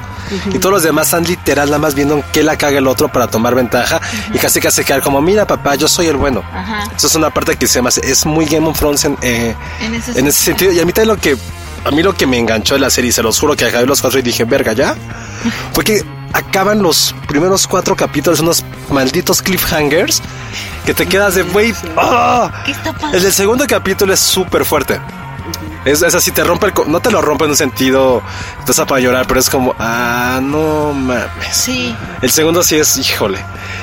Y 0.52 0.58
todos 0.58 0.72
los 0.72 0.82
demás 0.82 1.06
están 1.06 1.24
literal 1.24 1.68
nada 1.68 1.78
más 1.78 1.94
viendo 1.94 2.16
en 2.16 2.22
qué 2.32 2.42
la 2.42 2.56
caga 2.56 2.78
el 2.78 2.86
otro 2.86 3.08
para 3.08 3.28
tomar 3.28 3.54
ventaja 3.54 4.00
y 4.32 4.38
casi 4.38 4.60
casi 4.60 4.84
quedar 4.84 5.02
como, 5.02 5.20
mira 5.20 5.46
papá, 5.46 5.74
yo 5.74 5.88
soy 5.88 6.06
el 6.06 6.16
bueno. 6.16 6.42
Ajá. 6.52 6.84
Eso 6.94 7.06
es 7.06 7.14
una 7.14 7.30
parte 7.30 7.56
que 7.56 7.66
se 7.66 7.80
me 7.80 7.88
hace, 7.88 8.00
es 8.04 8.26
muy 8.26 8.46
Game 8.46 8.66
of 8.66 8.78
Thrones 8.78 9.04
en, 9.04 9.16
eh, 9.22 9.54
En 9.80 9.94
ese 9.94 10.18
en 10.18 10.26
ese 10.26 10.44
sentido. 10.44 10.72
Y 10.72 10.80
a 10.80 10.84
mí 10.84 10.92
también 10.92 11.16
lo 11.16 11.20
que, 11.20 11.36
a 11.84 11.90
mí 11.90 12.02
lo 12.02 12.14
que 12.14 12.26
me 12.26 12.38
enganchó 12.38 12.74
de 12.74 12.80
la 12.80 12.90
serie, 12.90 13.12
se 13.12 13.22
los 13.22 13.38
juro 13.38 13.56
que 13.56 13.64
acabé 13.64 13.86
los 13.86 14.00
cuatro 14.00 14.18
y 14.18 14.22
dije, 14.22 14.44
verga, 14.44 14.72
ya. 14.72 14.94
Fue 15.72 15.84
que 15.84 16.04
acaban 16.32 16.82
los 16.82 17.14
primeros 17.26 17.66
cuatro 17.66 17.96
capítulos, 17.96 18.40
unos 18.40 18.64
malditos 18.90 19.40
cliffhangers, 19.40 20.22
que 20.84 20.94
te 20.94 21.06
quedas 21.06 21.34
de, 21.34 21.42
güey, 21.42 21.74
¡ah! 21.96 22.62
¿Qué 22.64 22.72
está 22.72 22.92
pasando? 22.92 23.16
El 23.16 23.22
del 23.22 23.32
segundo 23.32 23.66
capítulo 23.66 24.12
es 24.12 24.20
súper 24.20 24.64
fuerte. 24.64 25.00
Es, 25.84 26.02
es 26.02 26.14
así, 26.14 26.30
te 26.32 26.44
rompe 26.44 26.66
el... 26.66 26.72
co- 26.72 26.84
No 26.86 27.00
te 27.00 27.10
lo 27.10 27.20
rompe 27.22 27.44
en 27.44 27.50
un 27.50 27.56
sentido, 27.56 28.22
a 28.78 28.86
para 28.86 29.00
llorar, 29.00 29.26
pero 29.26 29.40
es 29.40 29.48
como, 29.48 29.74
ah, 29.78 30.40
no 30.42 30.92
mames. 30.92 31.28
Sí. 31.52 31.94
El 32.20 32.30
segundo 32.30 32.62
sí 32.62 32.76
es, 32.76 32.96
híjole. 32.98 33.38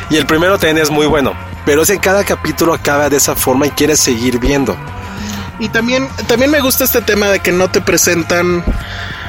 Y 0.09 0.17
el 0.17 0.25
primero 0.25 0.57
también 0.57 0.77
es 0.77 0.89
muy 0.91 1.05
bueno. 1.05 1.33
Pero 1.65 1.81
es 1.81 1.89
en 1.89 1.99
cada 1.99 2.23
capítulo 2.23 2.73
acaba 2.73 3.09
de 3.09 3.17
esa 3.17 3.35
forma 3.35 3.65
y 3.65 3.71
quieres 3.71 3.99
seguir 3.99 4.37
viendo. 4.39 4.75
Y 5.57 5.69
también, 5.69 6.07
también 6.27 6.51
me 6.51 6.59
gusta 6.59 6.83
este 6.83 7.01
tema 7.01 7.27
de 7.29 7.39
que 7.39 7.51
no 7.51 7.69
te 7.69 7.81
presentan. 7.81 8.63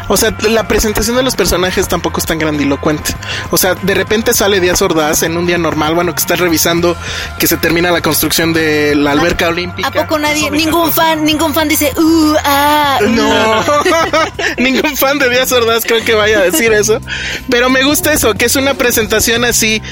O 0.09 0.17
sea, 0.17 0.35
la 0.49 0.69
presentación 0.69 1.17
de 1.17 1.23
los 1.23 1.37
personajes 1.37 1.89
tampoco 1.89 2.21
es 2.21 2.27
tan 2.27 2.39
grandilocuente. 2.39 3.15
O 3.51 3.57
sea, 3.57 3.75
de 3.75 3.95
repente 3.95 4.35
sale 4.35 4.61
Díaz 4.61 4.83
Ordaz 4.83 5.23
en 5.23 5.37
un 5.37 5.47
día 5.47 5.59
normal, 5.59 5.95
bueno, 5.95 6.15
que 6.15 6.21
estás 6.21 6.39
revisando 6.39 6.97
que 7.39 7.47
se 7.47 7.57
termina 7.57 7.91
la 7.91 8.01
construcción 8.01 8.53
de 8.53 8.95
la 8.95 9.13
alberca 9.13 9.49
olímpica. 9.49 9.89
¿A 9.89 9.91
poco 9.91 10.19
nadie, 10.19 10.51
ningún 10.51 10.93
fan, 10.93 11.25
ningún 11.25 11.53
fan 11.53 11.69
dice, 11.69 11.93
uh, 11.97 12.35
ah, 12.45 12.99
uh"? 13.03 13.09
No, 13.09 13.65
ningún 14.59 14.97
fan 14.97 15.19
de 15.19 15.29
Díaz 15.29 15.53
Ordaz 15.53 15.85
creo 15.85 16.05
que 16.05 16.15
vaya 16.15 16.39
a 16.39 16.43
decir 16.43 16.73
eso. 16.73 17.01
Pero 17.51 17.69
me 17.69 17.85
gusta 17.85 18.13
eso, 18.13 18.35
que 18.35 18.45
es 18.45 18.57
una 18.57 18.75
presentación 18.75 19.45
así 19.45 19.83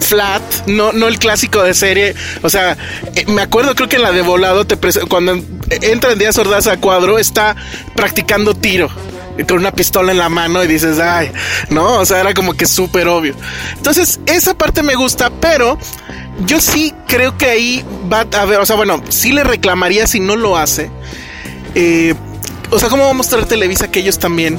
flat, 0.00 0.42
no, 0.66 0.92
no 0.92 1.08
el 1.08 1.18
clásico 1.18 1.62
de 1.62 1.74
serie. 1.74 2.14
O 2.42 2.50
sea, 2.50 2.76
eh, 3.14 3.24
me 3.26 3.42
acuerdo, 3.42 3.74
creo 3.74 3.88
que 3.88 3.96
en 3.96 4.02
la 4.02 4.12
de 4.12 4.22
volado, 4.22 4.66
te 4.66 4.76
cuando 5.08 5.32
entra 5.70 6.12
en 6.12 6.18
Díaz 6.18 6.38
Ordaz 6.38 6.66
a 6.66 6.76
cuadro, 6.76 7.18
está 7.18 7.56
practicando 7.96 8.54
tiro. 8.54 8.90
Con 9.48 9.58
una 9.58 9.72
pistola 9.72 10.12
en 10.12 10.18
la 10.18 10.28
mano 10.28 10.62
y 10.62 10.66
dices, 10.66 10.98
ay, 11.00 11.30
no, 11.70 11.98
o 11.98 12.06
sea, 12.06 12.20
era 12.20 12.34
como 12.34 12.54
que 12.54 12.66
súper 12.66 13.08
obvio. 13.08 13.34
Entonces, 13.76 14.20
esa 14.26 14.54
parte 14.54 14.82
me 14.82 14.94
gusta, 14.94 15.30
pero 15.30 15.78
yo 16.46 16.60
sí 16.60 16.92
creo 17.06 17.36
que 17.36 17.46
ahí 17.46 17.84
va 18.12 18.20
a 18.20 18.44
ver, 18.44 18.60
o 18.60 18.66
sea, 18.66 18.76
bueno, 18.76 19.02
sí 19.08 19.32
le 19.32 19.44
reclamaría 19.44 20.06
si 20.06 20.20
no 20.20 20.36
lo 20.36 20.56
hace. 20.56 20.90
Eh, 21.74 22.14
o 22.70 22.78
sea, 22.78 22.88
¿cómo 22.88 23.04
va 23.04 23.10
a 23.10 23.14
mostrar 23.14 23.46
Televisa 23.46 23.90
que 23.90 24.00
ellos 24.00 24.18
también, 24.18 24.58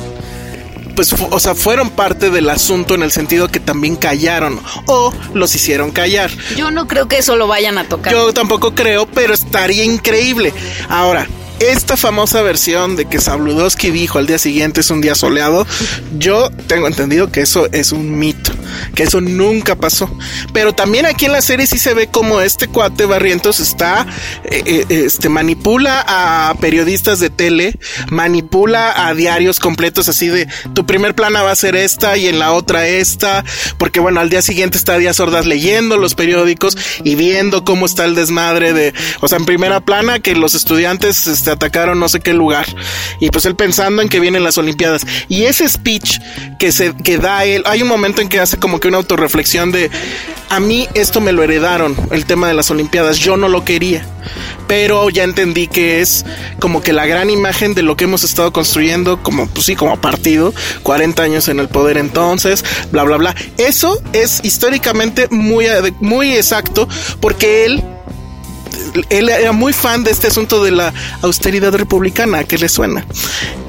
pues, 0.96 1.14
o 1.14 1.40
sea, 1.40 1.56
fueron 1.56 1.90
parte 1.90 2.30
del 2.30 2.50
asunto 2.50 2.96
en 2.96 3.04
el 3.04 3.12
sentido 3.12 3.50
que 3.50 3.60
también 3.60 3.96
callaron 3.96 4.60
o 4.86 5.14
los 5.34 5.56
hicieron 5.56 5.92
callar? 5.92 6.32
Yo 6.56 6.72
no 6.72 6.88
creo 6.88 7.08
que 7.08 7.18
eso 7.18 7.36
lo 7.36 7.48
vayan 7.48 7.78
a 7.78 7.86
tocar. 7.86 8.14
Yo 8.14 8.34
tampoco 8.34 8.74
creo, 8.74 9.06
pero 9.06 9.34
estaría 9.34 9.84
increíble. 9.84 10.54
Ahora, 10.90 11.28
esta 11.60 11.98
famosa 11.98 12.42
versión 12.42 12.96
de 12.96 13.06
que 13.06 13.20
Sabludowski 13.20 13.92
dijo 13.92 14.18
al 14.18 14.28
día 14.28 14.38
siguiente 14.38 14.82
es 14.82 14.90
un 14.92 15.02
día 15.02 15.16
soleado, 15.16 15.66
yo 16.18 16.50
tengo 16.68 16.88
entendido 16.88 17.32
que 17.32 17.42
eso 17.42 17.68
es 17.72 17.92
un 17.92 18.18
mito, 18.18 18.52
que 18.94 19.04
eso 19.04 19.22
nunca 19.22 19.76
pasó. 19.76 20.10
Pero 20.54 20.74
también 20.74 21.06
aquí 21.06 21.26
en 21.26 21.32
la 21.32 21.42
serie 21.42 21.68
sí 21.68 21.78
se 21.78 21.94
ve 21.94 22.08
como 22.08 22.42
este 22.42 22.68
cuate 22.68 23.06
Barrientos 23.06 23.60
está, 23.60 24.06
eh, 24.46 24.64
eh, 24.66 24.86
este, 24.90 25.30
manipula 25.30 26.04
a 26.08 26.54
periodistas 26.60 27.20
de 27.20 27.30
tele, 27.30 27.78
manipula 28.10 29.08
a 29.08 29.14
diarios 29.14 29.60
completos 29.60 30.10
así 30.10 30.28
de 30.28 30.48
tu 30.74 30.86
primer 30.86 31.16
plana 31.16 31.42
va 31.42 31.52
a 31.52 31.56
ser 31.56 31.76
esta 31.76 32.18
y 32.18 32.28
en 32.28 32.40
la 32.40 32.54
otra 32.54 32.88
esta, 32.88 33.44
porque 33.78 34.00
bueno, 34.00 34.20
al 34.20 34.30
día 34.30 34.42
siguiente 34.42 34.78
está 34.78 34.98
Díaz 34.98 35.20
Ordaz 35.20 35.46
leyendo 35.46 35.98
los 35.98 36.16
periódicos 36.16 36.78
y 37.04 37.16
viendo 37.16 37.64
cómo 37.64 37.86
está 37.86 38.06
el 38.06 38.16
desmadre 38.16 38.74
de, 38.74 38.94
o 39.22 39.28
sea, 39.28 39.38
en 39.38 39.46
primera 39.46 39.82
plana 39.82 40.20
que 40.20 40.36
los 40.36 40.56
estudiantes 40.56 41.28
este, 41.28 41.52
atacaron 41.52 42.00
no 42.00 42.10
sé 42.10 42.20
qué 42.20 42.34
lugar 42.34 42.66
y 43.20 43.30
pues 43.30 43.46
él 43.46 43.56
pensando 43.56 44.02
en 44.02 44.10
que 44.10 44.20
vienen 44.20 44.44
las 44.44 44.58
Olimpiadas 44.58 45.06
y 45.28 45.44
ese 45.44 45.68
speech 45.68 46.20
que 46.60 46.72
se 46.72 46.96
que 46.96 47.18
da 47.18 47.46
él, 47.46 47.64
hay 47.66 47.82
un 47.82 47.88
momento 47.88 48.22
en 48.22 48.30
que 48.30 48.40
hace 48.40 48.55
como 48.58 48.80
que 48.80 48.88
una 48.88 48.98
autorreflexión 48.98 49.72
de 49.72 49.90
a 50.50 50.60
mí 50.60 50.88
esto 50.94 51.22
me 51.22 51.32
lo 51.32 51.44
heredaron, 51.44 51.96
el 52.12 52.26
tema 52.26 52.48
de 52.48 52.54
las 52.54 52.72
Olimpiadas, 52.72 53.18
yo 53.18 53.38
no 53.38 53.50
lo 53.50 53.66
quería. 53.66 54.06
Pero 54.68 55.10
ya 55.10 55.24
entendí 55.24 55.68
que 55.68 56.02
es 56.02 56.26
como 56.60 56.82
que 56.82 56.94
la 56.94 57.06
gran 57.06 57.30
imagen 57.30 57.76
de 57.76 57.84
lo 57.84 57.96
que 57.96 58.06
hemos 58.06 58.24
estado 58.24 58.52
construyendo 58.52 59.22
como 59.22 59.48
pues 59.48 59.68
sí 59.68 59.76
como 59.76 60.02
partido 60.02 60.54
40 60.82 61.22
años 61.22 61.48
en 61.48 61.60
el 61.60 61.68
poder 61.68 61.98
entonces 61.98 62.66
bla 62.92 63.04
bla 63.04 63.18
bla. 63.18 63.36
Eso 63.58 64.02
es 64.14 64.42
históricamente 64.44 65.28
muy 65.30 65.68
muy 66.00 66.36
exacto 66.36 66.88
porque 67.20 67.66
él 67.66 67.84
él 69.10 69.30
era 69.30 69.52
muy 69.52 69.74
fan 69.74 70.04
de 70.04 70.12
este 70.12 70.28
asunto 70.28 70.64
de 70.64 70.72
la 70.72 70.94
austeridad 71.22 71.74
republicana, 71.74 72.44
que 72.44 72.58
le 72.58 72.70
suena. 72.70 73.06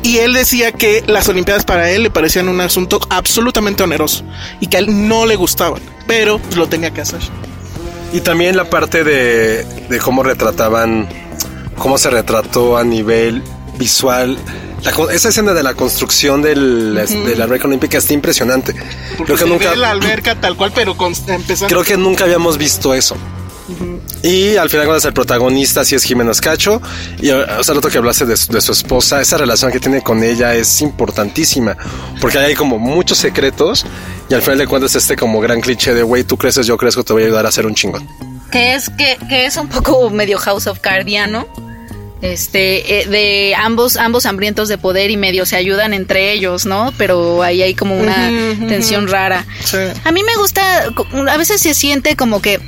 Y 0.02 0.18
él 0.18 0.34
decía 0.34 0.72
que 0.72 1.02
las 1.06 1.28
Olimpiadas 1.28 1.64
para 1.64 1.90
él 1.90 2.04
le 2.04 2.10
parecían 2.10 2.48
un 2.48 2.60
asunto 2.60 3.00
absolutamente 3.10 3.82
oneroso 3.82 4.24
y 4.60 4.66
que 4.68 4.76
a 4.76 4.80
él 4.80 5.08
no 5.08 5.26
le 5.26 5.36
gustaban, 5.36 5.82
pero 6.06 6.38
pues, 6.38 6.56
lo 6.56 6.68
tenía 6.68 6.92
que 6.92 7.00
hacer. 7.00 7.20
Y 8.12 8.20
también 8.20 8.56
la 8.56 8.70
parte 8.70 9.04
de, 9.04 9.64
de 9.64 9.98
cómo 9.98 10.22
retrataban, 10.22 11.08
cómo 11.76 11.98
se 11.98 12.08
retrató 12.10 12.76
a 12.78 12.84
nivel 12.84 13.42
visual. 13.78 14.38
La 14.82 14.92
esa 15.12 15.30
escena 15.30 15.52
de 15.52 15.62
la 15.62 15.74
construcción 15.74 16.42
del, 16.42 16.94
de 16.94 17.36
la 17.36 17.44
alberca 17.44 17.66
olímpica 17.66 17.98
está 17.98 18.14
impresionante. 18.14 18.74
Porque 19.16 19.34
Creo 19.34 19.36
que 19.36 19.42
se 19.44 19.48
nunca, 19.48 19.70
ve 19.70 19.76
la 19.76 19.90
alberca 19.90 20.40
tal 20.40 20.56
cual, 20.56 20.72
pero 20.74 20.96
con, 20.96 21.14
empezando. 21.26 21.66
creo 21.66 21.82
que 21.82 21.96
nunca 21.96 22.24
habíamos 22.24 22.58
visto 22.58 22.94
eso. 22.94 23.16
Y 24.22 24.56
al 24.56 24.68
final 24.70 24.86
cuando 24.86 24.98
es 24.98 25.04
el 25.04 25.12
protagonista, 25.12 25.84
sí 25.84 25.94
es 25.94 26.02
Jiménez 26.04 26.40
Cacho. 26.40 26.80
Y 27.20 27.30
o 27.30 27.62
sea, 27.64 27.74
lo 27.74 27.78
otro 27.78 27.90
que 27.90 27.98
hablaste 27.98 28.24
de, 28.26 28.36
su- 28.36 28.52
de 28.52 28.60
su 28.60 28.72
esposa, 28.72 29.20
esa 29.20 29.36
relación 29.38 29.70
que 29.72 29.80
tiene 29.80 30.02
con 30.02 30.22
ella 30.22 30.54
es 30.54 30.80
importantísima. 30.82 31.76
Porque 32.20 32.38
ahí 32.38 32.46
hay 32.46 32.54
como 32.54 32.78
muchos 32.78 33.18
secretos. 33.18 33.84
Y 34.28 34.34
al 34.34 34.42
final 34.42 34.58
de 34.58 34.66
cuentas 34.66 34.94
este 34.94 35.16
como 35.16 35.40
gran 35.40 35.60
cliché 35.60 35.94
de, 35.94 36.02
güey, 36.02 36.24
tú 36.24 36.36
creces, 36.36 36.66
yo 36.66 36.76
crezco, 36.76 37.04
te 37.04 37.12
voy 37.12 37.22
a 37.22 37.26
ayudar 37.26 37.46
a 37.46 37.52
ser 37.52 37.66
un 37.66 37.74
chingón. 37.74 38.06
que 38.50 38.74
es 38.74 38.88
que, 38.90 39.16
que 39.28 39.46
es 39.46 39.56
un 39.56 39.68
poco 39.68 40.10
medio 40.10 40.38
House 40.38 40.66
of 40.66 40.78
Cardiano. 40.80 41.46
Este, 42.22 43.02
eh, 43.02 43.06
de 43.06 43.54
ambos, 43.54 43.96
ambos 43.98 44.24
hambrientos 44.24 44.68
de 44.68 44.78
poder 44.78 45.10
y 45.10 45.18
medio 45.18 45.44
se 45.44 45.54
ayudan 45.54 45.92
entre 45.92 46.32
ellos, 46.32 46.64
¿no? 46.64 46.92
Pero 46.96 47.42
ahí 47.42 47.62
hay 47.62 47.74
como 47.74 47.94
una 48.00 48.30
tensión 48.68 49.06
rara. 49.06 49.44
Sí. 49.62 49.76
A 50.02 50.12
mí 50.12 50.22
me 50.22 50.34
gusta, 50.36 50.86
a 51.28 51.36
veces 51.36 51.60
se 51.60 51.74
siente 51.74 52.16
como 52.16 52.40
que 52.40 52.58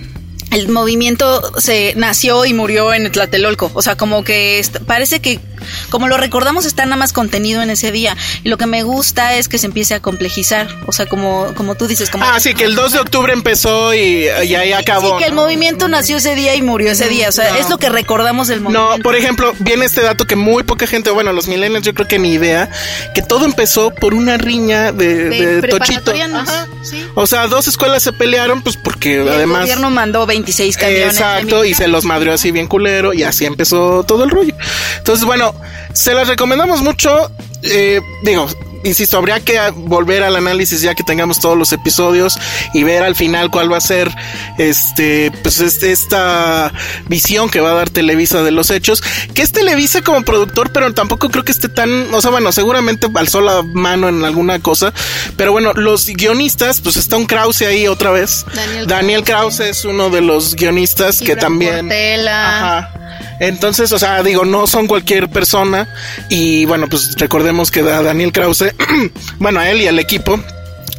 el 0.51 0.69
movimiento 0.69 1.59
se 1.61 1.95
nació 1.97 2.45
y 2.45 2.55
murió 2.55 2.95
en 2.95 3.11
Tlatelolco. 3.11 3.71
O 3.75 3.83
sea, 3.83 3.97
como 3.97 4.25
que 4.25 4.63
parece 4.87 5.21
que, 5.21 5.41
como 5.91 6.09
lo 6.09 6.17
recordamos, 6.17 6.65
está 6.67 6.85
nada 6.85 6.97
más 6.97 7.13
contenido 7.13 7.63
en 7.63 7.71
ese 7.71 7.93
día. 7.93 8.17
Y 8.45 8.49
lo 8.49 8.57
que 8.59 8.67
me 8.67 8.83
gusta 8.83 9.35
es 9.35 9.49
que 9.49 9.59
se 9.59 9.67
empiece 9.67 9.95
a 9.95 10.01
complejizar. 10.01 10.69
O 10.87 10.93
sea, 10.93 11.07
como, 11.07 11.53
como 11.55 11.75
tú 11.75 11.87
dices, 11.87 12.11
como. 12.11 12.25
Ah, 12.25 12.41
sí, 12.41 12.55
que 12.55 12.65
el 12.65 12.75
2 12.75 12.93
de 12.93 12.99
octubre 13.01 13.33
empezó 13.33 13.95
y, 13.95 14.25
y 14.27 14.55
ahí 14.55 14.73
acabó. 14.73 15.19
Sí, 15.19 15.25
que 15.25 15.29
el 15.29 15.35
movimiento 15.35 15.89
nació 15.89 16.17
ese 16.19 16.35
día 16.35 16.55
y 16.55 16.63
murió 16.63 16.91
ese 16.93 17.09
día. 17.09 17.29
O 17.29 17.33
sea, 17.33 17.53
No. 17.53 17.59
es 17.59 17.69
lo 17.71 17.79
que 17.79 17.89
recordamos 17.89 18.49
del 18.49 18.61
movimiento. 18.61 18.97
No, 18.99 19.03
por 19.03 19.17
ejemplo, 19.17 19.53
viene 19.61 19.85
este 19.85 20.03
dato 20.03 20.27
que 20.27 20.37
muy 20.37 20.63
poca 20.63 20.87
gente, 20.87 21.11
bueno, 21.11 21.33
los 21.33 21.49
millennials 21.49 21.85
yo 21.85 21.95
creo 21.95 22.07
que 22.09 22.19
ni 22.19 22.33
idea, 22.33 22.69
que 23.15 23.23
todo 23.23 23.45
empezó 23.45 23.91
por 23.91 24.15
una 24.15 24.37
riña 24.39 24.93
de, 24.93 25.29
De 25.31 25.61
de 25.61 25.69
Tochito. 25.69 26.13
Ajá. 26.35 26.67
sí. 26.83 27.05
O 27.15 27.27
sea, 27.27 27.47
dos 27.47 27.69
escuelas 27.69 28.03
se 28.03 28.13
pelearon, 28.13 28.63
pues 28.63 28.77
porque 28.77 29.21
el 29.23 29.29
además... 29.29 29.63
gobierno 29.63 29.91
mandó 29.91 30.27
26 30.27 30.77
camiones. 30.77 31.15
Exacto, 31.15 31.65
y 31.65 31.75
se 31.75 31.89
los 31.89 32.05
madrió 32.05 32.33
así 32.33 32.51
bien 32.51 32.67
culero 32.67 33.13
y 33.13 33.23
así 33.23 33.45
empezó 33.47 34.05
todo 34.05 34.25
el 34.25 34.31
rollo. 34.31 34.55
Entonces, 34.99 35.25
bueno, 35.25 35.55
se 35.93 36.15
las 36.15 36.29
recomendamos 36.29 36.83
mucho. 36.83 37.31
eh, 37.63 38.01
digo, 38.23 38.47
insisto, 38.85 39.17
habría 39.19 39.41
que 39.41 39.59
volver 39.75 40.23
al 40.23 40.37
análisis 40.37 40.81
ya 40.83 40.95
que 40.95 41.03
tengamos 41.03 41.41
todos 41.41 41.57
los 41.57 41.73
episodios 41.73 42.39
y 42.75 42.83
ver 42.85 43.03
al 43.03 43.15
final 43.15 43.51
cuál 43.51 43.73
va 43.73 43.79
a 43.79 43.81
ser 43.81 44.15
este, 44.59 45.33
pues 45.43 45.61
este, 45.61 45.93
esta 45.93 46.73
visión 47.09 47.49
que 47.51 47.61
va 47.61 47.71
a 47.71 47.75
dar 47.75 47.91
Televisa 47.91 48.43
de 48.43 48.51
los 48.51 48.71
hechos, 48.71 49.03
que 49.35 49.43
es 49.43 49.53
Televisa 49.53 50.03
como 50.03 50.23
productor, 50.23 50.71
pero 50.73 50.93
tampoco 50.95 51.29
creo 51.29 51.45
que 51.45 51.53
esté 51.53 51.69
tan, 51.69 52.13
o 52.15 52.21
sea, 52.21 52.31
bueno, 52.31 52.53
seguramente 52.53 53.09
alzó 53.15 53.41
la 53.41 53.63
mano 53.63 54.09
en 54.09 54.25
alguna 54.25 54.61
cosa, 54.61 54.93
pero 55.37 55.53
bueno, 55.53 55.73
los 55.75 56.07
guionistas, 56.07 56.81
pues 56.81 56.97
está 56.97 57.17
un 57.17 57.27
Krause 57.27 57.63
ahí 57.63 57.89
otra 57.89 58.11
vez. 58.11 58.45
Daniel 58.55 58.87
Daniel 58.87 59.25
Krause 59.25 59.61
es 59.61 59.85
uno 59.85 60.11
de 60.11 60.21
los 60.21 60.55
guionistas 60.55 61.21
que 61.21 61.37
también... 61.37 61.89
Portela. 61.89 62.77
Ajá. 62.79 63.08
Entonces, 63.41 63.93
o 63.93 63.99
sea, 63.99 64.23
digo, 64.23 64.45
no 64.45 64.67
son 64.67 64.87
cualquier 64.87 65.29
persona. 65.29 65.89
Y 66.29 66.65
bueno, 66.65 66.87
pues 66.89 67.15
recordemos 67.17 67.71
que 67.71 67.81
a 67.81 68.03
Daniel 68.03 68.33
Krause, 68.33 68.75
bueno, 69.39 69.61
a 69.61 69.71
él 69.71 69.81
y 69.81 69.87
al 69.87 69.99
equipo. 69.99 70.41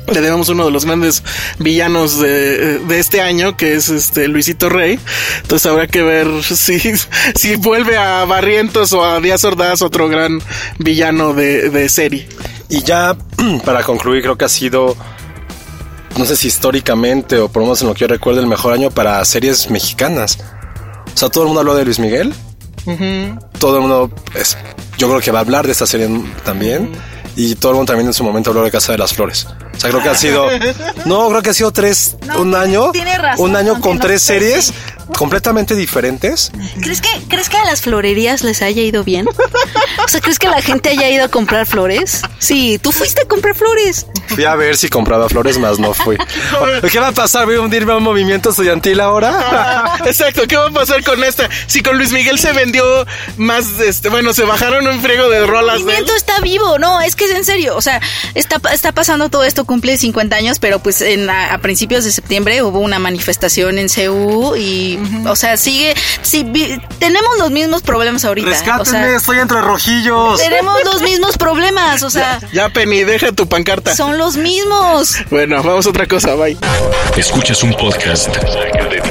Le 0.07 0.21
debemos 0.21 0.49
uno 0.49 0.65
de 0.65 0.71
los 0.71 0.85
grandes 0.85 1.21
villanos 1.59 2.19
de, 2.19 2.79
de 2.79 2.99
este 2.99 3.21
año, 3.21 3.55
que 3.55 3.75
es 3.75 3.89
este 3.89 4.27
Luisito 4.27 4.67
Rey. 4.67 4.99
Entonces 5.41 5.69
habrá 5.69 5.85
que 5.85 6.01
ver 6.01 6.27
si, 6.43 6.79
si 7.35 7.55
vuelve 7.57 7.95
a 7.97 8.25
Barrientos 8.25 8.91
o 8.93 9.05
a 9.05 9.19
Díaz 9.19 9.43
Ordaz, 9.43 9.83
otro 9.83 10.09
gran 10.09 10.41
villano 10.79 11.33
de, 11.33 11.69
de 11.69 11.89
serie. 11.89 12.27
Y 12.69 12.81
ya 12.83 13.15
para 13.65 13.83
concluir, 13.83 14.23
creo 14.23 14.35
que 14.35 14.45
ha 14.45 14.49
sido, 14.49 14.97
no 16.17 16.25
sé 16.25 16.35
si 16.35 16.47
históricamente 16.47 17.37
o 17.37 17.49
por 17.49 17.61
lo 17.61 17.67
menos 17.67 17.81
en 17.81 17.89
lo 17.89 17.93
que 17.93 18.01
yo 18.01 18.07
recuerdo, 18.07 18.39
el 18.39 18.47
mejor 18.47 18.73
año 18.73 18.89
para 18.89 19.23
series 19.25 19.69
mexicanas. 19.69 20.39
O 21.19 21.23
sea, 21.23 21.27
todo 21.27 21.43
el 21.43 21.47
mundo 21.47 21.59
habló 21.59 21.75
de 21.75 21.83
Luis 21.83 21.99
Miguel. 21.99 22.33
Todo 23.59 23.75
el 23.75 23.81
mundo, 23.81 24.09
es, 24.35 24.57
yo 24.97 25.09
creo 25.09 25.19
que 25.19 25.31
va 25.31 25.39
a 25.39 25.41
hablar 25.41 25.65
de 25.65 25.73
esta 25.73 25.85
serie 25.85 26.07
también. 26.45 26.93
Y 27.35 27.55
todo 27.55 27.73
el 27.73 27.75
mundo 27.75 27.91
también 27.91 28.07
en 28.07 28.13
su 28.13 28.23
momento 28.23 28.51
habló 28.51 28.63
de 28.63 28.71
Casa 28.71 28.93
de 28.93 28.99
las 28.99 29.13
Flores. 29.13 29.45
O 29.45 29.77
sea, 29.77 29.89
creo 29.89 30.01
que 30.01 30.07
ha 30.07 30.15
sido, 30.15 30.45
no, 31.05 31.27
creo 31.27 31.41
que 31.41 31.49
ha 31.49 31.53
sido 31.53 31.73
tres, 31.73 32.15
No, 32.25 32.39
un 32.39 32.55
año, 32.55 32.93
tiene 32.93 33.17
razón, 33.17 33.49
un 33.49 33.57
año 33.57 33.81
con 33.81 33.99
tres 33.99 34.21
series 34.21 34.73
completamente 35.17 35.75
diferentes. 35.75 36.51
¿Crees 36.81 37.01
que, 37.01 37.09
¿Crees 37.27 37.49
que 37.49 37.57
a 37.57 37.65
las 37.65 37.81
florerías 37.81 38.43
les 38.43 38.61
haya 38.61 38.81
ido 38.81 39.03
bien? 39.03 39.27
O 39.27 40.07
sea, 40.07 40.21
¿crees 40.21 40.39
que 40.39 40.47
la 40.47 40.61
gente 40.61 40.89
haya 40.89 41.09
ido 41.09 41.25
a 41.25 41.27
comprar 41.29 41.65
flores? 41.65 42.21
Sí, 42.39 42.79
tú 42.81 42.91
fuiste 42.91 43.21
a 43.21 43.25
comprar 43.25 43.55
flores. 43.55 44.05
Fui 44.27 44.43
a 44.45 44.55
ver 44.55 44.77
si 44.77 44.89
compraba 44.89 45.27
flores, 45.29 45.57
más 45.57 45.79
no 45.79 45.93
fui. 45.93 46.17
¿Qué 46.91 46.99
va 46.99 47.09
a 47.09 47.11
pasar? 47.11 47.45
¿Voy 47.45 47.55
a 47.55 47.61
hundirme 47.61 47.93
a 47.93 47.97
un 47.97 48.03
movimiento 48.03 48.49
estudiantil 48.51 48.99
ahora? 48.99 49.95
Exacto, 50.05 50.43
¿qué 50.47 50.55
va 50.55 50.67
a 50.67 50.71
pasar 50.71 51.03
con 51.03 51.23
esta? 51.23 51.49
Si 51.67 51.81
con 51.81 51.97
Luis 51.97 52.11
Miguel 52.11 52.39
se 52.39 52.53
vendió 52.53 53.05
más, 53.37 53.79
este, 53.79 54.09
bueno, 54.09 54.33
se 54.33 54.43
bajaron 54.43 54.87
un 54.87 55.01
friego 55.01 55.29
de 55.29 55.45
rolas 55.45 55.77
El 55.77 55.85
de 55.85 55.91
él. 55.91 55.97
movimiento 56.03 56.15
está 56.15 56.39
vivo, 56.41 56.77
no, 56.79 57.01
es 57.01 57.15
que 57.15 57.25
es 57.25 57.31
en 57.31 57.43
serio, 57.45 57.75
o 57.75 57.81
sea, 57.81 58.01
está, 58.35 58.61
está 58.71 58.91
pasando 58.91 59.29
todo 59.29 59.43
esto, 59.43 59.65
cumple 59.65 59.97
50 59.97 60.35
años, 60.35 60.59
pero 60.59 60.79
pues 60.79 61.01
en, 61.01 61.29
a, 61.29 61.53
a 61.53 61.57
principios 61.59 62.03
de 62.03 62.11
septiembre 62.11 62.61
hubo 62.63 62.79
una 62.79 62.99
manifestación 62.99 63.77
en 63.77 63.89
CEU 63.89 64.55
y, 64.55 64.98
o 65.27 65.35
sea, 65.35 65.57
sigue, 65.57 65.93
sí, 66.21 66.43
vi- 66.45 66.79
tenemos 66.99 67.37
los 67.39 67.51
mismos 67.51 67.81
problemas 67.81 68.25
ahorita. 68.25 68.49
o 68.79 68.85
sea, 68.85 69.15
estoy 69.15 69.39
entre 69.39 69.61
rojillos. 69.61 70.39
tenemos 70.39 70.83
los 70.85 71.01
mismos 71.01 71.37
problemas, 71.37 72.03
o 72.03 72.09
sea, 72.09 72.39
Ya, 72.53 72.69
Penny, 72.69 73.03
deja 73.03 73.31
tu 73.31 73.47
pancarta. 73.47 73.95
son 73.95 74.17
los 74.17 74.35
mismos. 74.37 75.15
Bueno, 75.29 75.61
vamos 75.63 75.85
a 75.85 75.89
otra 75.89 76.05
cosa, 76.07 76.35
bye. 76.35 76.57
Escuchas 77.17 77.63
un 77.63 77.73
podcast. 77.73 78.27
De 78.35 79.01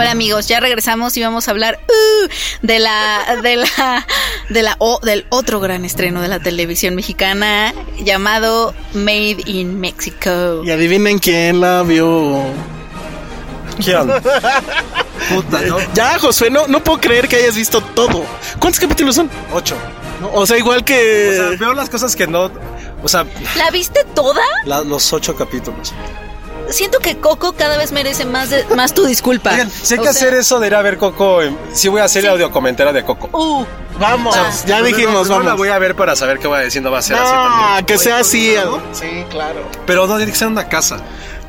Hola 0.00 0.12
amigos, 0.12 0.46
ya 0.46 0.60
regresamos 0.60 1.16
y 1.16 1.22
vamos 1.22 1.48
a 1.48 1.50
hablar 1.50 1.80
uh, 1.88 2.28
de 2.66 2.78
la 2.78 3.36
de 3.42 3.56
la 3.56 4.06
de 4.48 4.62
la 4.62 4.76
o- 4.78 5.00
del 5.02 5.26
otro 5.28 5.58
gran 5.58 5.84
estreno 5.84 6.22
de 6.22 6.28
la 6.28 6.38
televisión 6.38 6.94
mexicana 6.94 7.74
llamado 7.98 8.74
Made 8.94 9.38
in 9.46 9.80
Mexico. 9.80 10.62
Y 10.64 10.70
adivinen 10.70 11.18
quién 11.18 11.60
la 11.60 11.82
vio. 11.82 12.42
¿Quién? 13.84 14.06
Puta, 15.34 15.60
¿no? 15.62 15.78
Ya, 15.94 16.16
Josué, 16.20 16.48
no, 16.50 16.68
no 16.68 16.82
puedo 16.84 17.00
creer 17.00 17.26
que 17.26 17.34
hayas 17.36 17.56
visto 17.56 17.80
todo. 17.80 18.24
¿Cuántos 18.60 18.78
capítulos 18.78 19.16
son? 19.16 19.28
Ocho. 19.52 19.76
O 20.32 20.46
sea, 20.46 20.58
igual 20.58 20.84
que... 20.84 21.30
O 21.30 21.34
sea, 21.50 21.58
veo 21.58 21.74
las 21.74 21.88
cosas 21.90 22.14
que 22.14 22.26
no. 22.28 22.50
O 23.02 23.08
sea, 23.08 23.24
¿La 23.56 23.70
viste 23.70 24.04
toda? 24.14 24.42
la- 24.64 24.82
los 24.82 25.12
ocho 25.12 25.34
capítulos. 25.36 25.92
Siento 26.70 26.98
que 27.00 27.16
Coco 27.18 27.52
cada 27.52 27.76
vez 27.76 27.92
merece 27.92 28.24
más 28.24 28.50
de, 28.50 28.64
más 28.76 28.92
tu 28.94 29.04
disculpa. 29.06 29.50
Oigan, 29.52 29.70
si 29.70 29.94
hay 29.94 30.00
O 30.00 30.02
que 30.02 30.12
sea, 30.12 30.28
hacer 30.28 30.34
eso 30.34 30.60
de 30.60 30.66
ir 30.68 30.74
a 30.74 30.82
ver 30.82 30.98
Coco. 30.98 31.42
en- 31.42 31.58
Sí, 31.72 31.88
voy 31.88 32.00
a 32.00 32.04
hacer 32.04 32.24
el 32.24 32.30
audio 32.30 32.50
comentario 32.50 32.92
de 32.92 33.04
Coco. 33.04 33.28
Uh, 33.32 33.64
Vamos, 33.98 34.36
Va. 34.36 34.48
ya 34.66 34.80
dijimos, 34.82 35.28
No 35.28 35.38
la 35.38 35.44
vamos. 35.46 35.58
voy 35.58 35.68
a 35.70 35.78
ver 35.78 35.96
para 35.96 36.14
saber 36.14 36.38
qué 36.38 36.46
va 36.46 36.60
diciendo. 36.60 36.90
Va 36.90 36.98
a 36.98 37.02
ser 37.02 37.16
así 37.16 37.32
No, 37.32 37.42
también. 37.42 37.86
que 37.86 37.98
sea 37.98 38.18
así. 38.18 38.54
Sí, 38.92 39.24
claro. 39.30 39.68
Pero 39.86 40.06
no 40.06 40.16
tiene 40.16 40.30
que 40.30 40.38
ser 40.38 40.46
en 40.46 40.52
una 40.52 40.68
casa. 40.68 40.98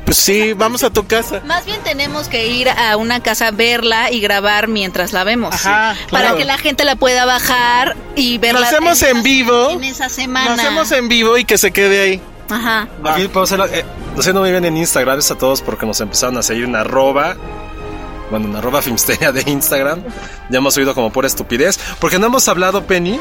Pues 0.04 0.16
sí, 0.16 0.52
vamos 0.56 0.82
a 0.82 0.90
tu 0.90 1.06
casa. 1.06 1.40
más 1.46 1.64
bien 1.64 1.80
tenemos 1.84 2.26
que 2.28 2.48
ir 2.48 2.68
a 2.68 2.96
una 2.96 3.20
casa, 3.22 3.52
verla 3.52 4.10
y 4.10 4.20
grabar 4.20 4.66
mientras 4.66 5.12
la 5.12 5.22
vemos. 5.22 5.54
Ajá, 5.54 5.94
Para 6.10 6.22
claro. 6.24 6.36
que 6.38 6.44
la 6.44 6.58
gente 6.58 6.84
la 6.84 6.96
pueda 6.96 7.24
bajar 7.24 7.94
y 8.16 8.38
verla. 8.38 8.60
Lo 8.60 8.66
hacemos 8.66 9.00
en 9.02 9.10
esa- 9.18 9.22
vivo. 9.22 9.70
En 9.70 9.84
esa 9.84 10.04
Lo 10.08 10.10
semana. 10.10 10.54
hacemos 10.54 10.90
en 10.90 11.08
vivo 11.08 11.36
y 11.38 11.44
que 11.44 11.56
se 11.58 11.70
quede 11.70 12.00
ahí. 12.00 12.22
Ajá. 12.50 12.88
Aquí 13.04 13.28
podemos. 13.28 13.52
Eh, 13.72 13.84
lo 14.14 14.20
haciendo 14.20 14.40
muy 14.40 14.50
bien 14.50 14.64
en 14.64 14.76
Instagram. 14.76 15.14
Gracias 15.16 15.36
a 15.36 15.38
todos 15.38 15.62
porque 15.62 15.86
nos 15.86 16.00
empezaron 16.00 16.36
a 16.38 16.42
seguir 16.42 16.64
en 16.64 16.76
arroba. 16.76 17.36
Bueno, 18.30 18.48
en 18.48 18.56
arroba 18.56 18.82
Filmsteria 18.82 19.32
de 19.32 19.42
Instagram. 19.50 20.02
Ya 20.50 20.58
hemos 20.58 20.76
oído 20.76 20.94
como 20.94 21.10
pura 21.12 21.26
estupidez. 21.26 21.78
Porque 22.00 22.18
no 22.18 22.26
hemos 22.26 22.48
hablado, 22.48 22.84
Penny, 22.84 23.20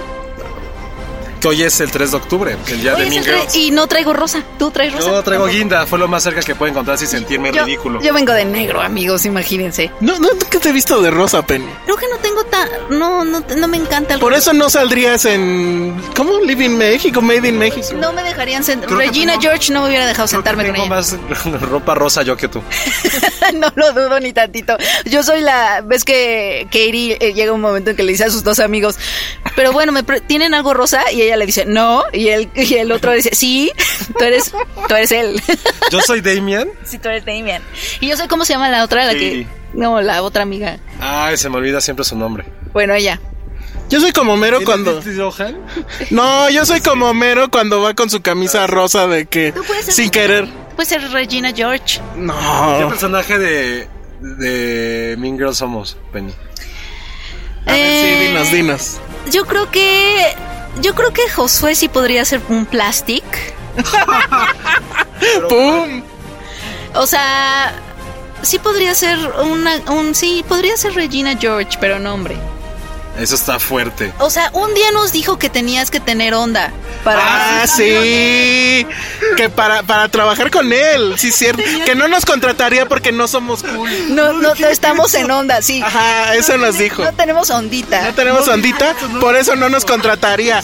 que 1.40 1.48
hoy 1.48 1.64
es 1.64 1.80
el 1.80 1.90
3 1.92 2.12
de 2.12 2.18
octubre, 2.18 2.58
el 2.68 2.82
día 2.82 2.94
Hoy 2.96 3.04
de 3.06 3.10
Mean 3.10 3.24
Girls. 3.24 3.56
y 3.56 3.72
no 3.72 3.88
traigo 3.88 4.14
rosa. 4.14 4.44
¿Tú 4.58 4.72
traes 4.72 4.94
rosa? 4.94 5.10
Yo 5.10 5.24
traigo 5.24 5.46
guinda, 5.48 5.86
fue 5.86 5.98
lo 6.00 6.08
más 6.08 6.24
cerca 6.24 6.42
que 6.42 6.56
puedo 6.56 6.70
encontrar 6.72 6.98
sin 6.98 7.08
sentirme 7.08 7.52
Yo- 7.52 7.64
ridículo. 7.66 8.02
Yo 8.02 8.14
vengo 8.14 8.34
de 8.34 8.46
negro, 8.46 8.82
amigos, 8.82 9.26
imagínense. 9.26 9.92
No, 10.02 10.20
no, 10.20 10.30
¿qué 10.50 10.60
te 10.60 10.70
he 10.70 10.72
visto 10.72 11.02
de 11.02 11.12
rosa, 11.12 11.42
Penny? 11.46 11.66
Creo 11.86 11.96
que 11.98 12.08
no 12.10 12.18
tengo 12.18 12.44
tan... 12.46 12.68
No, 12.90 13.24
no, 13.26 13.40
no 13.58 13.68
me 13.68 13.78
encanta 13.78 14.16
el 14.16 14.20
Por 14.20 14.32
rosa. 14.34 14.52
eso 14.52 14.54
no 14.54 14.70
saldrías 14.70 15.26
en... 15.26 16.00
¿Cómo? 16.16 16.40
Live 16.40 16.64
in 16.66 16.78
México, 16.78 17.22
Made 17.22 17.48
in 17.48 17.58
México. 17.58 17.88
No 17.96 18.12
me 18.14 18.24
dejarían 18.24 18.64
sentar. 18.64 18.90
Que 18.90 18.96
Regina 18.96 19.34
tengo- 19.34 19.42
George 19.44 19.72
no 19.74 19.82
me 19.84 19.88
hubiera 19.90 20.06
dejado 20.08 20.28
Creo 20.28 20.42
que 20.44 20.50
sentarme 20.50 20.66
con 20.66 20.74
tengo 20.74 20.86
ella. 20.88 20.96
más 20.96 21.62
ropa 21.70 21.96
rosa 21.96 22.24
yo 22.24 22.36
que 22.38 22.48
tú. 22.48 22.62
no 23.56 23.68
lo 23.76 23.94
dudo 23.94 24.20
ni 24.20 24.34
tantito. 24.34 24.76
Yo 25.06 25.24
soy 25.24 25.42
la. 25.42 25.82
Ves 25.86 26.04
que 26.04 26.66
Katie 26.66 27.18
eh, 27.20 27.34
llega 27.34 27.52
un 27.54 27.62
momento 27.62 27.92
en 27.92 27.96
que 27.96 28.04
le 28.04 28.12
dice 28.12 28.26
a 28.26 28.30
sus 28.30 28.44
dos 28.44 28.60
amigos, 28.60 28.98
pero 29.56 29.72
bueno, 29.72 29.92
me 29.92 30.04
pre- 30.04 30.22
¿tienen 30.22 30.54
algo 30.54 30.74
rosa? 30.74 31.12
Y 31.12 31.22
ella 31.22 31.29
le 31.38 31.46
dice, 31.46 31.66
no. 31.66 32.04
Y 32.14 32.30
él, 32.30 32.50
y 32.56 32.76
el 32.76 32.92
otro 32.92 33.12
le 33.12 33.18
dice, 33.18 33.32
sí, 33.34 33.72
tú 34.18 34.24
eres, 34.24 34.52
tú 34.88 34.96
eres 34.96 35.12
él. 35.12 35.42
Yo 35.92 36.02
soy 36.02 36.22
Damien. 36.22 36.70
sí, 36.84 36.98
tú 37.00 37.10
eres 37.10 37.26
Damien. 37.26 37.62
Y 38.00 38.08
yo 38.10 38.16
sé 38.18 38.28
cómo 38.28 38.46
se 38.46 38.54
llama 38.54 38.70
la 38.70 38.84
otra, 38.84 39.06
la 39.06 39.14
Sí. 39.14 39.20
que. 39.20 39.48
No, 39.74 40.02
la 40.02 40.22
otra 40.24 40.44
amiga. 40.44 40.80
Ay, 41.00 41.38
se 41.38 41.50
me 41.50 41.58
olvida 41.58 41.80
siempre 41.82 42.04
su 42.06 42.16
nombre. 42.18 42.46
Bueno, 42.74 42.94
ella. 42.96 43.20
Yo 43.90 44.00
soy 44.00 44.12
como 44.12 44.38
Mero 44.38 44.60
cuando... 44.64 45.02
No, 46.12 46.50
yo 46.50 46.66
soy 46.66 46.80
como 46.82 47.12
Mero 47.14 47.50
cuando 47.50 47.82
va 47.82 47.94
con 47.96 48.10
su 48.10 48.22
camisa 48.22 48.68
rosa 48.68 49.08
de 49.08 49.26
que... 49.26 49.52
Tú 49.52 49.64
puedes 49.64 49.86
ser- 49.86 49.94
Sin 49.96 50.10
querer. 50.12 50.48
Puede 50.76 50.88
ser 50.90 51.02
Regina 51.12 51.52
George. 51.56 52.00
¿Qué 52.14 52.20
No. 52.20 52.88
personaje 52.90 53.38
de, 53.40 53.88
de 54.22 55.16
Mean 55.18 55.38
Girls 55.38 55.58
somos, 55.58 55.98
Penny? 56.14 56.34
A 57.66 57.74
ver, 57.74 57.76
sí, 57.76 58.08
Eh, 58.08 58.28
dinos, 58.28 58.52
dinos. 58.52 59.00
Yo 59.32 59.46
creo 59.46 59.70
que. 59.72 60.36
Yo 60.82 60.96
creo 60.96 61.12
que 61.12 61.30
Josué 61.30 61.76
sí 61.76 61.90
podría 61.90 62.24
ser 62.26 62.42
un 62.50 62.66
plastic. 62.66 63.24
¡Pum! 65.50 66.04
O 66.96 67.06
sea, 67.06 67.74
sí 68.42 68.60
podría 68.60 68.96
ser 68.96 69.18
una, 69.44 69.76
un, 69.92 70.16
sí, 70.16 70.44
podría 70.48 70.76
ser 70.78 70.94
Regina 70.94 71.38
George, 71.38 71.78
pero 71.80 72.00
no 72.00 72.14
hombre. 72.14 72.38
Eso 73.20 73.36
está 73.36 73.60
fuerte. 73.60 74.14
O 74.20 74.30
sea, 74.30 74.50
un 74.54 74.74
día 74.74 74.92
nos 74.92 75.12
dijo 75.12 75.38
que 75.38 75.50
tenías 75.50 75.92
que 75.92 76.00
tener 76.00 76.34
onda 76.34 76.72
para. 77.04 77.64
Ah, 77.64 77.68
sí. 77.68 78.86
Que 79.36 79.50
para, 79.50 79.84
para 79.84 80.08
trabajar 80.10 80.52
con 80.52 80.72
él, 80.72 81.16
sí, 81.18 81.32
cierto. 81.32 81.62
Que 81.86 81.96
no 81.96 82.08
nos 82.08 82.26
contrataría 82.26 82.86
porque 82.88 83.12
no 83.12 83.28
somos 83.28 83.62
cool. 83.64 84.16
No, 84.16 84.34
no, 84.34 84.56
no 84.56 84.68
estamos 84.68 85.14
en 85.16 85.30
onda, 85.30 85.62
sí. 85.62 85.82
Ajá, 85.82 86.36
eso 86.36 86.58
nos 86.58 86.78
dijo. 86.78 87.04
No 87.04 87.14
tenemos 87.14 87.50
ondita. 87.50 88.04
No 88.04 88.14
tenemos 88.14 88.48
ondita, 88.48 88.96
por 89.20 89.36
eso 89.36 89.56
no 89.56 89.70
nos 89.70 89.86
contrataría. 89.86 90.62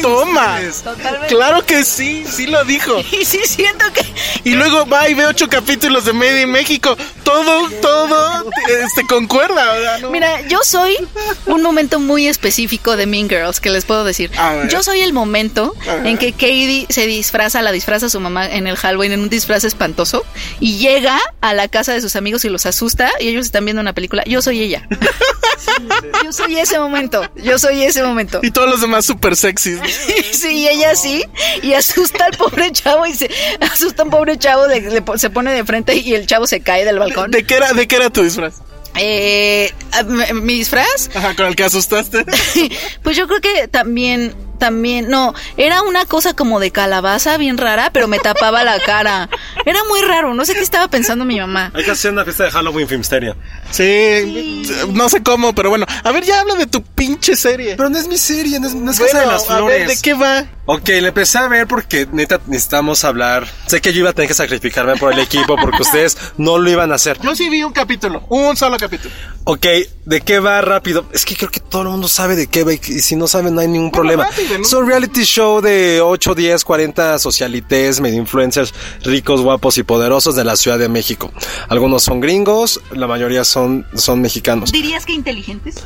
Toma. 0.00 0.58
Totalmente. 0.82 1.26
Claro 1.28 1.64
que 1.66 1.84
sí, 1.84 2.24
sí 2.30 2.46
lo 2.46 2.64
dijo. 2.64 3.02
Y 3.18 3.24
sí 3.24 3.40
siento 3.46 3.84
que 3.92 4.07
Y 4.48 4.54
luego 4.54 4.86
va 4.86 5.06
y 5.10 5.12
ve 5.12 5.26
ocho 5.26 5.46
capítulos 5.46 6.06
de 6.06 6.14
Made 6.14 6.40
in 6.40 6.50
México. 6.50 6.96
Todo, 7.22 7.68
todo 7.82 8.50
este, 8.66 9.06
concuerda. 9.06 9.74
¿verdad? 9.74 9.98
¿No? 9.98 10.10
Mira, 10.10 10.40
yo 10.48 10.60
soy 10.64 10.96
un 11.44 11.60
momento 11.60 12.00
muy 12.00 12.26
específico 12.26 12.96
de 12.96 13.04
Mean 13.04 13.28
Girls 13.28 13.60
que 13.60 13.68
les 13.68 13.84
puedo 13.84 14.04
decir. 14.04 14.30
A 14.38 14.54
ver. 14.54 14.68
Yo 14.68 14.82
soy 14.82 15.00
el 15.02 15.12
momento 15.12 15.74
en 16.02 16.16
que 16.16 16.32
Katie 16.32 16.86
se 16.88 17.06
disfraza, 17.06 17.60
la 17.60 17.72
disfraza 17.72 18.06
a 18.06 18.08
su 18.08 18.20
mamá 18.20 18.46
en 18.46 18.66
el 18.66 18.76
Halloween 18.76 19.12
en 19.12 19.20
un 19.20 19.28
disfraz 19.28 19.64
espantoso 19.64 20.24
y 20.60 20.78
llega 20.78 21.20
a 21.42 21.52
la 21.52 21.68
casa 21.68 21.92
de 21.92 22.00
sus 22.00 22.16
amigos 22.16 22.42
y 22.46 22.48
los 22.48 22.64
asusta 22.64 23.10
y 23.20 23.28
ellos 23.28 23.44
están 23.44 23.66
viendo 23.66 23.82
una 23.82 23.92
película. 23.92 24.24
Yo 24.24 24.40
soy 24.40 24.62
ella. 24.62 24.88
Yo 26.24 26.32
soy 26.32 26.58
ese 26.58 26.78
momento. 26.78 27.22
Yo 27.36 27.58
soy 27.58 27.82
ese 27.82 28.02
momento. 28.02 28.40
Y 28.42 28.50
todos 28.50 28.68
los 28.68 28.80
demás 28.80 29.04
súper 29.04 29.36
sexys. 29.36 29.78
¿no? 29.78 29.84
Sí, 30.32 30.48
y 30.48 30.68
ella 30.68 30.94
sí, 30.94 31.24
y 31.62 31.72
asusta 31.74 32.26
al 32.26 32.36
pobre 32.36 32.70
chavo 32.70 33.06
y 33.06 33.14
se 33.14 33.30
asusta 33.60 34.02
a 34.02 34.04
un 34.04 34.10
chavo, 34.38 34.66
le 34.66 35.02
se 35.18 35.30
pone 35.30 35.52
de 35.52 35.64
frente 35.64 35.96
y 35.96 36.14
el 36.14 36.26
chavo 36.26 36.46
se 36.46 36.60
cae 36.60 36.84
del 36.84 36.98
balcón. 36.98 37.30
¿De 37.30 37.44
qué 37.44 37.56
era, 37.56 37.72
de 37.72 37.86
qué 37.88 37.96
era 37.96 38.10
tu 38.10 38.22
disfraz? 38.22 38.54
Eh, 38.96 39.72
a- 39.92 40.00
m- 40.00 40.32
mi 40.34 40.54
disfraz, 40.54 41.10
Ajá, 41.14 41.34
con 41.36 41.46
el 41.46 41.54
que 41.56 41.64
asustaste. 41.64 42.24
pues 43.02 43.16
yo 43.16 43.28
creo 43.28 43.40
que 43.40 43.68
también, 43.68 44.34
también, 44.58 45.08
no, 45.08 45.34
era 45.56 45.82
una 45.82 46.04
cosa 46.04 46.34
como 46.34 46.60
de 46.60 46.70
calabaza 46.70 47.36
bien 47.36 47.58
rara, 47.58 47.90
pero 47.92 48.08
me 48.08 48.18
tapaba 48.18 48.64
la 48.64 48.78
cara. 48.80 49.28
Era 49.64 49.78
muy 49.88 50.00
raro, 50.02 50.34
no 50.34 50.44
sé 50.44 50.54
qué 50.54 50.60
estaba 50.60 50.88
pensando 50.88 51.24
mi 51.24 51.38
mamá. 51.38 51.70
Hay 51.74 51.84
que 51.84 51.90
hacer 51.90 52.12
una 52.12 52.24
fiesta 52.24 52.44
de 52.44 52.50
Halloween 52.50 52.88
Filmsteria. 52.88 53.36
Sí, 53.70 54.62
no 54.92 55.08
sé 55.08 55.22
cómo, 55.22 55.54
pero 55.54 55.70
bueno. 55.70 55.86
A 56.04 56.10
ver, 56.12 56.24
ya 56.24 56.40
habla 56.40 56.54
de 56.54 56.66
tu 56.66 56.82
pinche 56.82 57.36
serie. 57.36 57.76
Pero 57.76 57.88
no 57.88 57.98
es 57.98 58.08
mi 58.08 58.18
serie, 58.18 58.58
no 58.60 58.66
es, 58.66 58.74
no 58.74 58.90
es 58.90 58.98
Bueno, 58.98 59.12
Casa 59.12 59.26
de 59.26 59.32
las 59.32 59.50
a 59.50 59.56
Flores. 59.58 59.78
ver, 59.78 59.88
¿de 59.88 60.02
qué 60.02 60.14
va? 60.14 60.44
Ok, 60.66 60.88
le 60.88 61.08
empecé 61.08 61.38
a 61.38 61.48
ver 61.48 61.66
porque 61.66 62.06
neta 62.12 62.40
necesitamos 62.46 63.04
hablar. 63.04 63.46
Sé 63.66 63.80
que 63.80 63.92
yo 63.92 64.00
iba 64.00 64.10
a 64.10 64.12
tener 64.12 64.28
que 64.28 64.34
sacrificarme 64.34 64.96
por 64.96 65.12
el 65.12 65.18
equipo 65.18 65.56
porque 65.56 65.82
ustedes 65.82 66.16
no 66.36 66.58
lo 66.58 66.70
iban 66.70 66.92
a 66.92 66.96
hacer. 66.96 67.18
Yo 67.22 67.34
sí 67.34 67.48
vi 67.48 67.62
un 67.62 67.72
capítulo, 67.72 68.24
un 68.28 68.56
solo 68.56 68.76
capítulo. 68.76 69.14
Ok, 69.44 69.66
¿de 70.04 70.20
qué 70.20 70.40
va 70.40 70.60
rápido? 70.60 71.06
Es 71.12 71.24
que 71.24 71.36
creo 71.36 71.50
que 71.50 71.60
todo 71.60 71.82
el 71.82 71.88
mundo 71.88 72.06
sabe 72.08 72.36
de 72.36 72.48
qué 72.48 72.64
va 72.64 72.74
y 72.74 72.78
si 72.78 73.16
no 73.16 73.26
saben 73.28 73.54
no 73.54 73.62
hay 73.62 73.68
ningún 73.68 73.90
problema. 73.90 74.28
¿No? 74.56 74.62
Es 74.62 74.72
un 74.72 74.86
reality 74.86 75.24
show 75.24 75.60
de 75.60 76.00
8, 76.00 76.34
10, 76.34 76.64
40 76.64 77.18
socialites, 77.18 78.00
medio 78.00 78.18
influencers 78.18 78.72
ricos, 79.02 79.40
guapos 79.40 79.78
y 79.78 79.82
poderosos 79.82 80.36
de 80.36 80.44
la 80.44 80.56
Ciudad 80.56 80.78
de 80.78 80.88
México. 80.88 81.32
Algunos 81.68 82.02
son 82.02 82.20
gringos, 82.20 82.80
la 82.92 83.06
mayoría 83.06 83.44
son, 83.44 83.86
son 83.94 84.20
mexicanos. 84.20 84.72
¿Dirías 84.72 85.04
que 85.04 85.12
inteligentes? 85.12 85.76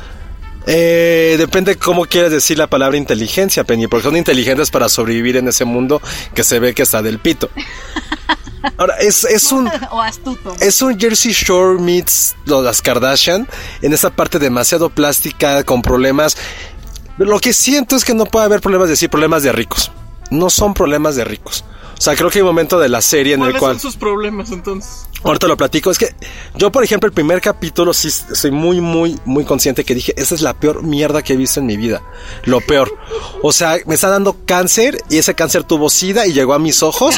Eh, 0.65 1.35
depende 1.37 1.75
cómo 1.75 2.05
quieres 2.05 2.31
decir 2.31 2.57
la 2.57 2.67
palabra 2.67 2.97
inteligencia, 2.97 3.63
Penny, 3.63 3.87
porque 3.87 4.07
son 4.07 4.15
inteligentes 4.15 4.71
para 4.71 4.87
sobrevivir 4.87 5.37
en 5.37 5.47
ese 5.47 5.65
mundo 5.65 6.01
que 6.33 6.43
se 6.43 6.59
ve 6.59 6.73
que 6.73 6.83
está 6.83 7.01
del 7.01 7.19
pito. 7.19 7.49
Ahora, 8.77 8.95
es, 8.99 9.25
es 9.25 9.51
un... 9.51 9.69
O 9.91 10.01
astuto. 10.01 10.55
Es 10.61 10.81
un 10.81 10.97
Jersey 10.97 11.33
Shore 11.33 11.81
meets 11.81 12.35
las 12.45 12.81
Kardashian 12.81 13.47
en 13.81 13.93
esa 13.93 14.09
parte 14.09 14.39
demasiado 14.39 14.89
plástica 14.89 15.63
con 15.63 15.81
problemas. 15.81 16.37
Lo 17.17 17.39
que 17.39 17.53
siento 17.53 17.95
es 17.95 18.05
que 18.05 18.13
no 18.13 18.25
puede 18.25 18.45
haber 18.45 18.61
problemas 18.61 18.87
de 18.87 18.93
decir 18.93 19.09
problemas 19.09 19.43
de 19.43 19.51
ricos. 19.51 19.91
No 20.31 20.49
son 20.49 20.73
problemas 20.73 21.15
de 21.15 21.25
ricos. 21.25 21.63
O 21.97 22.01
sea, 22.01 22.15
creo 22.15 22.29
que 22.29 22.39
hay 22.39 22.41
un 22.41 22.47
momento 22.47 22.79
de 22.79 22.89
la 22.89 23.01
serie 23.01 23.35
en 23.35 23.41
el 23.41 23.51
¿Cuáles 23.51 23.59
cual 23.59 23.79
son 23.79 23.91
sus 23.91 23.97
problemas 23.97 24.51
entonces? 24.51 25.07
ahorita 25.23 25.47
lo 25.47 25.57
platico. 25.57 25.91
Es 25.91 25.97
que 25.97 26.13
yo, 26.55 26.71
por 26.71 26.83
ejemplo, 26.83 27.07
el 27.07 27.13
primer 27.13 27.41
capítulo 27.41 27.93
sí 27.93 28.09
soy 28.11 28.51
muy, 28.51 28.81
muy, 28.81 29.19
muy 29.25 29.45
consciente 29.45 29.83
que 29.83 29.95
dije, 29.95 30.13
esa 30.17 30.35
es 30.35 30.41
la 30.41 30.53
peor 30.53 30.83
mierda 30.83 31.21
que 31.21 31.33
he 31.33 31.37
visto 31.37 31.59
en 31.59 31.65
mi 31.65 31.77
vida. 31.77 32.01
Lo 32.45 32.61
peor. 32.61 32.97
O 33.41 33.51
sea, 33.53 33.77
me 33.85 33.95
está 33.95 34.09
dando 34.09 34.37
cáncer 34.45 34.97
y 35.09 35.17
ese 35.17 35.33
cáncer 35.33 35.63
tuvo 35.63 35.89
sida 35.89 36.27
y 36.27 36.33
llegó 36.33 36.53
a 36.53 36.59
mis 36.59 36.83
ojos. 36.83 37.15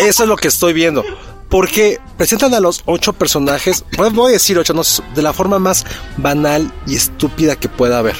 Eso 0.00 0.22
es 0.24 0.28
lo 0.28 0.36
que 0.36 0.48
estoy 0.48 0.72
viendo. 0.72 1.04
Porque 1.48 2.00
presentan 2.16 2.54
a 2.54 2.60
los 2.60 2.82
ocho 2.86 3.12
personajes, 3.12 3.84
pues 3.96 4.12
voy 4.12 4.30
a 4.30 4.32
decir 4.32 4.58
ocho, 4.58 4.74
no, 4.74 4.82
de 5.14 5.22
la 5.22 5.32
forma 5.32 5.60
más 5.60 5.84
banal 6.16 6.72
y 6.86 6.96
estúpida 6.96 7.54
que 7.54 7.68
pueda 7.68 7.98
haber. 7.98 8.16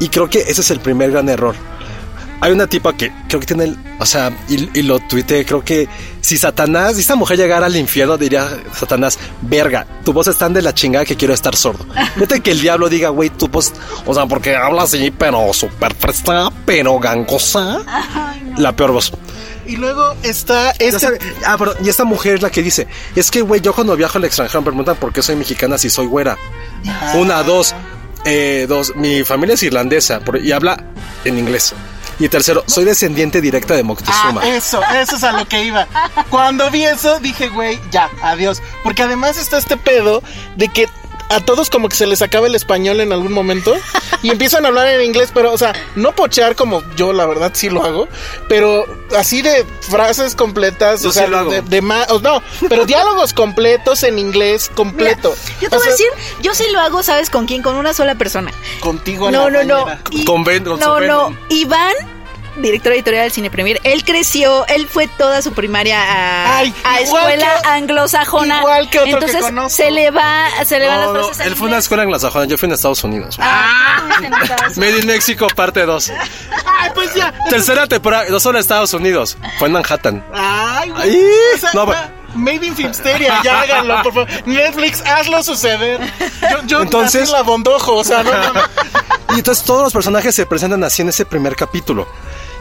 Y 0.00 0.08
creo 0.08 0.28
que 0.28 0.40
ese 0.40 0.60
es 0.60 0.70
el 0.70 0.80
primer 0.80 1.10
gran 1.12 1.28
error. 1.28 1.54
Hay 2.40 2.52
una 2.52 2.66
tipa 2.66 2.92
que 2.94 3.10
creo 3.28 3.40
que 3.40 3.46
tiene 3.46 3.64
el, 3.64 3.78
o 3.98 4.04
sea, 4.04 4.30
y, 4.48 4.78
y 4.78 4.82
lo 4.82 4.98
tuiteé, 4.98 5.46
creo 5.46 5.64
que 5.64 5.88
si 6.20 6.36
Satanás, 6.36 6.94
si 6.96 7.00
esta 7.00 7.14
mujer 7.14 7.38
llegara 7.38 7.64
al 7.64 7.76
infierno, 7.76 8.18
diría 8.18 8.46
Satanás, 8.74 9.18
verga, 9.40 9.86
tu 10.04 10.12
voz 10.12 10.26
es 10.26 10.36
tan 10.36 10.52
de 10.52 10.60
la 10.60 10.74
chingada 10.74 11.06
que 11.06 11.16
quiero 11.16 11.32
estar 11.32 11.56
sordo. 11.56 11.86
Vete 12.16 12.40
que 12.40 12.50
el 12.50 12.60
diablo 12.60 12.90
diga, 12.90 13.08
güey, 13.08 13.30
tu 13.30 13.48
voz, 13.48 13.72
o 14.04 14.12
sea, 14.12 14.26
porque 14.26 14.54
habla 14.56 14.82
así, 14.82 15.10
pero 15.10 15.54
súper 15.54 15.94
fresca, 15.94 16.50
pero 16.66 16.98
gangosa. 16.98 17.78
La 18.58 18.72
peor 18.76 18.92
voz. 18.92 19.12
Y 19.66 19.76
luego 19.76 20.14
está 20.22 20.74
sabe- 20.98 21.18
ah, 21.46 21.56
pero, 21.58 21.74
y 21.82 21.88
esta 21.88 22.04
mujer 22.04 22.34
es 22.34 22.42
la 22.42 22.50
que 22.50 22.62
dice, 22.62 22.86
es 23.16 23.30
que, 23.30 23.40
güey, 23.40 23.62
yo 23.62 23.72
cuando 23.72 23.96
viajo 23.96 24.18
al 24.18 24.24
extranjero 24.24 24.60
me 24.60 24.66
preguntan 24.66 24.96
por 24.96 25.14
qué 25.14 25.22
soy 25.22 25.36
mexicana 25.36 25.78
si 25.78 25.88
soy 25.88 26.04
güera. 26.06 26.36
Una, 27.14 27.42
dos, 27.42 27.74
eh, 28.24 28.66
dos, 28.68 28.94
mi 28.96 29.24
familia 29.24 29.54
es 29.54 29.62
irlandesa 29.62 30.20
y 30.42 30.52
habla 30.52 30.82
en 31.24 31.38
inglés. 31.38 31.74
Y 32.18 32.28
tercero, 32.28 32.62
soy 32.66 32.84
descendiente 32.84 33.40
directa 33.40 33.74
de 33.74 33.82
Moctezuma. 33.82 34.40
Ah, 34.42 34.48
eso, 34.48 34.80
eso 34.94 35.16
es 35.16 35.24
a 35.24 35.32
lo 35.32 35.48
que 35.48 35.64
iba. 35.64 35.88
Cuando 36.30 36.70
vi 36.70 36.84
eso, 36.84 37.18
dije, 37.18 37.48
güey, 37.48 37.80
ya, 37.90 38.08
adiós. 38.22 38.62
Porque 38.84 39.02
además 39.02 39.36
está 39.36 39.58
este 39.58 39.76
pedo 39.76 40.22
de 40.56 40.68
que 40.68 40.88
a 41.34 41.40
todos 41.40 41.70
como 41.70 41.88
que 41.88 41.96
se 41.96 42.06
les 42.06 42.22
acaba 42.22 42.46
el 42.46 42.54
español 42.54 43.00
en 43.00 43.12
algún 43.12 43.32
momento 43.32 43.74
y 44.22 44.30
empiezan 44.30 44.64
a 44.64 44.68
hablar 44.68 44.86
en 44.88 45.02
inglés, 45.02 45.30
pero, 45.34 45.52
o 45.52 45.58
sea, 45.58 45.72
no 45.96 46.12
pochear 46.14 46.54
como 46.56 46.82
yo, 46.96 47.12
la 47.12 47.26
verdad, 47.26 47.50
sí 47.54 47.68
lo 47.70 47.84
hago, 47.84 48.08
pero 48.48 48.86
así 49.16 49.42
de 49.42 49.64
frases 49.80 50.34
completas, 50.34 51.02
Yo 51.02 51.10
o 51.10 51.12
sea, 51.12 51.24
sí 51.24 51.30
lo 51.30 51.38
hago. 51.38 51.50
de, 51.50 51.62
de 51.62 51.82
ma- 51.82 52.06
o 52.10 52.20
no, 52.20 52.42
pero 52.68 52.86
diálogos 52.86 53.32
completos 53.32 54.02
en 54.02 54.18
inglés 54.18 54.70
completo. 54.74 55.34
Yo 55.60 55.68
te 55.68 55.76
O 55.76 55.78
voy 55.78 55.88
a 55.88 55.90
decir, 55.90 56.06
yo 56.40 56.54
sí 56.54 56.64
lo 56.72 56.80
hago, 56.80 57.02
¿sabes 57.02 57.30
con 57.30 57.46
quién? 57.46 57.62
Con 57.62 57.76
una 57.76 57.92
sola 57.94 58.14
persona. 58.14 58.52
Contigo 58.80 59.26
en 59.28 59.34
No, 59.34 59.50
la 59.50 59.64
no, 59.64 59.86
no. 59.86 59.96
Y- 60.10 60.24
Con 60.24 60.44
Ben- 60.44 60.64
con 60.64 60.78
no, 60.80 61.00
no. 61.00 61.36
Iván, 61.48 61.94
director 62.56 62.92
editorial 62.92 63.24
del 63.24 63.32
Cine 63.32 63.50
Premier, 63.50 63.80
él 63.84 64.04
creció, 64.04 64.66
él 64.68 64.86
fue 64.88 65.06
toda 65.08 65.42
su 65.42 65.52
primaria 65.52 66.00
a, 66.00 66.58
Ay, 66.58 66.74
a 66.84 67.00
igual 67.02 67.32
escuela 67.32 67.60
que- 67.62 67.68
anglosajona. 67.68 68.58
igual 68.60 68.90
que 68.90 68.98
otro 68.98 69.10
que 69.18 69.24
Entonces 69.26 69.40
conozco. 69.42 69.70
se 69.70 69.90
le 69.90 70.10
va, 70.10 70.46
se 70.64 70.78
le 70.78 70.86
van 70.88 71.00
No, 71.00 71.02
las 71.06 71.12
no, 71.14 71.24
frases 71.28 71.40
en 71.46 71.52
él 71.52 71.56
fue 71.56 71.66
a 71.66 71.70
una 71.70 71.78
escuela 71.78 72.02
anglosajona, 72.04 72.44
yo 72.46 72.56
fui 72.58 72.66
en 72.66 72.72
Estados 72.72 73.02
Unidos. 73.04 73.36
Ah, 73.40 74.02
Made 74.76 74.98
in 75.00 75.06
México, 75.06 75.46
parte 75.54 75.84
2. 75.84 76.10
Ay, 76.80 76.90
pues 76.94 77.14
ya. 77.14 77.32
Tercera 77.50 77.86
temporada, 77.86 78.26
no 78.28 78.40
solo 78.40 78.58
en 78.58 78.60
Estados 78.62 78.92
Unidos, 78.94 79.36
fue 79.58 79.68
en 79.68 79.72
Manhattan. 79.72 80.24
Ay, 80.32 80.90
güey. 80.90 81.18
No, 81.74 81.86
va, 81.86 82.08
Made 82.34 82.66
in 82.66 82.74
Filmsteria, 82.76 83.40
ya 83.44 83.60
háganlo, 83.62 84.02
por 84.02 84.12
favor. 84.14 84.28
Netflix, 84.46 85.00
hazlo 85.06 85.42
suceder. 85.42 86.00
Yo, 86.50 86.62
yo 86.66 86.82
Entonces- 86.82 87.30
la 87.30 87.42
bondojo, 87.42 87.94
o 87.94 88.04
sea, 88.04 88.22
no, 88.22 88.32
no, 88.32 88.52
no. 88.54 88.60
Y 89.34 89.38
entonces 89.38 89.64
todos 89.64 89.82
los 89.82 89.92
personajes 89.92 90.32
se 90.34 90.46
presentan 90.46 90.84
así 90.84 91.02
en 91.02 91.08
ese 91.08 91.24
primer 91.26 91.56
capítulo. 91.56 92.06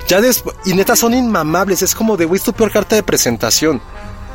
Ya 0.08 0.22
después, 0.22 0.56
y 0.66 0.74
neta 0.74 0.95
son 0.95 1.14
inmamables, 1.14 1.82
es 1.82 1.95
como 1.95 2.18
de, 2.18 2.26
güey, 2.26 2.38
es 2.38 2.43
tu 2.43 2.54
peor 2.54 2.72
carta 2.72 2.95
de 2.95 3.04
presentación. 3.04 3.82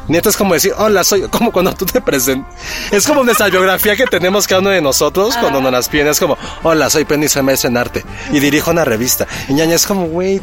Neta 0.08 0.30
es 0.30 0.38
como 0.38 0.54
decir, 0.54 0.72
hola, 0.76 1.04
soy 1.04 1.22
como 1.30 1.52
cuando 1.52 1.74
tú 1.74 1.84
te 1.84 2.00
presentas. 2.00 2.52
Es 2.90 3.06
como 3.06 3.22
nuestra 3.22 3.48
biografía 3.48 3.94
que 3.94 4.06
tenemos 4.06 4.46
cada 4.46 4.62
uno 4.62 4.70
de 4.70 4.80
nosotros 4.80 5.36
cuando 5.36 5.60
nos 5.60 5.70
las 5.70 5.88
piden. 5.88 6.08
Es 6.08 6.18
como, 6.18 6.36
hola, 6.62 6.88
soy 6.88 7.04
Penny, 7.04 7.28
soy 7.28 7.42
maestra 7.42 7.68
en 7.68 7.76
arte 7.76 8.04
y 8.32 8.40
dirijo 8.40 8.70
una 8.70 8.84
revista. 8.84 9.26
Y 9.48 9.52
ñaña 9.52 9.74
es 9.74 9.86
como, 9.86 10.06
güey, 10.06 10.40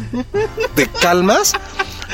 ¿te 0.76 0.88
calmas? 0.88 1.53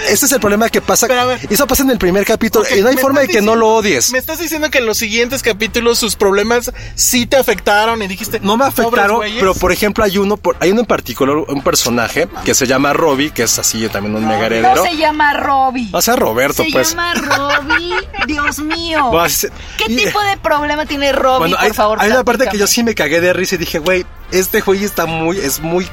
Ese 0.10 0.26
es 0.26 0.32
el 0.32 0.40
problema 0.40 0.70
que 0.70 0.82
pasa. 0.82 1.08
Pero 1.08 1.22
a 1.22 1.26
ver. 1.26 1.40
Y 1.50 1.54
eso 1.54 1.68
pasa 1.68 1.84
en 1.84 1.92
el 1.92 1.98
primer 1.98 2.26
capítulo 2.26 2.66
y 2.76 2.82
no 2.82 2.90
hay 2.90 2.98
forma 2.98 3.22
de 3.22 3.28
que 3.28 3.42
no 3.42 3.56
lo 3.56 3.70
odies. 3.76 4.12
Me 4.12 4.18
estás 4.20 4.40
diciendo 4.40 4.70
que 4.70 4.80
en 4.80 4.86
los 4.86 4.98
siguientes 4.98 5.44
capítulos 5.44 5.98
sus 6.00 6.16
problemas 6.16 6.72
sí 6.96 7.26
te 7.26 7.38
afectaron 7.38 8.02
y 8.02 8.08
dijiste. 8.08 8.40
No 8.40 8.58
me 8.58 8.66
"Pobres 8.66 8.80
afectaron, 8.80 9.18
güeyes". 9.18 9.40
pero 9.40 9.54
por 9.56 9.72
ejemplo 9.72 10.04
hay 10.04 10.18
uno, 10.18 10.38
por- 10.38 10.58
hay 10.60 10.72
uno 10.72 10.82
en 10.82 10.86
particular, 10.86 11.36
un 11.38 11.62
personaje 11.64 12.28
que 12.46 12.54
se 12.54 12.68
llama 12.68 12.94
Robbie, 12.94 13.32
que 13.32 13.44
es 13.44 13.60
así 13.60 13.88
también 13.90 14.16
un 14.16 14.28
mega 14.28 14.46
heredero. 14.46 14.76
No 14.76 14.84
se 14.84 14.98
llama 14.98 15.34
Robbie. 15.34 15.90
O 15.92 16.02
sea, 16.02 16.16
Roberto, 16.16 16.64
se 16.64 16.72
pues. 16.72 16.90
llama 16.92 17.14
Robbie. 17.14 17.94
Dios 18.28 18.60
mío. 18.60 19.12
Se- 19.30 19.50
¿Qué 19.78 19.86
y- 19.92 19.96
tipo 19.96 20.20
de 20.22 20.38
problema 20.38 20.86
tiene 20.86 21.12
Robbie, 21.12 21.40
Bueno, 21.40 21.56
por 21.58 21.66
hay, 21.66 21.74
favor? 21.74 21.98
hay 22.02 22.12
una 22.12 22.24
parte 22.24 22.48
que 22.48 22.58
yo 22.58 22.68
sí 22.68 22.84
me 22.84 22.96
cagué 22.96 23.22
de 23.22 23.34
risa 23.34 23.56
y 23.56 23.58
dije, 23.60 23.80
güey, 23.80 24.06
este 24.32 24.62
güey 24.62 24.84
está 24.84 25.06
muy, 25.06 25.38
es 25.38 25.60
muy 25.60 25.88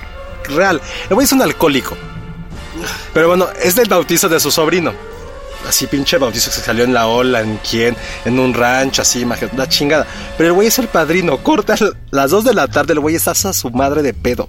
real. 0.49 0.81
El 1.09 1.15
güey 1.15 1.25
es 1.25 1.33
un 1.33 1.43
alcohólico. 1.43 1.97
Pero 3.15 3.29
bueno, 3.29 3.49
es 3.61 3.75
del 3.75 3.89
bautizo 3.89 4.29
de 4.29 4.41
su 4.41 4.51
sobrino. 4.51 4.93
Así 5.69 5.87
pinche 5.87 6.19
bautizo 6.19 6.51
que 6.51 6.57
se 6.57 6.63
salió 6.63 6.85
en 6.85 6.95
la 6.95 7.09
ola, 7.09 7.41
en 7.41 7.59
quién, 7.69 7.97
en 8.25 8.39
un 8.39 8.55
rancho, 8.55 9.03
así, 9.03 9.27
la 9.57 9.69
chingada. 9.69 10.07
Pero 10.37 10.51
el 10.51 10.55
güey 10.55 10.69
es 10.69 10.79
el 10.79 10.89
padrino, 10.89 11.39
corta 11.39 11.75
las 12.11 12.31
2 12.31 12.45
de 12.45 12.55
la 12.55 12.69
tarde, 12.69 12.93
el 12.93 13.01
güey 13.01 13.17
está 13.17 13.33
hasta 13.33 13.53
su 13.53 13.71
madre 13.71 14.03
de 14.03 14.15
pedo 14.15 14.49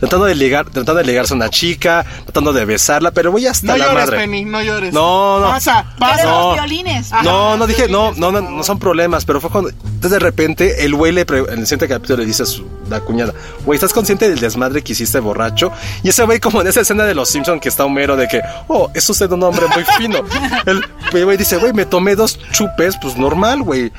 tratando 0.00 0.26
de 0.26 0.34
ligar, 0.34 0.64
tratando 0.66 0.94
de 0.94 1.04
ligarse 1.04 1.34
a 1.34 1.36
una 1.36 1.48
chica, 1.48 2.04
tratando 2.24 2.52
de 2.52 2.64
besarla, 2.64 3.10
pero 3.10 3.32
voy 3.32 3.46
hasta 3.46 3.66
no 3.68 3.76
la 3.76 3.86
llores, 3.86 4.04
madre. 4.04 4.18
Penny, 4.18 4.44
no 4.44 4.62
llores. 4.62 4.92
No, 4.92 5.40
no. 5.40 5.48
Pasa, 5.48 5.86
pasa. 5.98 6.24
No, 6.24 6.48
los 6.48 6.54
violines. 6.54 7.10
No, 7.22 7.56
no 7.56 7.66
dije, 7.66 7.88
no, 7.88 8.12
no, 8.12 8.32
no, 8.32 8.40
no, 8.40 8.62
son 8.62 8.78
problemas, 8.78 9.24
pero 9.24 9.40
fue 9.40 9.50
cuando 9.50 9.70
entonces 9.70 10.10
de 10.10 10.18
repente 10.18 10.84
el 10.84 10.94
güey 10.94 11.12
le 11.12 11.22
en 11.22 11.58
el 11.58 11.66
siguiente 11.66 11.88
capítulo 11.88 12.18
le 12.18 12.26
dice 12.26 12.42
a 12.42 12.46
su, 12.46 12.66
la 12.88 13.00
cuñada, 13.00 13.32
"Güey, 13.64 13.76
¿estás 13.76 13.92
consciente 13.92 14.28
del 14.28 14.38
desmadre 14.38 14.82
que 14.82 14.92
hiciste 14.92 15.18
borracho?" 15.20 15.72
Y 16.02 16.10
ese 16.10 16.24
güey 16.24 16.38
como 16.38 16.60
en 16.60 16.66
esa 16.66 16.82
escena 16.82 17.04
de 17.04 17.14
los 17.14 17.28
Simpsons 17.28 17.60
que 17.60 17.68
está 17.68 17.84
Homero 17.84 18.16
de 18.16 18.28
que, 18.28 18.40
"Oh, 18.68 18.90
es 18.94 19.08
usted 19.08 19.30
un 19.30 19.42
hombre 19.42 19.66
muy 19.74 19.84
fino." 19.96 20.18
el 20.66 21.24
güey 21.24 21.36
dice, 21.36 21.56
"Güey, 21.56 21.72
me 21.72 21.86
tomé 21.86 22.14
dos 22.14 22.38
chupes, 22.52 22.96
pues 23.00 23.16
normal, 23.16 23.62
güey." 23.62 23.92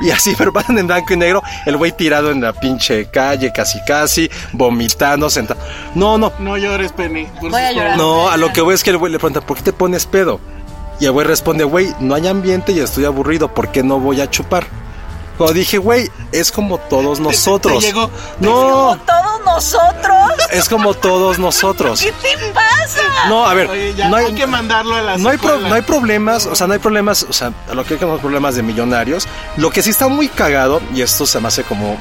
Y 0.00 0.10
así 0.10 0.34
pero 0.38 0.52
pasan 0.52 0.78
en 0.78 0.86
blanco 0.86 1.12
y 1.12 1.16
negro, 1.16 1.42
el 1.66 1.76
güey 1.76 1.92
tirado 1.92 2.30
en 2.30 2.40
la 2.40 2.52
pinche 2.52 3.06
calle, 3.10 3.52
casi 3.52 3.78
casi, 3.86 4.30
vomitándose 4.52 5.41
no, 5.94 6.18
no. 6.18 6.32
No 6.38 6.56
llores, 6.56 6.92
Penny. 6.92 7.28
Voy 7.40 7.60
a 7.60 7.72
llorar. 7.72 7.96
No, 7.96 8.28
a 8.28 8.36
lo 8.36 8.52
que 8.52 8.60
voy 8.60 8.74
es 8.74 8.82
que 8.82 8.90
el 8.90 8.98
güey 8.98 9.12
le 9.12 9.18
pregunta, 9.18 9.40
¿por 9.40 9.56
qué 9.56 9.62
te 9.62 9.72
pones 9.72 10.06
pedo? 10.06 10.40
Y 11.00 11.06
el 11.06 11.12
güey 11.12 11.26
responde, 11.26 11.64
güey, 11.64 11.92
no 12.00 12.14
hay 12.14 12.28
ambiente 12.28 12.72
y 12.72 12.80
estoy 12.80 13.04
aburrido, 13.04 13.52
¿por 13.52 13.72
qué 13.72 13.82
no 13.82 13.98
voy 13.98 14.20
a 14.20 14.30
chupar? 14.30 14.66
Cuando 15.36 15.54
dije, 15.54 15.78
güey, 15.78 16.08
es 16.30 16.52
como 16.52 16.78
todos 16.78 17.18
nosotros. 17.20 17.80
Te, 17.80 17.80
te 17.80 17.86
llegó, 17.86 18.08
te 18.08 18.46
no. 18.46 18.52
Como 18.52 18.96
todos 18.98 19.44
nosotros. 19.44 20.18
Es 20.52 20.68
como 20.68 20.92
todos 20.92 21.38
nosotros. 21.38 22.02
¿Qué 22.02 22.12
te 22.12 22.36
pasa? 22.52 23.00
No, 23.28 23.46
a 23.46 23.54
ver, 23.54 23.70
Oye, 23.70 23.94
ya 23.94 24.08
no 24.08 24.16
hay, 24.16 24.26
hay, 24.26 24.34
que 24.34 24.46
mandarlo 24.46 24.94
a 24.94 25.00
la 25.00 25.16
no 25.16 25.30
hay, 25.30 25.38
pro, 25.38 25.58
no 25.58 25.74
hay 25.74 25.80
problemas, 25.80 26.44
o 26.44 26.54
sea, 26.54 26.66
no 26.66 26.74
hay 26.74 26.78
problemas, 26.78 27.22
o 27.26 27.32
sea, 27.32 27.52
a 27.70 27.74
lo 27.74 27.84
que 27.84 27.94
hay 27.94 28.00
que 28.00 28.06
problemas 28.06 28.54
de 28.54 28.62
millonarios. 28.62 29.26
Lo 29.56 29.70
que 29.70 29.80
sí 29.82 29.88
está 29.88 30.08
muy 30.08 30.28
cagado, 30.28 30.82
y 30.94 31.00
esto 31.00 31.24
se 31.24 31.40
me 31.40 31.48
hace 31.48 31.64
como 31.64 31.96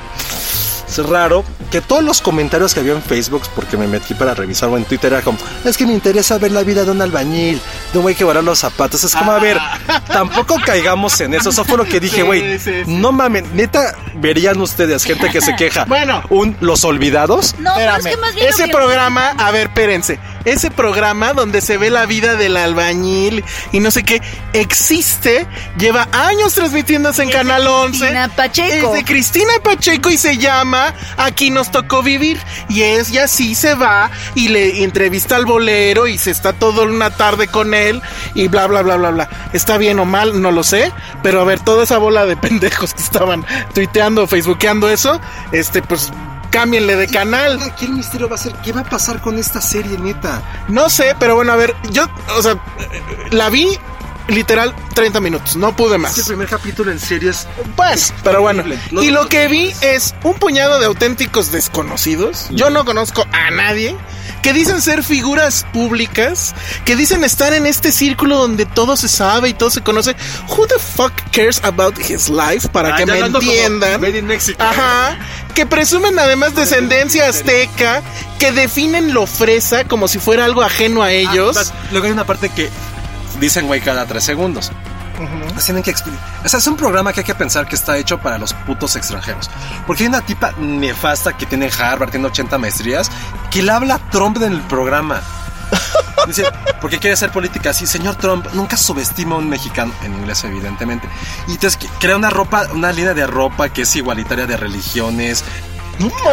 raro, 1.00 1.44
que 1.72 1.82
todos 1.82 2.04
los 2.04 2.22
comentarios 2.22 2.74
que 2.74 2.80
había 2.82 2.94
en 2.94 3.02
Facebook, 3.02 3.44
porque 3.56 3.78
me 3.78 3.88
metí 3.88 4.14
para 4.14 4.34
revisar 4.34 4.70
o 4.70 4.78
en 4.78 4.84
Twitter, 4.86 5.14
era 5.14 5.22
como, 5.22 5.38
es 5.66 5.78
que 5.78 5.86
me 5.86 5.94
interesa 5.94 6.38
ver 6.38 6.52
la 6.52 6.64
vida 6.64 6.84
de 6.86 6.92
un 6.92 7.02
albañil, 7.02 7.62
de 7.92 7.98
un 8.00 8.04
güey 8.04 8.16
que 8.16 8.24
guarda 8.24 8.42
los 8.42 8.60
zapatos. 8.60 9.04
Es 9.04 9.16
como, 9.16 9.32
a 9.32 9.40
ver, 9.40 9.58
tampoco 10.08 10.58
caigamos 10.66 11.20
en 11.22 11.34
eso. 11.34 11.50
Eso 11.50 11.64
fue 11.66 11.78
lo 11.78 11.86
que 11.86 12.00
dije, 12.00 12.24
güey. 12.24 12.60
sí, 12.60 12.84
sí. 12.86 12.92
No 12.92 13.12
mames, 13.12 13.46
neta, 13.54 13.96
verían 14.16 14.60
ustedes 14.62 15.04
gente 15.04 15.30
que 15.30 15.42
se 15.42 15.56
queja. 15.56 15.86
Bueno. 15.92 16.22
un 16.30 16.56
Los 16.62 16.84
Olvidados. 16.86 17.56
No, 17.60 17.74
pero 17.76 17.96
es 17.98 18.06
que 18.06 18.18
más 18.18 18.34
bien. 18.36 18.48
ese 18.48 18.66
que- 18.66 18.72
programa, 18.72 19.30
a 19.38 19.52
ver, 19.52 19.68
espérense. 19.68 20.20
Ese 20.46 20.72
programa 20.72 21.34
donde 21.34 21.62
se 21.62 21.78
ve 21.78 21.90
la 21.90 22.06
vida 22.06 22.36
del 22.36 22.58
albañil 22.58 23.44
y 23.72 23.80
no 23.80 23.92
sé 23.92 24.04
qué, 24.04 24.22
existe, 24.54 25.46
lleva 25.78 26.08
años 26.12 26.54
transmitiéndose 26.54 27.24
en 27.24 27.30
Es 27.30 27.36
Canal 27.36 27.68
11. 27.68 28.00
Cristina 28.00 28.28
Pacheco. 28.30 28.88
Es 28.88 28.94
de 28.94 29.06
Cristina 29.06 29.54
Pacheco 29.64 30.10
y 30.10 30.18
se 30.18 30.38
llama 30.38 30.94
Aquí 31.18 31.50
nos 31.50 31.72
tocó 31.72 32.04
vivir. 32.04 32.40
Y 32.70 32.84
ella 32.84 33.28
sí 33.28 33.56
se 33.56 33.74
va 33.76 34.10
y 34.36 34.48
le 34.48 34.84
entrevista 34.84 35.36
al 35.36 35.46
bolero 35.46 36.08
y 36.08 36.18
se 36.18 36.32
está 36.32 36.54
toda 36.54 36.84
una 36.84 37.12
tarde 37.12 37.48
con 37.48 37.74
él 37.74 38.02
y 38.34 38.48
bla, 38.48 38.68
bla, 38.68 38.82
bla, 38.82 38.98
bla, 38.98 39.12
bla. 39.12 39.30
Está 39.54 39.78
bien 39.78 40.00
o 40.00 40.06
mal, 40.06 40.42
no 40.42 40.52
lo 40.52 40.64
sé. 40.64 40.92
Pero 41.24 41.42
a 41.42 41.44
ver, 41.44 41.60
toda 41.60 41.84
esa 41.84 41.98
bola 41.98 42.26
de 42.26 42.38
pendejos 42.38 42.94
que 42.94 43.02
estaban 43.02 43.46
tuiteando, 43.74 44.28
facebookeando 44.28 44.90
eso, 44.90 45.20
este, 45.52 45.82
pues 45.82 46.12
cámbienle 46.52 46.96
de 46.96 47.08
canal. 47.08 47.60
Aquí 47.62 47.86
el 47.86 47.94
misterio 47.94 48.30
va 48.30 48.36
a 48.36 48.40
ser, 48.40 48.54
¿qué 48.64 48.72
va 48.72 48.82
a 48.82 48.86
pasar 48.86 49.22
con 49.22 49.40
esta 49.40 49.62
serie, 49.62 49.98
neta? 49.98 50.42
No 50.68 50.90
sé, 50.90 51.16
pero 51.20 51.36
bueno, 51.36 51.52
a 51.54 51.56
ver, 51.56 51.76
yo, 51.92 52.08
o 52.38 52.42
sea, 52.42 52.58
la 53.32 53.50
vi 53.50 53.68
literal 54.28 54.74
30 54.94 55.20
minutos, 55.20 55.56
no 55.56 55.76
pude 55.76 55.98
más. 55.98 56.18
Este 56.18 56.30
primer 56.30 56.48
capítulo 56.48 56.92
en 56.92 57.00
serie 57.00 57.32
es 57.32 57.48
Pues, 57.76 58.14
pero 58.24 58.42
bueno. 58.42 58.64
No- 58.92 59.02
Y 59.04 59.10
lo 59.10 59.28
que 59.28 59.48
vi 59.48 59.74
es 59.82 60.14
un 60.24 60.36
puñado 60.36 60.80
de 60.80 60.86
auténticos 60.86 61.52
desconocidos. 61.52 62.48
Yo 62.52 62.70
no 62.70 62.86
conozco 62.86 63.26
a 63.32 63.50
nadie. 63.52 63.98
Que 64.42 64.54
dicen 64.54 64.82
ser 64.82 65.04
figuras 65.04 65.68
públicas. 65.72 66.56
Que 66.84 66.96
dicen 66.96 67.24
estar 67.24 67.54
en 67.54 67.68
este 67.68 67.92
círculo 67.92 68.38
donde 68.40 68.66
todo 68.66 68.98
se 68.98 69.08
sabe 69.08 69.50
y 69.50 69.54
todo 69.54 69.70
se 69.70 69.82
conoce. 69.82 70.16
Who 70.48 70.66
the 70.66 70.80
fuck 70.80 71.12
cares 71.32 71.62
about 71.64 72.00
his 72.00 72.28
life? 72.28 72.68
Para 72.70 72.96
Ah, 72.96 72.98
que 72.98 73.06
me 73.06 73.20
entiendan. 73.20 74.02
Made 74.02 74.18
in 74.18 74.26
Mexico. 74.26 74.64
Ajá. 74.64 75.18
Que 75.54 75.66
presumen 75.66 76.18
además 76.18 76.56
descendencia 76.56 77.28
azteca. 77.28 78.02
Que 78.40 78.52
definen 78.52 79.14
lo 79.14 79.28
fresa 79.28 79.86
como 79.86 80.08
si 80.08 80.20
fuera 80.20 80.46
algo 80.46 80.62
ajeno 80.62 81.04
a 81.04 81.12
ellos. 81.12 81.58
Ah, 81.58 81.88
luego 81.92 82.08
hay 82.08 82.12
una 82.12 82.26
parte 82.26 82.50
que 82.50 82.70
dicen, 83.40 83.68
güey, 83.68 83.82
cada 83.82 84.06
tres 84.06 84.24
segundos. 84.24 84.72
Pues 85.54 85.66
Tienen 85.66 85.84
que 85.84 85.92
explicar. 85.92 86.20
O 86.44 86.50
sea, 86.50 86.60
es 86.60 86.68
un 86.68 86.76
programa 86.76 87.14
que 87.14 87.20
hay 87.20 87.26
que 87.26 87.36
pensar 87.36 87.68
que 87.68 87.76
está 87.76 87.98
hecho 87.98 88.18
para 88.20 88.38
los 88.38 88.54
putos 88.54 88.96
extranjeros. 88.96 89.50
Porque 89.86 90.04
hay 90.04 90.08
una 90.08 90.22
tipa 90.22 90.54
nefasta 90.58 91.38
que 91.38 91.46
tiene 91.46 91.70
Harvard, 91.70 92.10
tiene 92.10 92.28
80 92.28 92.58
maestrías, 92.58 93.12
que 93.52 93.62
le 93.62 93.72
habla 93.72 94.00
Trump 94.12 94.38
en 94.38 94.54
el 94.54 94.62
programa. 94.62 95.22
Dice, 96.28 96.46
porque 96.80 97.00
quiere 97.00 97.14
hacer 97.14 97.32
política 97.32 97.72
así. 97.72 97.86
Señor 97.88 98.16
Trump, 98.16 98.46
nunca 98.54 98.78
subestima 98.78 99.36
a 99.36 99.40
un 99.40 99.50
mexicano, 99.50 99.94
en 100.04 100.14
inglés 100.14 100.44
evidentemente. 100.44 101.08
Y 101.48 101.52
entonces 101.54 101.80
crea 102.00 102.16
una 102.16 102.30
ropa, 102.30 102.68
una 102.74 102.92
línea 102.92 103.14
de 103.14 103.26
ropa 103.28 103.70
que 103.70 103.84
es 103.84 103.96
igualitaria 103.96 104.46
de 104.48 104.58
religiones. 104.58 105.44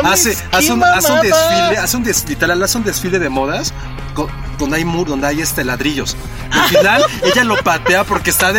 Mames, 0.03 0.27
Hace, 0.27 0.39
hace, 0.53 0.73
un, 0.73 0.83
hace 0.85 1.13
un 1.13 1.21
desfile, 1.21 1.79
hace 1.79 1.97
un 1.97 2.03
des- 2.05 2.29
literal, 2.29 2.63
hace 2.63 2.79
un 2.79 2.85
desfile 2.85 3.19
de 3.19 3.29
modas 3.29 3.75
con- 4.15 4.29
donde 4.59 4.77
hay 4.79 4.85
mur, 4.85 5.07
donde 5.09 5.27
hay 5.27 5.41
este 5.41 5.65
ladrillos. 5.65 6.17
Y 6.53 6.59
al 6.59 6.69
final 6.69 7.05
ella 7.23 7.45
lo 7.45 7.57
patea 7.63 8.05
porque 8.05 8.31
está 8.31 8.53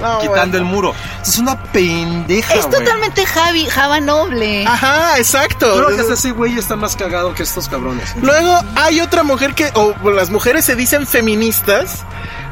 No, 0.00 0.18
quitando 0.20 0.28
bueno. 0.28 0.56
el 0.58 0.64
muro. 0.64 0.94
Es 1.22 1.38
una 1.38 1.62
pendeja, 1.64 2.54
Es 2.54 2.66
güey. 2.66 2.78
totalmente 2.78 3.24
Javi, 3.26 3.66
Java 3.66 4.00
Noble. 4.00 4.66
Ajá, 4.66 5.18
exacto. 5.18 5.66
Creo 5.84 6.06
que 6.06 6.12
ese 6.12 6.30
güey 6.32 6.58
está 6.58 6.76
más 6.76 6.96
cagado 6.96 7.34
que 7.34 7.42
estos 7.42 7.68
cabrones. 7.68 8.14
Luego 8.20 8.60
hay 8.76 9.00
otra 9.00 9.22
mujer 9.22 9.54
que, 9.54 9.70
o 9.74 9.94
las 10.10 10.30
mujeres 10.30 10.64
se 10.64 10.76
dicen 10.76 11.06
feministas, 11.06 12.04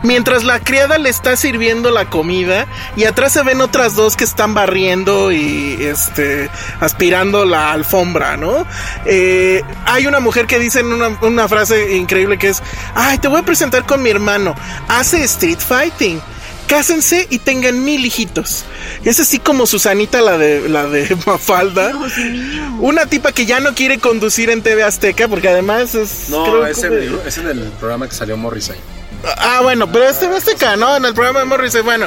mientras 0.03 0.45
la 0.45 0.61
criada 0.61 0.99
le 0.99 1.09
está 1.11 1.37
sirviendo 1.37 1.91
la 1.91 2.09
comida 2.11 2.67
y 2.97 3.05
atrás 3.05 3.33
se 3.33 3.43
ven 3.43 3.61
otras 3.61 3.95
dos 3.95 4.17
que 4.17 4.25
están 4.25 4.55
barriendo 4.55 5.33
y 5.33 5.77
este 5.81 6.51
aspirando 6.81 7.45
la 7.45 7.73
alfombra, 7.73 8.37
¿no? 8.37 8.67
Eh, 9.07 9.63
hay 9.87 10.07
una 10.07 10.21
mujer 10.21 10.47
que 10.47 10.59
dice 10.59 10.81
en 10.81 10.93
una, 10.93 11.19
una 11.23 11.49
frase 11.49 11.97
increíble 11.97 12.39
que 12.39 12.49
es, 12.49 12.63
ay, 12.95 13.19
te 13.19 13.29
voy 13.29 13.41
a 13.41 13.45
presentar 13.45 13.87
con 13.87 14.03
mi 14.03 14.11
hermano, 14.11 14.55
hace 14.89 15.23
street 15.25 15.59
fighting. 15.59 16.21
Cásense 16.67 17.27
y 17.31 17.39
tengan 17.39 17.83
mil 17.83 18.05
hijitos. 18.05 18.67
Es 19.03 19.19
así 19.21 19.39
como 19.39 19.65
Susanita, 19.67 20.21
la 20.21 20.37
de, 20.37 20.69
la 20.69 20.85
de 20.85 21.17
Mafalda. 21.27 21.93
Una 22.79 23.07
tipa 23.07 23.33
que 23.33 23.47
ya 23.47 23.59
no 23.61 23.75
quiere 23.75 23.99
conducir 23.99 24.51
en 24.51 24.61
TV 24.61 24.83
Azteca, 24.83 25.29
porque 25.29 25.49
además 25.49 25.95
es. 25.95 26.27
creo 26.29 26.67
es, 26.67 26.79
que- 26.81 26.87
en, 26.89 27.19
es 27.27 27.39
en 27.39 27.49
el 27.49 27.61
programa 27.81 28.07
que 28.07 28.15
salió 28.15 28.37
Morrissey. 28.37 28.77
Ah, 29.39 29.61
bueno, 29.63 29.91
pero 29.91 30.09
es 30.09 30.19
TV 30.21 30.37
Azteca, 30.37 30.77
¿no? 30.77 30.97
En 30.97 31.05
el 31.05 31.15
programa 31.15 31.41
de 31.41 31.45
Morrissey, 31.47 31.83
bueno. 31.83 32.07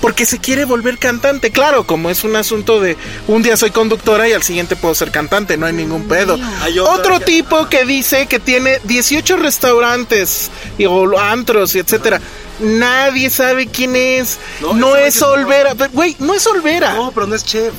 Porque 0.00 0.26
se 0.26 0.40
quiere 0.40 0.64
volver 0.64 0.98
cantante, 0.98 1.52
claro, 1.52 1.86
como 1.86 2.10
es 2.10 2.24
un 2.24 2.34
asunto 2.34 2.80
de 2.80 2.96
un 3.28 3.44
día 3.44 3.56
soy 3.56 3.70
conductora 3.70 4.28
y 4.28 4.32
al 4.32 4.42
siguiente 4.42 4.74
puedo 4.74 4.96
ser 4.96 5.12
cantante, 5.12 5.56
no 5.56 5.66
hay 5.66 5.72
ningún 5.74 6.08
pedo. 6.08 6.36
Hay 6.60 6.76
Otro 6.80 7.20
que- 7.20 7.24
tipo 7.26 7.68
que 7.68 7.84
dice 7.84 8.26
que 8.26 8.40
tiene 8.40 8.80
18 8.82 9.36
restaurantes 9.36 10.50
y 10.76 10.86
o 10.86 11.16
antros 11.20 11.76
y 11.76 11.78
etcétera. 11.78 12.20
Nadie 12.58 13.30
sabe 13.30 13.68
quién 13.68 13.94
es. 13.94 14.38
No, 14.60 14.74
No, 14.74 14.96
es 14.96 15.22
Olvera. 15.22 15.74
Pero, 15.76 15.90
Güey, 15.92 16.16
no 16.18 16.34
es 16.34 16.44
Olvera. 16.48 16.94
No, 16.94 17.12
pero 17.12 17.28
no 17.28 17.36
es 17.36 17.44
chef. 17.44 17.72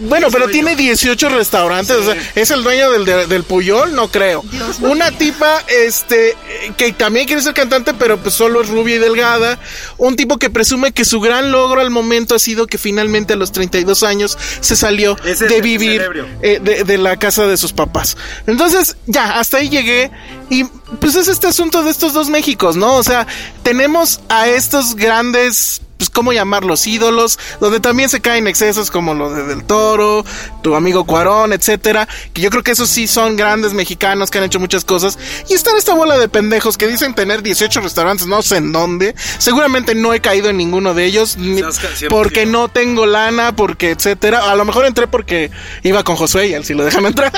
Bueno, 0.00 0.28
pero 0.30 0.48
tiene 0.48 0.76
18 0.76 1.28
restaurantes, 1.28 1.94
o 1.96 2.04
sea, 2.04 2.16
es 2.34 2.50
el 2.50 2.62
dueño 2.62 2.90
del, 2.90 3.04
de- 3.04 3.26
del 3.26 3.44
Puyol, 3.44 3.94
no 3.94 4.08
creo. 4.08 4.42
Una 4.80 5.10
tipa, 5.12 5.62
este, 5.68 6.36
que 6.76 6.92
también 6.92 7.26
quiere 7.26 7.42
ser 7.42 7.54
cantante, 7.54 7.92
pero 7.94 8.18
pues 8.18 8.34
solo 8.34 8.62
es 8.62 8.68
rubia 8.68 8.96
y 8.96 8.98
delgada. 8.98 9.58
Un 9.98 10.16
tipo 10.16 10.38
que 10.38 10.48
presume 10.50 10.92
que 10.92 11.04
su 11.04 11.20
gran 11.20 11.52
logro 11.52 11.80
al 11.80 11.90
momento 11.90 12.34
ha 12.34 12.38
sido 12.38 12.66
que 12.66 12.78
finalmente 12.78 13.34
a 13.34 13.36
los 13.36 13.52
32 13.52 14.02
años 14.02 14.38
se 14.60 14.74
salió 14.76 15.16
Ese 15.24 15.46
de 15.48 15.60
vivir 15.60 16.02
eh, 16.42 16.60
de, 16.62 16.84
de 16.84 16.98
la 16.98 17.16
casa 17.18 17.46
de 17.46 17.56
sus 17.56 17.72
papás. 17.72 18.16
Entonces, 18.46 18.96
ya, 19.06 19.38
hasta 19.38 19.58
ahí 19.58 19.68
llegué. 19.68 20.10
Y 20.48 20.64
pues 21.00 21.14
es 21.14 21.28
este 21.28 21.46
asunto 21.46 21.82
de 21.82 21.90
estos 21.90 22.12
dos 22.12 22.28
Méxicos, 22.30 22.74
¿no? 22.76 22.94
O 22.96 23.02
sea, 23.02 23.26
tenemos 23.62 24.20
a 24.28 24.48
estos 24.48 24.96
grandes, 24.96 25.82
pues, 26.00 26.08
¿cómo 26.08 26.32
llamarlos? 26.32 26.86
Ídolos, 26.86 27.38
donde 27.60 27.78
también 27.78 28.08
se 28.08 28.22
caen 28.22 28.46
excesos 28.46 28.90
como 28.90 29.12
lo 29.12 29.30
de 29.30 29.42
Del 29.44 29.64
Toro, 29.64 30.24
tu 30.62 30.74
amigo 30.74 31.04
Cuarón, 31.04 31.52
etcétera. 31.52 32.08
Que 32.32 32.40
yo 32.40 32.48
creo 32.48 32.62
que 32.62 32.70
esos 32.70 32.88
sí 32.88 33.06
son 33.06 33.36
grandes 33.36 33.74
mexicanos 33.74 34.30
que 34.30 34.38
han 34.38 34.44
hecho 34.44 34.58
muchas 34.58 34.86
cosas. 34.86 35.18
Y 35.50 35.52
está 35.52 35.76
esta 35.76 35.92
bola 35.92 36.16
de 36.16 36.30
pendejos 36.30 36.78
que 36.78 36.86
dicen 36.88 37.14
tener 37.14 37.42
18 37.42 37.80
restaurantes, 37.82 38.26
no 38.26 38.40
sé 38.40 38.56
en 38.56 38.72
dónde. 38.72 39.14
Seguramente 39.38 39.94
no 39.94 40.14
he 40.14 40.20
caído 40.20 40.48
en 40.48 40.56
ninguno 40.56 40.94
de 40.94 41.04
ellos, 41.04 41.36
ni- 41.36 41.60
porque 42.08 42.46
no 42.46 42.68
tengo 42.68 43.04
lana, 43.04 43.54
porque 43.54 43.90
etcétera. 43.90 44.50
A 44.50 44.56
lo 44.56 44.64
mejor 44.64 44.86
entré 44.86 45.06
porque 45.06 45.50
iba 45.82 46.02
con 46.02 46.16
Josué 46.16 46.48
y 46.48 46.54
él 46.54 46.64
sí 46.64 46.72
lo 46.72 46.82
dejan 46.84 47.04
entrar. 47.04 47.30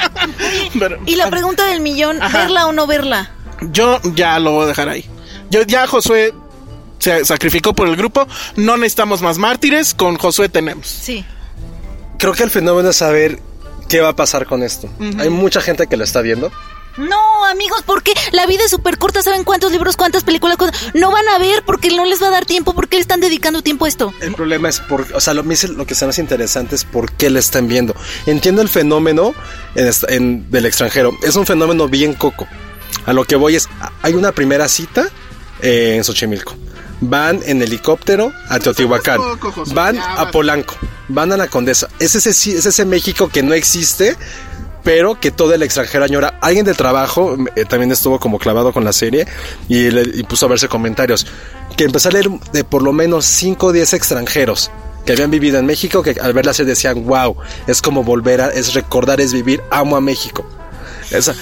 Pero- 0.78 0.98
Y 1.06 1.16
la 1.16 1.28
pregunta 1.30 1.66
del 1.66 1.80
millón, 1.80 2.22
Ajá. 2.22 2.38
¿verla 2.38 2.66
o 2.66 2.72
no 2.72 2.86
verla? 2.86 3.30
yo 3.70 4.00
ya 4.14 4.38
lo 4.38 4.52
voy 4.52 4.64
a 4.64 4.66
dejar 4.68 4.88
ahí. 4.88 5.08
Yo 5.50 5.62
ya 5.62 5.86
Josué 5.86 6.32
se 7.02 7.24
sacrificó 7.24 7.74
por 7.74 7.88
el 7.88 7.96
grupo. 7.96 8.26
No 8.56 8.76
necesitamos 8.76 9.22
más 9.22 9.38
mártires. 9.38 9.92
Con 9.94 10.16
Josué 10.16 10.48
tenemos. 10.48 10.86
Sí. 10.86 11.24
Creo 12.18 12.32
que 12.34 12.44
el 12.44 12.50
fenómeno 12.50 12.90
es 12.90 12.96
saber 12.96 13.40
qué 13.88 14.00
va 14.00 14.10
a 14.10 14.16
pasar 14.16 14.46
con 14.46 14.62
esto. 14.62 14.88
Hay 15.18 15.28
mucha 15.30 15.60
gente 15.60 15.86
que 15.88 15.96
lo 15.96 16.04
está 16.04 16.20
viendo. 16.20 16.52
No, 16.98 17.44
amigos, 17.46 17.82
¿por 17.84 18.02
qué? 18.02 18.12
La 18.32 18.44
vida 18.46 18.64
es 18.64 18.70
súper 18.70 18.98
corta, 18.98 19.22
¿saben 19.22 19.44
cuántos 19.44 19.72
libros, 19.72 19.96
cuántas 19.96 20.24
películas? 20.24 20.58
cuántas- 20.58 20.94
No 20.94 21.10
van 21.10 21.26
a 21.28 21.38
ver 21.38 21.62
porque 21.64 21.88
no 21.88 22.04
les 22.04 22.22
va 22.22 22.26
a 22.28 22.30
dar 22.30 22.44
tiempo, 22.44 22.74
porque 22.74 22.96
le 22.96 23.00
están 23.02 23.18
dedicando 23.20 23.62
tiempo 23.62 23.86
a 23.86 23.88
esto. 23.88 24.12
El 24.20 24.34
problema 24.34 24.68
es 24.68 24.78
por, 24.80 25.06
o 25.14 25.20
sea, 25.20 25.32
lo, 25.32 25.42
que 25.42 25.94
se 25.94 26.04
hace 26.04 26.20
interesante 26.20 26.74
es 26.76 26.84
por 26.84 27.10
qué 27.12 27.30
le 27.30 27.40
están 27.40 27.66
viendo. 27.66 27.96
Entiendo 28.26 28.60
el 28.60 28.68
fenómeno 28.68 29.34
en 29.74 29.86
esta- 29.88 30.12
en- 30.14 30.50
del 30.50 30.66
extranjero. 30.66 31.16
Es 31.22 31.34
un 31.34 31.46
fenómeno 31.46 31.88
bien 31.88 32.12
coco. 32.12 32.46
A 33.06 33.14
lo 33.14 33.24
que 33.24 33.36
voy 33.36 33.56
es, 33.56 33.68
hay 34.02 34.12
una 34.14 34.32
primera 34.32 34.68
cita 34.68 35.08
eh, 35.62 35.94
en 35.96 36.04
Xochimilco. 36.04 36.54
Van 37.02 37.40
en 37.44 37.60
helicóptero 37.62 38.32
a 38.48 38.58
Teotihuacán. 38.58 39.20
Van 39.74 39.98
a. 39.98 40.30
Polanco. 40.30 40.76
Van 41.08 41.32
a 41.32 41.36
la 41.36 41.48
Condesa. 41.48 41.88
Es 41.98 42.14
ese, 42.14 42.30
es 42.30 42.64
ese 42.66 42.84
México 42.84 43.28
que 43.28 43.42
no 43.42 43.54
existe, 43.54 44.16
pero 44.84 45.18
que 45.20 45.30
todo 45.32 45.52
el 45.54 45.62
extranjero 45.62 46.04
añora. 46.04 46.38
Alguien 46.40 46.64
de 46.64 46.74
trabajo 46.74 47.36
eh, 47.56 47.64
también 47.64 47.90
estuvo 47.92 48.18
como 48.20 48.38
clavado 48.38 48.72
con 48.72 48.84
la 48.84 48.92
serie 48.92 49.26
y, 49.68 49.90
le- 49.90 50.10
y 50.18 50.22
puso 50.22 50.46
a 50.46 50.48
verse 50.50 50.68
comentarios. 50.68 51.26
Que 51.76 51.84
empezó 51.84 52.08
a 52.08 52.12
leer 52.12 52.28
de 52.52 52.64
por 52.64 52.82
lo 52.82 52.92
menos 52.92 53.24
5 53.24 53.66
o 53.66 53.72
10 53.72 53.94
extranjeros 53.94 54.70
que 55.04 55.12
habían 55.12 55.32
vivido 55.32 55.58
en 55.58 55.66
México, 55.66 56.02
que 56.04 56.16
al 56.20 56.32
ver 56.32 56.46
la 56.46 56.54
serie 56.54 56.70
decían, 56.70 57.04
wow, 57.04 57.36
es 57.66 57.82
como 57.82 58.04
volver 58.04 58.40
a, 58.40 58.48
es 58.50 58.74
recordar, 58.74 59.20
es 59.20 59.32
vivir, 59.32 59.60
amo 59.72 59.96
a 59.96 60.00
México. 60.00 60.46
Esa, 61.10 61.34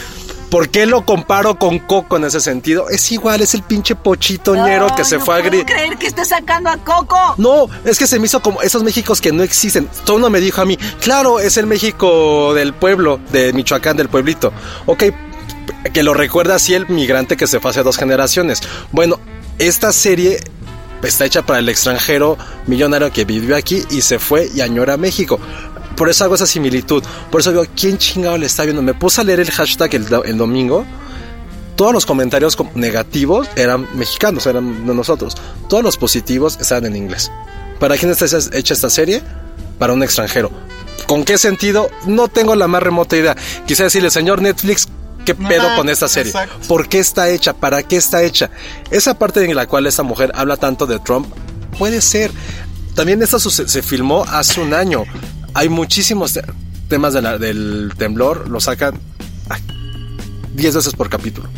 ¿Por 0.50 0.68
qué 0.68 0.84
lo 0.84 1.04
comparo 1.04 1.58
con 1.58 1.78
Coco 1.78 2.16
en 2.16 2.24
ese 2.24 2.40
sentido? 2.40 2.88
Es 2.90 3.10
igual, 3.12 3.40
es 3.40 3.54
el 3.54 3.62
pinche 3.62 3.94
pochito 3.94 4.54
ñero 4.54 4.88
que 4.96 5.04
se 5.04 5.20
fue 5.20 5.36
a 5.36 5.40
gritar. 5.40 5.66
creer 5.66 5.96
que 5.96 6.08
esté 6.08 6.24
sacando 6.24 6.70
a 6.70 6.76
Coco. 6.78 7.34
No, 7.36 7.68
es 7.84 7.98
que 7.98 8.06
se 8.06 8.18
me 8.18 8.26
hizo 8.26 8.40
como 8.40 8.60
esos 8.60 8.82
Méxicos 8.82 9.20
que 9.20 9.30
no 9.30 9.44
existen. 9.44 9.88
Todo 10.04 10.16
uno 10.16 10.28
me 10.28 10.40
dijo 10.40 10.60
a 10.60 10.64
mí, 10.64 10.76
claro, 11.00 11.38
es 11.38 11.56
el 11.56 11.66
México 11.66 12.52
del 12.54 12.74
pueblo, 12.74 13.20
de 13.30 13.52
Michoacán, 13.52 13.96
del 13.96 14.08
pueblito. 14.08 14.52
Ok, 14.86 15.04
que 15.92 16.02
lo 16.02 16.14
recuerda 16.14 16.56
así 16.56 16.74
el 16.74 16.88
migrante 16.88 17.36
que 17.36 17.46
se 17.46 17.60
fue 17.60 17.70
hace 17.70 17.82
dos 17.82 17.96
generaciones. 17.96 18.60
Bueno, 18.90 19.20
esta 19.58 19.92
serie 19.92 20.40
está 21.02 21.24
hecha 21.24 21.42
para 21.42 21.60
el 21.60 21.68
extranjero 21.68 22.36
millonario 22.66 23.12
que 23.12 23.24
vivió 23.24 23.56
aquí 23.56 23.84
y 23.90 24.02
se 24.02 24.18
fue 24.18 24.50
y 24.54 24.60
añora 24.60 24.96
México. 24.96 25.40
Por 25.96 26.08
eso 26.08 26.24
hago 26.24 26.34
esa 26.34 26.46
similitud. 26.46 27.02
Por 27.30 27.40
eso 27.40 27.50
digo, 27.50 27.64
¿quién 27.76 27.98
chingado 27.98 28.38
le 28.38 28.46
está 28.46 28.64
viendo? 28.64 28.82
Me 28.82 28.94
puse 28.94 29.20
a 29.20 29.24
leer 29.24 29.40
el 29.40 29.50
hashtag 29.50 29.94
el, 29.94 30.06
el 30.24 30.36
domingo 30.38 30.84
todos 31.76 31.94
los 31.94 32.04
comentarios 32.04 32.56
com- 32.56 32.68
negativos 32.74 33.48
eran 33.56 33.86
mexicanos, 33.96 34.44
eran 34.46 34.86
de 34.86 34.94
nosotros. 34.94 35.34
Todos 35.66 35.82
los 35.82 35.96
positivos 35.96 36.58
estaban 36.60 36.84
en 36.84 36.94
inglés. 36.94 37.32
¿Para 37.78 37.96
quién 37.96 38.10
está 38.10 38.26
hecha 38.52 38.74
esta 38.74 38.90
serie? 38.90 39.22
Para 39.78 39.94
un 39.94 40.02
extranjero. 40.02 40.50
¿Con 41.06 41.24
qué 41.24 41.38
sentido? 41.38 41.88
No 42.06 42.28
tengo 42.28 42.54
la 42.54 42.68
más 42.68 42.82
remota 42.82 43.16
idea. 43.16 43.34
Quisiera 43.66 43.86
decirle, 43.86 44.10
señor 44.10 44.42
Netflix, 44.42 44.88
¿qué 45.24 45.34
pedo 45.34 45.62
con 45.76 45.88
esta 45.88 46.06
serie? 46.06 46.32
exacto. 46.32 46.68
¿Por 46.68 46.86
qué 46.86 46.98
está 46.98 47.30
hecha? 47.30 47.54
¿Para 47.54 47.82
qué 47.82 47.96
está 47.96 48.22
hecha? 48.24 48.50
Esa 48.90 49.18
parte 49.18 49.42
en 49.42 49.56
la 49.56 49.66
cual 49.66 49.86
esta 49.86 50.02
mujer 50.02 50.32
habla 50.34 50.58
tanto 50.58 50.86
de 50.86 50.98
Trump, 50.98 51.28
puede 51.78 52.02
ser. 52.02 52.30
También 52.94 53.22
esto 53.22 53.38
suce- 53.38 53.68
se 53.68 53.80
filmó 53.82 54.24
hace 54.28 54.60
un 54.60 54.74
año. 54.74 55.04
Hay 55.54 55.68
muchísimos 55.68 56.32
te- 56.32 56.42
temas 56.88 57.12
de 57.14 57.22
la- 57.22 57.38
del 57.38 57.92
temblor, 57.96 58.48
lo 58.48 58.60
sacan 58.60 58.98
ay, 59.48 59.60
10 60.54 60.74
veces 60.76 60.94
por 60.94 61.08
capítulo. 61.10 61.48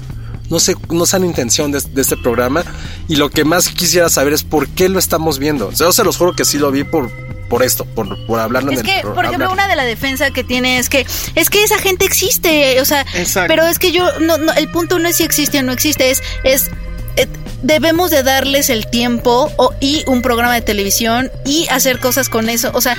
No 0.51 0.61
sé, 0.61 0.74
no 0.90 1.07
sé 1.07 1.18
la 1.18 1.26
intención 1.26 1.72
de, 1.72 1.80
de 1.80 2.03
este 2.03 2.16
programa 2.16 2.62
y 3.09 3.16
lo 3.16 3.30
que 3.30 3.45
más 3.45 3.68
quisiera 3.70 4.09
saber 4.11 4.34
es 4.34 4.43
por 4.45 4.68
qué 4.68 4.88
lo 4.90 4.99
estamos 4.99 5.38
viendo. 5.38 5.68
O 5.68 5.72
sea, 5.74 5.86
yo 5.86 5.93
se 5.93 6.05
los 6.05 6.16
juro 6.18 6.34
que 6.34 6.45
sí 6.45 6.59
lo 6.59 6.70
vi 6.70 6.84
por, 6.84 7.11
por 7.49 7.62
esto, 7.62 7.86
por, 7.86 8.26
por 8.26 8.38
hablarlo 8.38 8.70
Es 8.72 8.80
en 8.80 8.84
que, 8.84 8.97
el 8.97 9.03
por 9.03 9.12
programa. 9.12 9.28
ejemplo, 9.36 9.53
una 9.53 9.66
de 9.68 9.76
la 9.76 9.84
defensa 9.84 10.30
que 10.30 10.45
tiene 10.45 10.78
es 10.78 10.90
que 10.90 11.07
es 11.34 11.49
que 11.49 11.62
esa 11.64 11.78
gente 11.78 12.05
existe, 12.05 12.78
o 12.82 12.84
sea, 12.84 13.07
Exacto. 13.14 13.49
pero 13.49 13.66
es 13.66 13.78
que 13.78 13.93
yo 13.93 14.07
no, 14.20 14.36
no, 14.36 14.53
el 14.53 14.68
punto 14.70 14.99
no 14.99 15.09
es 15.09 15.16
si 15.16 15.22
existe 15.22 15.59
o 15.59 15.62
no 15.62 15.72
existe, 15.72 16.11
es 16.11 16.22
es 16.45 16.70
eh, 17.16 17.26
debemos 17.62 18.11
de 18.11 18.22
darles 18.22 18.68
el 18.68 18.86
tiempo 18.90 19.51
o, 19.57 19.72
y 19.80 20.03
un 20.07 20.20
programa 20.20 20.53
de 20.55 20.61
televisión 20.62 21.30
y 21.47 21.66
hacer 21.70 21.99
cosas 21.99 22.28
con 22.28 22.51
eso, 22.51 22.70
o 22.74 22.80
sea, 22.82 22.97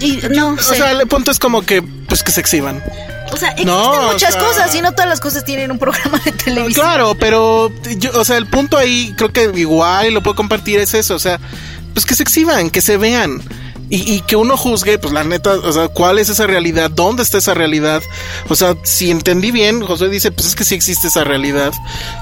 y 0.00 0.20
no 0.30 0.50
O 0.54 0.58
sé. 0.58 0.76
sea, 0.76 0.90
el 0.92 1.06
punto 1.06 1.30
es 1.30 1.38
como 1.38 1.62
que, 1.62 1.82
pues 1.82 2.22
que 2.22 2.32
se 2.32 2.40
exhiban. 2.40 2.82
O 3.32 3.36
sea, 3.36 3.50
existen 3.50 3.66
No, 3.68 3.90
o 4.08 4.12
muchas 4.12 4.32
sea- 4.34 4.42
cosas 4.44 4.74
y 4.74 4.82
no 4.82 4.90
todas 4.92 5.08
las 5.08 5.20
cosas 5.20 5.44
tienen 5.44 5.70
un 5.70 5.78
programa 5.78 6.18
de 6.24 6.32
televisión. 6.32 6.84
Claro, 6.84 7.14
pero 7.14 7.70
yo, 7.96 8.10
o 8.14 8.24
sea, 8.24 8.36
el 8.38 8.46
punto 8.46 8.76
ahí 8.76 9.14
creo 9.16 9.32
que 9.32 9.50
igual 9.54 10.12
lo 10.12 10.22
puedo 10.22 10.34
compartir 10.34 10.80
es 10.80 10.94
eso, 10.94 11.14
o 11.14 11.18
sea, 11.20 11.38
pues 11.94 12.04
que 12.06 12.14
se 12.14 12.22
exhiban, 12.24 12.70
que 12.70 12.80
se 12.82 12.96
vean. 12.96 13.40
Y, 13.90 14.14
y 14.14 14.20
que 14.22 14.36
uno 14.36 14.56
juzgue, 14.56 14.98
pues 14.98 15.12
la 15.12 15.24
neta, 15.24 15.50
o 15.50 15.72
sea, 15.72 15.88
cuál 15.88 16.20
es 16.20 16.28
esa 16.28 16.46
realidad, 16.46 16.90
dónde 16.90 17.24
está 17.24 17.38
esa 17.38 17.54
realidad. 17.54 18.00
O 18.48 18.54
sea, 18.54 18.76
si 18.84 19.10
entendí 19.10 19.50
bien, 19.50 19.82
José 19.82 20.08
dice, 20.08 20.30
pues 20.30 20.46
es 20.46 20.54
que 20.54 20.64
sí 20.64 20.76
existe 20.76 21.08
esa 21.08 21.24
realidad. 21.24 21.72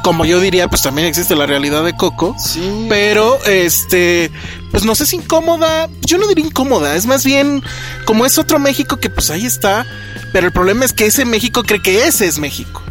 Como 0.03 0.25
yo 0.25 0.41
diría, 0.41 0.69
pues 0.69 0.83
también 0.83 1.07
existe 1.07 1.37
la 1.37 1.45
realidad 1.47 1.85
de 1.85 1.95
Coco. 1.95 2.35
Sí. 2.39 2.87
Pero, 2.89 3.39
este, 3.45 4.31
pues 4.71 4.85
no 4.85 4.95
sé 4.95 5.07
si 5.07 5.17
incómoda, 5.17 5.89
yo 6.07 6.19
no 6.19 6.27
diría 6.27 6.47
incómoda, 6.47 6.97
es 6.97 7.07
más 7.07 7.25
bien 7.25 7.63
como 8.07 8.25
es 8.25 8.39
otro 8.39 8.59
México 8.59 8.99
que 8.99 9.11
pues 9.11 9.31
ahí 9.31 9.45
está. 9.45 9.87
Pero 10.33 10.47
el 10.47 10.53
problema 10.53 10.85
es 10.85 10.93
que 10.93 11.07
ese 11.07 11.25
México 11.25 11.63
cree 11.63 11.83
que 11.83 12.07
ese 12.07 12.27
es 12.27 12.39
México. 12.39 12.83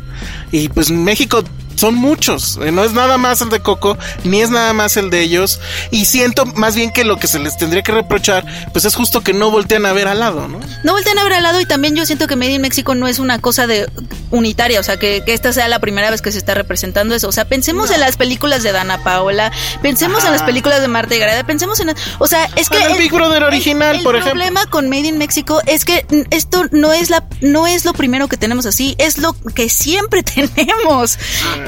Y 0.51 0.69
pues 0.69 0.89
México 0.91 1.43
son 1.77 1.95
muchos, 1.95 2.59
eh, 2.61 2.71
no 2.71 2.83
es 2.83 2.93
nada 2.93 3.17
más 3.17 3.41
el 3.41 3.49
de 3.49 3.61
Coco, 3.61 3.97
ni 4.23 4.41
es 4.41 4.49
nada 4.49 4.73
más 4.73 4.97
el 4.97 5.09
de 5.09 5.21
ellos. 5.21 5.59
Y 5.91 6.05
siento 6.05 6.45
más 6.45 6.75
bien 6.75 6.91
que 6.91 7.03
lo 7.03 7.17
que 7.17 7.27
se 7.27 7.39
les 7.39 7.57
tendría 7.57 7.83
que 7.83 7.91
reprochar, 7.91 8.45
pues 8.73 8.85
es 8.85 8.95
justo 8.95 9.21
que 9.21 9.33
no 9.33 9.51
voltean 9.51 9.85
a 9.85 9.93
ver 9.93 10.07
al 10.07 10.19
lado, 10.19 10.47
¿no? 10.47 10.59
No 10.83 10.91
voltean 10.93 11.17
a 11.19 11.23
ver 11.23 11.33
al 11.33 11.43
lado 11.43 11.61
y 11.61 11.65
también 11.65 11.95
yo 11.95 12.05
siento 12.05 12.27
que 12.27 12.35
Made 12.35 12.53
in 12.53 12.61
México 12.61 12.95
no 12.95 13.07
es 13.07 13.19
una 13.19 13.39
cosa 13.39 13.67
de 13.67 13.89
unitaria, 14.31 14.79
o 14.79 14.83
sea, 14.83 14.97
que, 14.97 15.23
que 15.25 15.33
esta 15.33 15.53
sea 15.53 15.67
la 15.67 15.79
primera 15.79 16.09
vez 16.11 16.21
que 16.21 16.31
se 16.31 16.37
está 16.37 16.53
representando 16.53 17.15
eso. 17.15 17.27
O 17.27 17.31
sea, 17.31 17.45
pensemos 17.45 17.91
en 17.91 17.99
las 17.99 18.17
películas 18.17 18.63
de 18.63 18.71
Dana 18.71 19.03
Paola, 19.03 19.51
pensemos 19.81 20.25
en 20.25 20.31
las 20.31 20.43
películas 20.43 20.81
de 20.81 20.87
Marta 20.87 21.15
y 21.15 21.19
Gareda, 21.19 21.43
pensemos 21.45 21.79
en... 21.79 21.93
O 22.19 22.27
sea, 22.27 22.49
es 22.55 22.69
que... 22.69 22.79
Bueno, 22.79 22.95
el 22.95 23.01
Big 23.01 23.11
Brother 23.11 23.43
original, 23.43 23.97
el 23.97 24.03
por 24.03 24.15
ejemplo. 24.15 24.31
problema 24.31 24.65
con 24.65 24.89
Made 24.89 25.07
in 25.07 25.17
México 25.17 25.61
es 25.65 25.85
que 25.85 26.05
esto 26.31 26.65
no 26.71 26.93
es 26.93 27.09
la 27.09 27.27
no 27.41 27.67
es 27.67 27.85
lo 27.85 27.93
primero 27.93 28.27
que 28.27 28.37
tenemos 28.37 28.65
así, 28.65 28.95
es 28.97 29.17
lo 29.17 29.33
que 29.33 29.69
siempre 29.69 30.23
tenemos. 30.55 31.17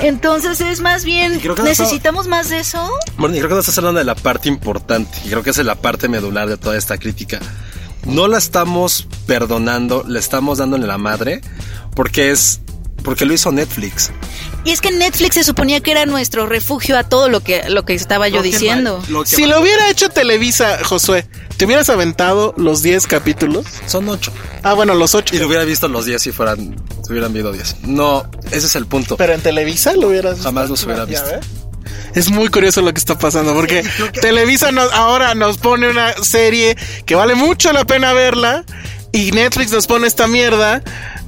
Entonces 0.01 0.61
es 0.61 0.81
más 0.81 1.03
bien, 1.03 1.41
necesitamos 1.63 2.27
más 2.27 2.49
de 2.49 2.59
eso. 2.59 2.89
Bueno, 3.17 3.35
y 3.35 3.39
creo 3.39 3.49
que 3.49 3.55
no 3.55 3.59
estás 3.59 3.77
hablando 3.77 3.99
de 3.99 4.05
la 4.05 4.15
parte 4.15 4.47
importante, 4.47 5.17
y 5.25 5.29
creo 5.29 5.43
que 5.43 5.49
esa 5.49 5.61
es 5.61 5.67
la 5.67 5.75
parte 5.75 6.07
medular 6.07 6.47
de 6.47 6.57
toda 6.57 6.77
esta 6.77 6.97
crítica. 6.97 7.39
No 8.05 8.27
la 8.27 8.37
estamos 8.37 9.07
perdonando, 9.27 10.03
le 10.07 10.19
estamos 10.19 10.57
dándole 10.57 10.87
la 10.87 10.97
madre, 10.97 11.41
porque 11.95 12.31
es. 12.31 12.61
Porque 13.03 13.25
lo 13.25 13.33
hizo 13.33 13.51
Netflix. 13.51 14.11
Y 14.65 14.71
es 14.71 14.81
que 14.81 14.91
Netflix 14.91 15.35
se 15.35 15.43
suponía 15.43 15.79
que 15.79 15.91
era 15.91 16.05
nuestro 16.05 16.45
refugio 16.45 16.97
a 16.97 17.03
todo 17.03 17.29
lo 17.29 17.41
que 17.41 17.63
lo 17.69 17.85
que 17.85 17.93
estaba 17.93 18.27
yo 18.27 18.37
Lo 18.37 18.43
que 18.43 18.49
diciendo. 18.49 18.99
ma- 19.01 19.05
lo 19.09 19.23
que 19.23 19.29
Si 19.35 19.45
lo 19.45 19.61
hubiera 19.61 19.89
hecho 19.89 20.09
Televisa, 20.09 20.79
Josué, 20.83 21.25
¿te 21.57 21.65
hubieras 21.65 21.89
aventado 21.89 22.53
los 22.57 22.81
10 22.81 23.07
capítulos? 23.07 23.65
Son 23.87 24.07
ocho. 24.09 24.33
Ah, 24.63 24.73
bueno, 24.73 24.93
los 24.95 25.15
8. 25.15 25.35
Y 25.35 25.39
lo 25.39 25.47
hubiera 25.47 25.63
visto 25.63 25.87
los 25.87 26.05
10 26.05 26.21
si 26.21 26.31
fueran. 26.31 26.75
Si 27.05 27.11
hubieran 27.11 27.31
visto 27.33 27.51
10. 27.53 27.77
No, 27.83 28.29
ese 28.51 28.67
es 28.67 28.75
el 28.75 28.85
punto. 28.85 29.15
Pero 29.17 29.33
en 29.33 29.41
Televisa 29.41 29.93
lo 29.93 30.09
hubieras 30.09 30.41
Jamás 30.41 30.69
los 30.69 30.83
hubiera 30.83 31.05
visto. 31.05 31.29
Es 32.13 32.29
muy 32.29 32.49
curioso 32.49 32.81
lo 32.81 32.91
que 32.93 32.99
está 32.99 33.17
pasando 33.17 33.53
porque 33.53 33.83
Televisa 34.21 34.71
nos, 34.71 34.91
ahora 34.91 35.35
nos 35.35 35.57
pone 35.57 35.89
una 35.89 36.13
serie 36.21 36.75
que 37.05 37.15
vale 37.15 37.35
mucho 37.35 37.71
la 37.71 37.85
pena 37.85 38.13
verla 38.13 38.65
y 39.11 39.31
Netflix 39.31 39.71
nos 39.71 39.87
pone 39.87 40.07
esta 40.07 40.27
mierda 40.27 40.81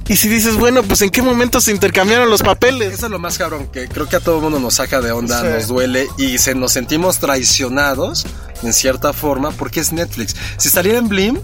y 0.08 0.16
si 0.16 0.28
dices, 0.28 0.56
bueno, 0.56 0.82
pues 0.82 1.00
en 1.02 1.10
qué 1.10 1.22
momento 1.22 1.60
se 1.60 1.70
intercambiaron 1.70 2.28
los 2.30 2.42
papeles. 2.42 2.94
Eso 2.94 3.06
es 3.06 3.12
lo 3.12 3.18
más 3.18 3.38
cabrón, 3.38 3.68
que 3.68 3.88
creo 3.88 4.08
que 4.08 4.16
a 4.16 4.20
todo 4.20 4.40
mundo 4.40 4.58
nos 4.60 4.74
saca 4.74 5.00
de 5.00 5.12
onda, 5.12 5.40
Sí. 5.40 5.46
nos 5.48 5.68
duele 5.68 6.08
y 6.18 6.38
se 6.38 6.54
nos 6.54 6.72
sentimos 6.72 7.18
traicionados 7.18 8.26
en 8.62 8.72
cierta 8.72 9.12
forma 9.12 9.50
porque 9.52 9.80
es 9.80 9.92
Netflix. 9.92 10.34
Si 10.58 10.68
estaría 10.68 10.98
en 10.98 11.08
Blim 11.08 11.38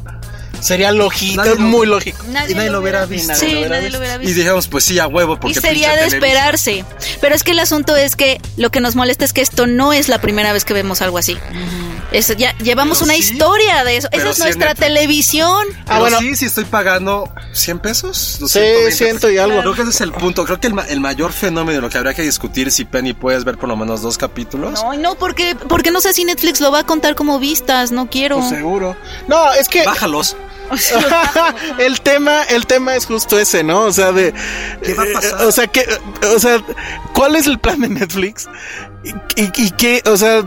Sería 0.60 0.90
lógico, 0.92 1.36
Nadie 1.42 1.54
lo- 1.54 1.60
muy 1.60 1.86
lógico. 1.86 2.24
y 2.28 2.32
nadie 2.32 2.70
lo 2.70 2.80
hubiera 2.80 3.06
visto. 3.06 3.32
nadie 3.32 3.52
lo 3.52 3.58
hubiera 3.60 3.78
nadie 3.78 4.18
visto. 4.18 4.30
y 4.30 4.34
dijéramos, 4.34 4.68
pues 4.68 4.84
sí, 4.84 4.98
a 4.98 5.06
huevo, 5.06 5.34
Y 5.34 5.36
porque 5.38 5.60
sería 5.60 5.88
pinche 5.90 6.00
de 6.00 6.06
esperarse. 6.08 6.84
Pero 7.20 7.34
es 7.34 7.42
que 7.44 7.52
el 7.52 7.58
asunto 7.60 7.94
es 7.96 8.16
que 8.16 8.40
lo 8.56 8.70
que 8.70 8.80
nos 8.80 8.96
molesta 8.96 9.24
es 9.24 9.32
que 9.32 9.40
esto 9.40 9.66
no 9.66 9.92
es 9.92 10.08
la 10.08 10.20
primera 10.20 10.52
vez 10.52 10.64
que 10.64 10.74
vemos 10.74 11.00
algo 11.02 11.18
así. 11.18 11.36
Es- 12.10 12.34
ya 12.38 12.56
llevamos 12.58 12.98
Pero 12.98 13.04
una 13.04 13.14
sí, 13.14 13.20
historia 13.20 13.84
de 13.84 13.98
eso. 13.98 14.08
Esa 14.12 14.30
es 14.30 14.38
nuestra 14.38 14.68
Netflix. 14.70 14.86
televisión. 14.86 15.66
Ah, 15.80 15.84
Pero 15.86 16.00
bueno. 16.00 16.18
sí, 16.20 16.36
sí 16.36 16.46
estoy 16.46 16.64
pagando 16.64 17.30
100 17.52 17.78
pesos. 17.80 18.16
Sí, 18.16 18.40
220. 18.40 18.92
ciento 18.96 19.30
y 19.30 19.36
algo. 19.38 19.60
Creo 19.60 19.74
que 19.74 19.82
ese 19.82 19.90
es 19.90 20.00
el 20.00 20.12
punto. 20.12 20.44
Creo 20.44 20.58
que 20.58 20.68
el, 20.68 20.74
ma- 20.74 20.86
el 20.88 21.00
mayor 21.00 21.32
fenómeno 21.32 21.76
de 21.76 21.82
lo 21.82 21.90
que 21.90 21.98
habría 21.98 22.14
que 22.14 22.22
discutir 22.22 22.70
si 22.72 22.84
Penny 22.86 23.12
puedes 23.12 23.44
ver 23.44 23.58
por 23.58 23.68
lo 23.68 23.76
menos 23.76 24.00
dos 24.00 24.16
capítulos. 24.16 24.82
No, 24.82 24.94
no, 24.94 25.14
porque, 25.16 25.54
porque 25.68 25.90
no 25.90 26.00
sé 26.00 26.14
si 26.14 26.24
Netflix 26.24 26.60
lo 26.60 26.72
va 26.72 26.80
a 26.80 26.86
contar 26.86 27.14
como 27.14 27.38
vistas, 27.38 27.92
no 27.92 28.08
quiero. 28.08 28.38
Pues 28.38 28.48
seguro. 28.50 28.96
No, 29.26 29.52
es 29.52 29.68
que 29.68 29.84
Bájalos. 29.84 30.34
el 31.78 32.00
tema, 32.00 32.42
el 32.44 32.66
tema 32.66 32.94
es 32.96 33.06
justo 33.06 33.38
ese, 33.38 33.62
¿no? 33.62 33.82
O 33.84 33.92
sea, 33.92 34.12
de, 34.12 34.32
¿Qué 34.82 34.94
va 34.94 35.04
a 35.04 35.06
pasar? 35.12 35.40
eh, 35.40 35.44
o 35.44 35.52
sea, 35.52 35.66
que, 35.66 35.86
o 36.34 36.38
sea, 36.38 36.62
¿cuál 37.14 37.36
es 37.36 37.46
el 37.46 37.58
plan 37.58 37.80
de 37.80 37.88
Netflix? 37.88 38.48
Y, 39.04 39.10
y, 39.40 39.52
y 39.54 39.70
qué, 39.70 40.02
o 40.06 40.16
sea, 40.16 40.42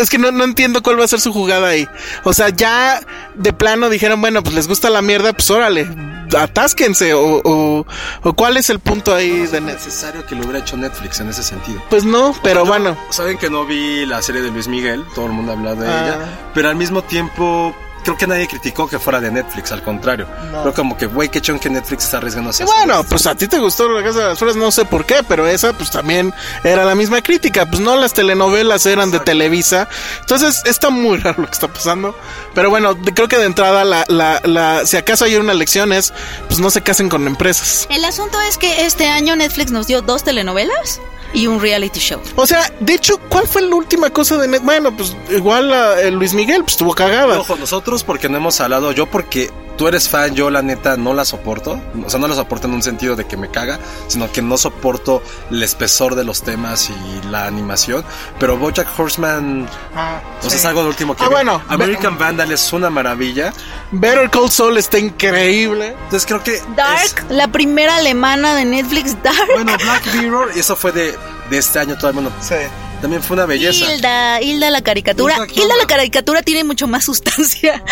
es 0.00 0.10
que 0.10 0.18
no, 0.18 0.32
no 0.32 0.44
entiendo 0.44 0.82
cuál 0.82 0.98
va 0.98 1.04
a 1.04 1.08
ser 1.08 1.20
su 1.20 1.32
jugada 1.32 1.68
ahí. 1.68 1.88
O 2.24 2.32
sea, 2.34 2.48
ya 2.48 3.00
de 3.36 3.52
plano 3.52 3.88
dijeron, 3.88 4.20
bueno, 4.20 4.42
pues 4.42 4.54
les 4.54 4.66
gusta 4.68 4.90
la 4.90 5.02
mierda, 5.02 5.32
pues 5.32 5.48
órale, 5.50 5.88
atásquense, 6.36 7.14
o, 7.14 7.40
o, 7.44 7.86
o 8.22 8.32
cuál 8.34 8.56
es 8.56 8.70
el 8.70 8.80
punto 8.80 9.14
ahí 9.14 9.30
de 9.30 9.44
Es 9.44 9.52
Netflix. 9.52 9.86
necesario 9.86 10.26
que 10.26 10.34
lo 10.34 10.42
hubiera 10.42 10.58
hecho 10.58 10.76
Netflix 10.76 11.20
en 11.20 11.28
ese 11.28 11.42
sentido. 11.44 11.80
Pues 11.88 12.04
no, 12.04 12.34
pero 12.42 12.64
bueno. 12.66 12.96
Saben 13.10 13.38
que 13.38 13.48
no 13.48 13.64
vi 13.64 14.04
la 14.04 14.20
serie 14.20 14.42
de 14.42 14.50
Luis 14.50 14.66
Miguel, 14.68 15.04
todo 15.14 15.26
el 15.26 15.32
mundo 15.32 15.52
habla 15.52 15.74
de 15.76 15.88
Ah. 15.88 16.02
ella, 16.04 16.18
pero 16.54 16.68
al 16.68 16.76
mismo 16.76 17.02
tiempo 17.02 17.74
creo 18.06 18.16
que 18.16 18.26
nadie 18.28 18.46
criticó 18.46 18.86
que 18.88 19.00
fuera 19.00 19.20
de 19.20 19.32
Netflix, 19.32 19.72
al 19.72 19.82
contrario. 19.82 20.28
Creo 20.62 20.72
como 20.72 20.96
que, 20.96 21.06
güey, 21.06 21.28
qué 21.28 21.40
chon 21.40 21.58
que 21.58 21.68
Netflix 21.68 22.04
está 22.04 22.18
arriesgando 22.18 22.50
a 22.50 22.50
hacer 22.50 22.64
bueno, 22.64 23.02
pues 23.02 23.26
a 23.26 23.34
ti 23.34 23.48
te 23.48 23.58
gustó 23.58 23.88
la 23.88 24.04
Casa 24.04 24.20
de 24.20 24.26
las 24.26 24.38
Flores, 24.38 24.54
no 24.54 24.70
sé 24.70 24.84
por 24.84 25.04
qué, 25.04 25.24
pero 25.26 25.44
esa 25.48 25.72
pues 25.72 25.90
también 25.90 26.32
era 26.62 26.84
la 26.84 26.94
misma 26.94 27.20
crítica. 27.20 27.66
Pues 27.66 27.80
no, 27.80 27.96
las 27.96 28.12
telenovelas 28.12 28.86
eran 28.86 29.10
de 29.10 29.18
Televisa. 29.18 29.88
Entonces 30.20 30.62
está 30.66 30.90
muy 30.90 31.18
raro 31.22 31.42
lo 31.42 31.48
que 31.48 31.54
está 31.54 31.66
pasando. 31.66 32.16
Pero 32.54 32.70
bueno, 32.70 32.96
creo 32.96 33.26
que 33.26 33.38
de 33.38 33.46
entrada, 33.46 33.84
la, 33.84 34.04
la, 34.06 34.40
la, 34.44 34.86
si 34.86 34.96
acaso 34.96 35.24
hay 35.24 35.34
una 35.34 35.54
lección 35.54 35.92
es, 35.92 36.12
pues 36.46 36.60
no 36.60 36.70
se 36.70 36.82
casen 36.82 37.08
con 37.08 37.26
empresas. 37.26 37.88
El 37.90 38.04
asunto 38.04 38.40
es 38.42 38.56
que 38.56 38.86
este 38.86 39.08
año 39.08 39.34
Netflix 39.34 39.72
nos 39.72 39.88
dio 39.88 40.00
dos 40.00 40.22
telenovelas 40.22 41.00
y 41.32 41.46
un 41.46 41.60
reality 41.60 42.00
show. 42.00 42.20
O 42.36 42.46
sea, 42.46 42.70
de 42.80 42.94
hecho, 42.94 43.18
¿cuál 43.28 43.46
fue 43.46 43.62
la 43.62 43.74
última 43.74 44.10
cosa 44.10 44.36
de 44.38 44.48
Net? 44.48 44.62
Bueno, 44.62 44.96
pues 44.96 45.16
igual 45.30 45.70
la- 45.70 46.00
el 46.00 46.14
Luis 46.14 46.34
Miguel, 46.34 46.62
pues 46.62 46.72
estuvo 46.72 46.94
cagada. 46.94 47.38
Ojo, 47.38 47.56
nosotros 47.56 48.02
porque 48.04 48.28
no 48.28 48.36
hemos 48.38 48.60
hablado, 48.60 48.92
yo 48.92 49.06
porque 49.06 49.50
tú 49.76 49.86
eres 49.88 50.08
fan, 50.08 50.34
yo 50.34 50.48
la 50.48 50.62
neta 50.62 50.96
no 50.96 51.12
la 51.12 51.26
soporto. 51.26 51.78
O 52.06 52.08
sea, 52.08 52.18
no 52.18 52.26
la 52.28 52.34
soporto 52.34 52.66
en 52.66 52.72
un 52.72 52.82
sentido 52.82 53.14
de 53.14 53.26
que 53.26 53.36
me 53.36 53.50
caga, 53.50 53.78
sino 54.06 54.32
que 54.32 54.40
no 54.40 54.56
soporto 54.56 55.22
el 55.50 55.62
espesor 55.62 56.14
de 56.14 56.24
los 56.24 56.42
temas 56.42 56.88
y 56.88 57.26
la 57.28 57.46
animación. 57.46 58.02
Pero 58.40 58.56
Bojack 58.56 58.88
Horseman, 58.98 59.68
Ah, 59.94 60.20
o 60.38 60.42
sea, 60.42 60.50
sí. 60.50 60.56
es 60.56 60.64
algo 60.64 60.82
de 60.82 60.88
último 60.88 61.14
que 61.14 61.22
Ah, 61.24 61.28
vi. 61.28 61.32
bueno, 61.34 61.60
American 61.68 62.16
Vandal 62.16 62.52
es 62.52 62.72
una 62.72 62.88
maravilla. 62.88 63.52
Better 63.90 64.30
Call 64.30 64.50
Saul 64.50 64.78
está 64.78 64.98
increíble. 64.98 65.88
Entonces 66.04 66.24
creo 66.26 66.42
que... 66.42 66.62
Dark, 66.74 67.02
es- 67.04 67.14
la 67.28 67.48
primera 67.48 67.96
alemana 67.96 68.54
de 68.54 68.64
Netflix, 68.64 69.22
Dark. 69.22 69.36
bueno, 69.52 69.72
Black 69.76 70.14
Mirror, 70.14 70.52
y 70.56 70.60
eso 70.60 70.74
fue 70.74 70.92
de, 70.92 71.15
de 71.50 71.58
este 71.58 71.78
año 71.78 71.96
todavía, 71.96 72.22
bueno, 72.22 72.36
Sí. 72.40 72.54
también 73.00 73.22
fue 73.22 73.34
una 73.34 73.46
belleza. 73.46 73.92
Hilda, 73.92 74.40
Hilda 74.42 74.70
la 74.70 74.82
caricatura. 74.82 75.34
Hilda, 75.34 75.46
¿qué 75.46 75.60
Hilda 75.62 75.76
la 75.76 75.86
caricatura 75.86 76.42
tiene 76.42 76.64
mucho 76.64 76.86
más 76.88 77.04
sustancia. 77.04 77.82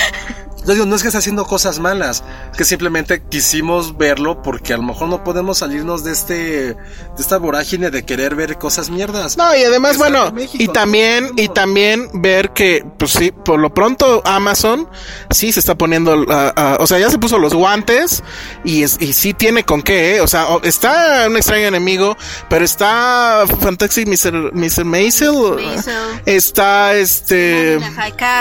Yo 0.66 0.72
digo, 0.72 0.86
no 0.86 0.96
es 0.96 1.02
que 1.02 1.08
esté 1.08 1.18
haciendo 1.18 1.44
cosas 1.44 1.78
malas, 1.78 2.24
es 2.50 2.56
que 2.56 2.64
simplemente 2.64 3.22
quisimos 3.28 3.98
verlo 3.98 4.40
porque 4.42 4.72
a 4.72 4.78
lo 4.78 4.82
mejor 4.82 5.08
no 5.10 5.22
podemos 5.22 5.58
salirnos 5.58 6.04
de 6.04 6.12
este, 6.12 6.34
de 6.34 6.76
esta 7.18 7.36
vorágine 7.36 7.90
de 7.90 8.06
querer 8.06 8.34
ver 8.34 8.56
cosas 8.56 8.88
mierdas. 8.88 9.36
No, 9.36 9.54
y 9.54 9.62
además, 9.62 9.98
bueno, 9.98 10.32
México, 10.32 10.56
y 10.64 10.68
también, 10.68 11.24
¿no? 11.36 11.42
y 11.42 11.48
también 11.48 12.08
ver 12.14 12.54
que, 12.54 12.82
pues 12.98 13.12
sí, 13.12 13.30
por 13.32 13.58
lo 13.60 13.72
pronto 13.74 14.22
Amazon 14.24 14.88
sí 15.30 15.52
se 15.52 15.60
está 15.60 15.74
poniendo, 15.76 16.24
o 16.78 16.86
sea, 16.86 16.98
ya 16.98 17.10
se 17.10 17.18
puso 17.18 17.38
los 17.38 17.54
guantes 17.54 18.22
y, 18.64 18.82
es, 18.82 18.96
y 19.00 19.12
sí 19.12 19.34
tiene 19.34 19.64
con 19.64 19.82
qué, 19.82 20.16
¿eh? 20.16 20.20
o 20.20 20.26
sea, 20.26 20.46
está 20.62 21.26
un 21.28 21.36
extraño 21.36 21.66
enemigo, 21.66 22.16
pero 22.48 22.64
está 22.64 23.44
Fantastic 23.60 24.06
Mr. 24.08 24.52
Mr. 24.54 24.84
Maisel, 24.84 25.32
está 26.26 26.94
este, 26.94 27.78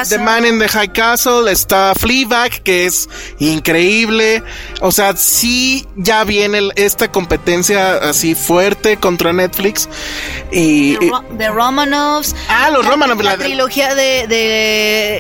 the 0.10 0.18
Man 0.20 0.46
in 0.46 0.60
the 0.60 0.68
High 0.68 0.94
Castle, 0.94 1.52
está 1.52 1.94
Fleabag, 1.96 2.62
que 2.64 2.86
es 2.86 3.10
increíble, 3.40 4.44
o 4.82 4.92
sea, 4.92 5.16
sí 5.16 5.88
ya 5.96 6.24
viene 6.24 6.58
el- 6.60 6.74
esta 6.76 7.12
competencia 7.12 7.96
así 7.96 8.36
fuerte 8.36 8.98
contra 8.98 9.34
Netflix 9.34 9.90
y... 10.52 10.96
The, 10.98 11.10
Ro- 11.10 11.24
The 11.38 11.50
Romanovs. 11.50 12.36
Ah, 12.50 12.70
los 12.70 12.84
La- 12.86 12.92
Romanov, 12.92 13.22
La, 13.22 13.38
trilogía 13.38 13.96
de, 13.96 14.28
de 14.28 14.43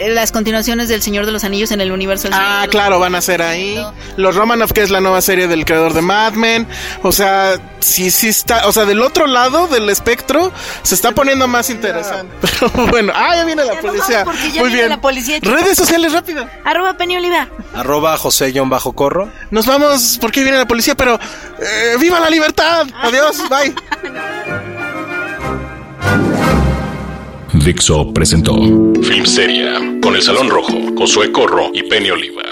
las 0.09 0.32
continuaciones 0.32 0.88
del 0.89 1.01
Señor 1.01 1.26
de 1.26 1.32
los 1.32 1.43
Anillos 1.43 1.71
en 1.71 1.82
el 1.82 1.91
universo 1.91 2.24
del 2.24 2.34
Señor 2.34 2.47
Ah, 2.49 2.67
claro, 2.69 2.99
van 2.99 3.15
a 3.15 3.21
ser 3.21 3.41
ahí. 3.41 3.84
Los 4.17 4.36
Romanov, 4.36 4.71
que 4.74 4.82
es 4.82 4.89
la 4.89 5.01
nueva 5.01 5.21
serie 5.21 5.47
del 5.47 5.65
creador 5.65 5.93
de 5.93 6.01
Mad 6.01 6.34
Men. 6.34 6.67
O 7.01 7.11
sea, 7.11 7.55
sí, 7.80 8.11
sí 8.11 8.30
está. 8.30 8.67
O 8.67 8.71
sea, 8.71 8.86
del 8.86 9.01
otro 9.01 9.28
lado 9.28 9.67
del 9.67 9.89
espectro 9.89 10.51
se 10.84 10.95
está 10.95 11.11
poniendo 11.11 11.47
más 11.47 11.69
interesante. 11.69 12.34
Pero 12.41 12.88
bueno, 12.88 13.13
ah, 13.15 13.36
ya 13.36 13.45
viene 13.45 13.65
la 13.65 13.80
policía. 13.80 14.26
ya 14.53 14.61
Muy 14.61 14.71
bien. 14.71 14.89
la 14.89 15.01
policía, 15.01 15.39
chicos. 15.39 15.59
Redes 15.59 15.78
sociales, 15.78 16.11
rápido. 16.13 16.47
Arroba 16.63 16.95
Penny 16.97 17.17
Oliva. 17.17 17.47
Arroba 17.76 18.17
José-Corro. 18.17 19.30
Nos 19.51 19.65
vamos 19.65 20.17
porque 20.21 20.43
viene 20.43 20.57
la 20.57 20.67
policía, 20.67 20.95
pero 20.95 21.19
eh, 21.59 21.95
¡viva 21.99 22.19
la 22.19 22.30
libertad! 22.30 22.88
Adiós, 23.01 23.38
bye. 23.49 23.74
Dixo 27.64 28.14
presentó 28.14 28.55
Film 29.03 29.26
Seria 29.26 29.76
con 30.01 30.16
El 30.16 30.22
Salón 30.22 30.49
Rojo, 30.49 30.74
Josué 30.97 31.32
Corro 31.32 31.72
y 31.74 31.82
Penny 31.89 32.11
Oliva. 32.11 32.43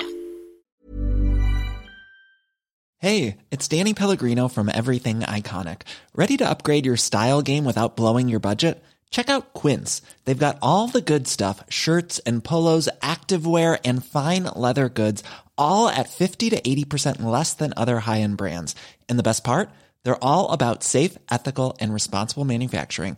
Hey, 2.97 3.35
it's 3.51 3.67
Danny 3.67 3.93
Pellegrino 3.93 4.47
from 4.47 4.69
Everything 4.69 5.19
Iconic. 5.19 5.81
Ready 6.15 6.37
to 6.37 6.49
upgrade 6.49 6.85
your 6.85 6.95
style 6.95 7.41
game 7.41 7.65
without 7.65 7.97
blowing 7.97 8.29
your 8.29 8.39
budget? 8.39 8.81
Check 9.09 9.29
out 9.29 9.53
Quince. 9.53 10.01
They've 10.23 10.39
got 10.39 10.57
all 10.61 10.87
the 10.87 11.01
good 11.01 11.27
stuff 11.27 11.61
shirts 11.67 12.19
and 12.19 12.41
polos, 12.41 12.87
activewear, 13.01 13.81
and 13.83 14.05
fine 14.05 14.43
leather 14.55 14.87
goods, 14.87 15.25
all 15.57 15.89
at 15.89 16.07
50 16.07 16.51
to 16.51 16.61
80% 16.61 17.21
less 17.21 17.53
than 17.53 17.73
other 17.75 17.99
high 17.99 18.21
end 18.21 18.37
brands. 18.37 18.75
And 19.09 19.19
the 19.19 19.23
best 19.23 19.43
part? 19.43 19.71
They're 20.03 20.23
all 20.23 20.53
about 20.53 20.83
safe, 20.83 21.17
ethical, 21.29 21.75
and 21.81 21.93
responsible 21.93 22.45
manufacturing. 22.45 23.17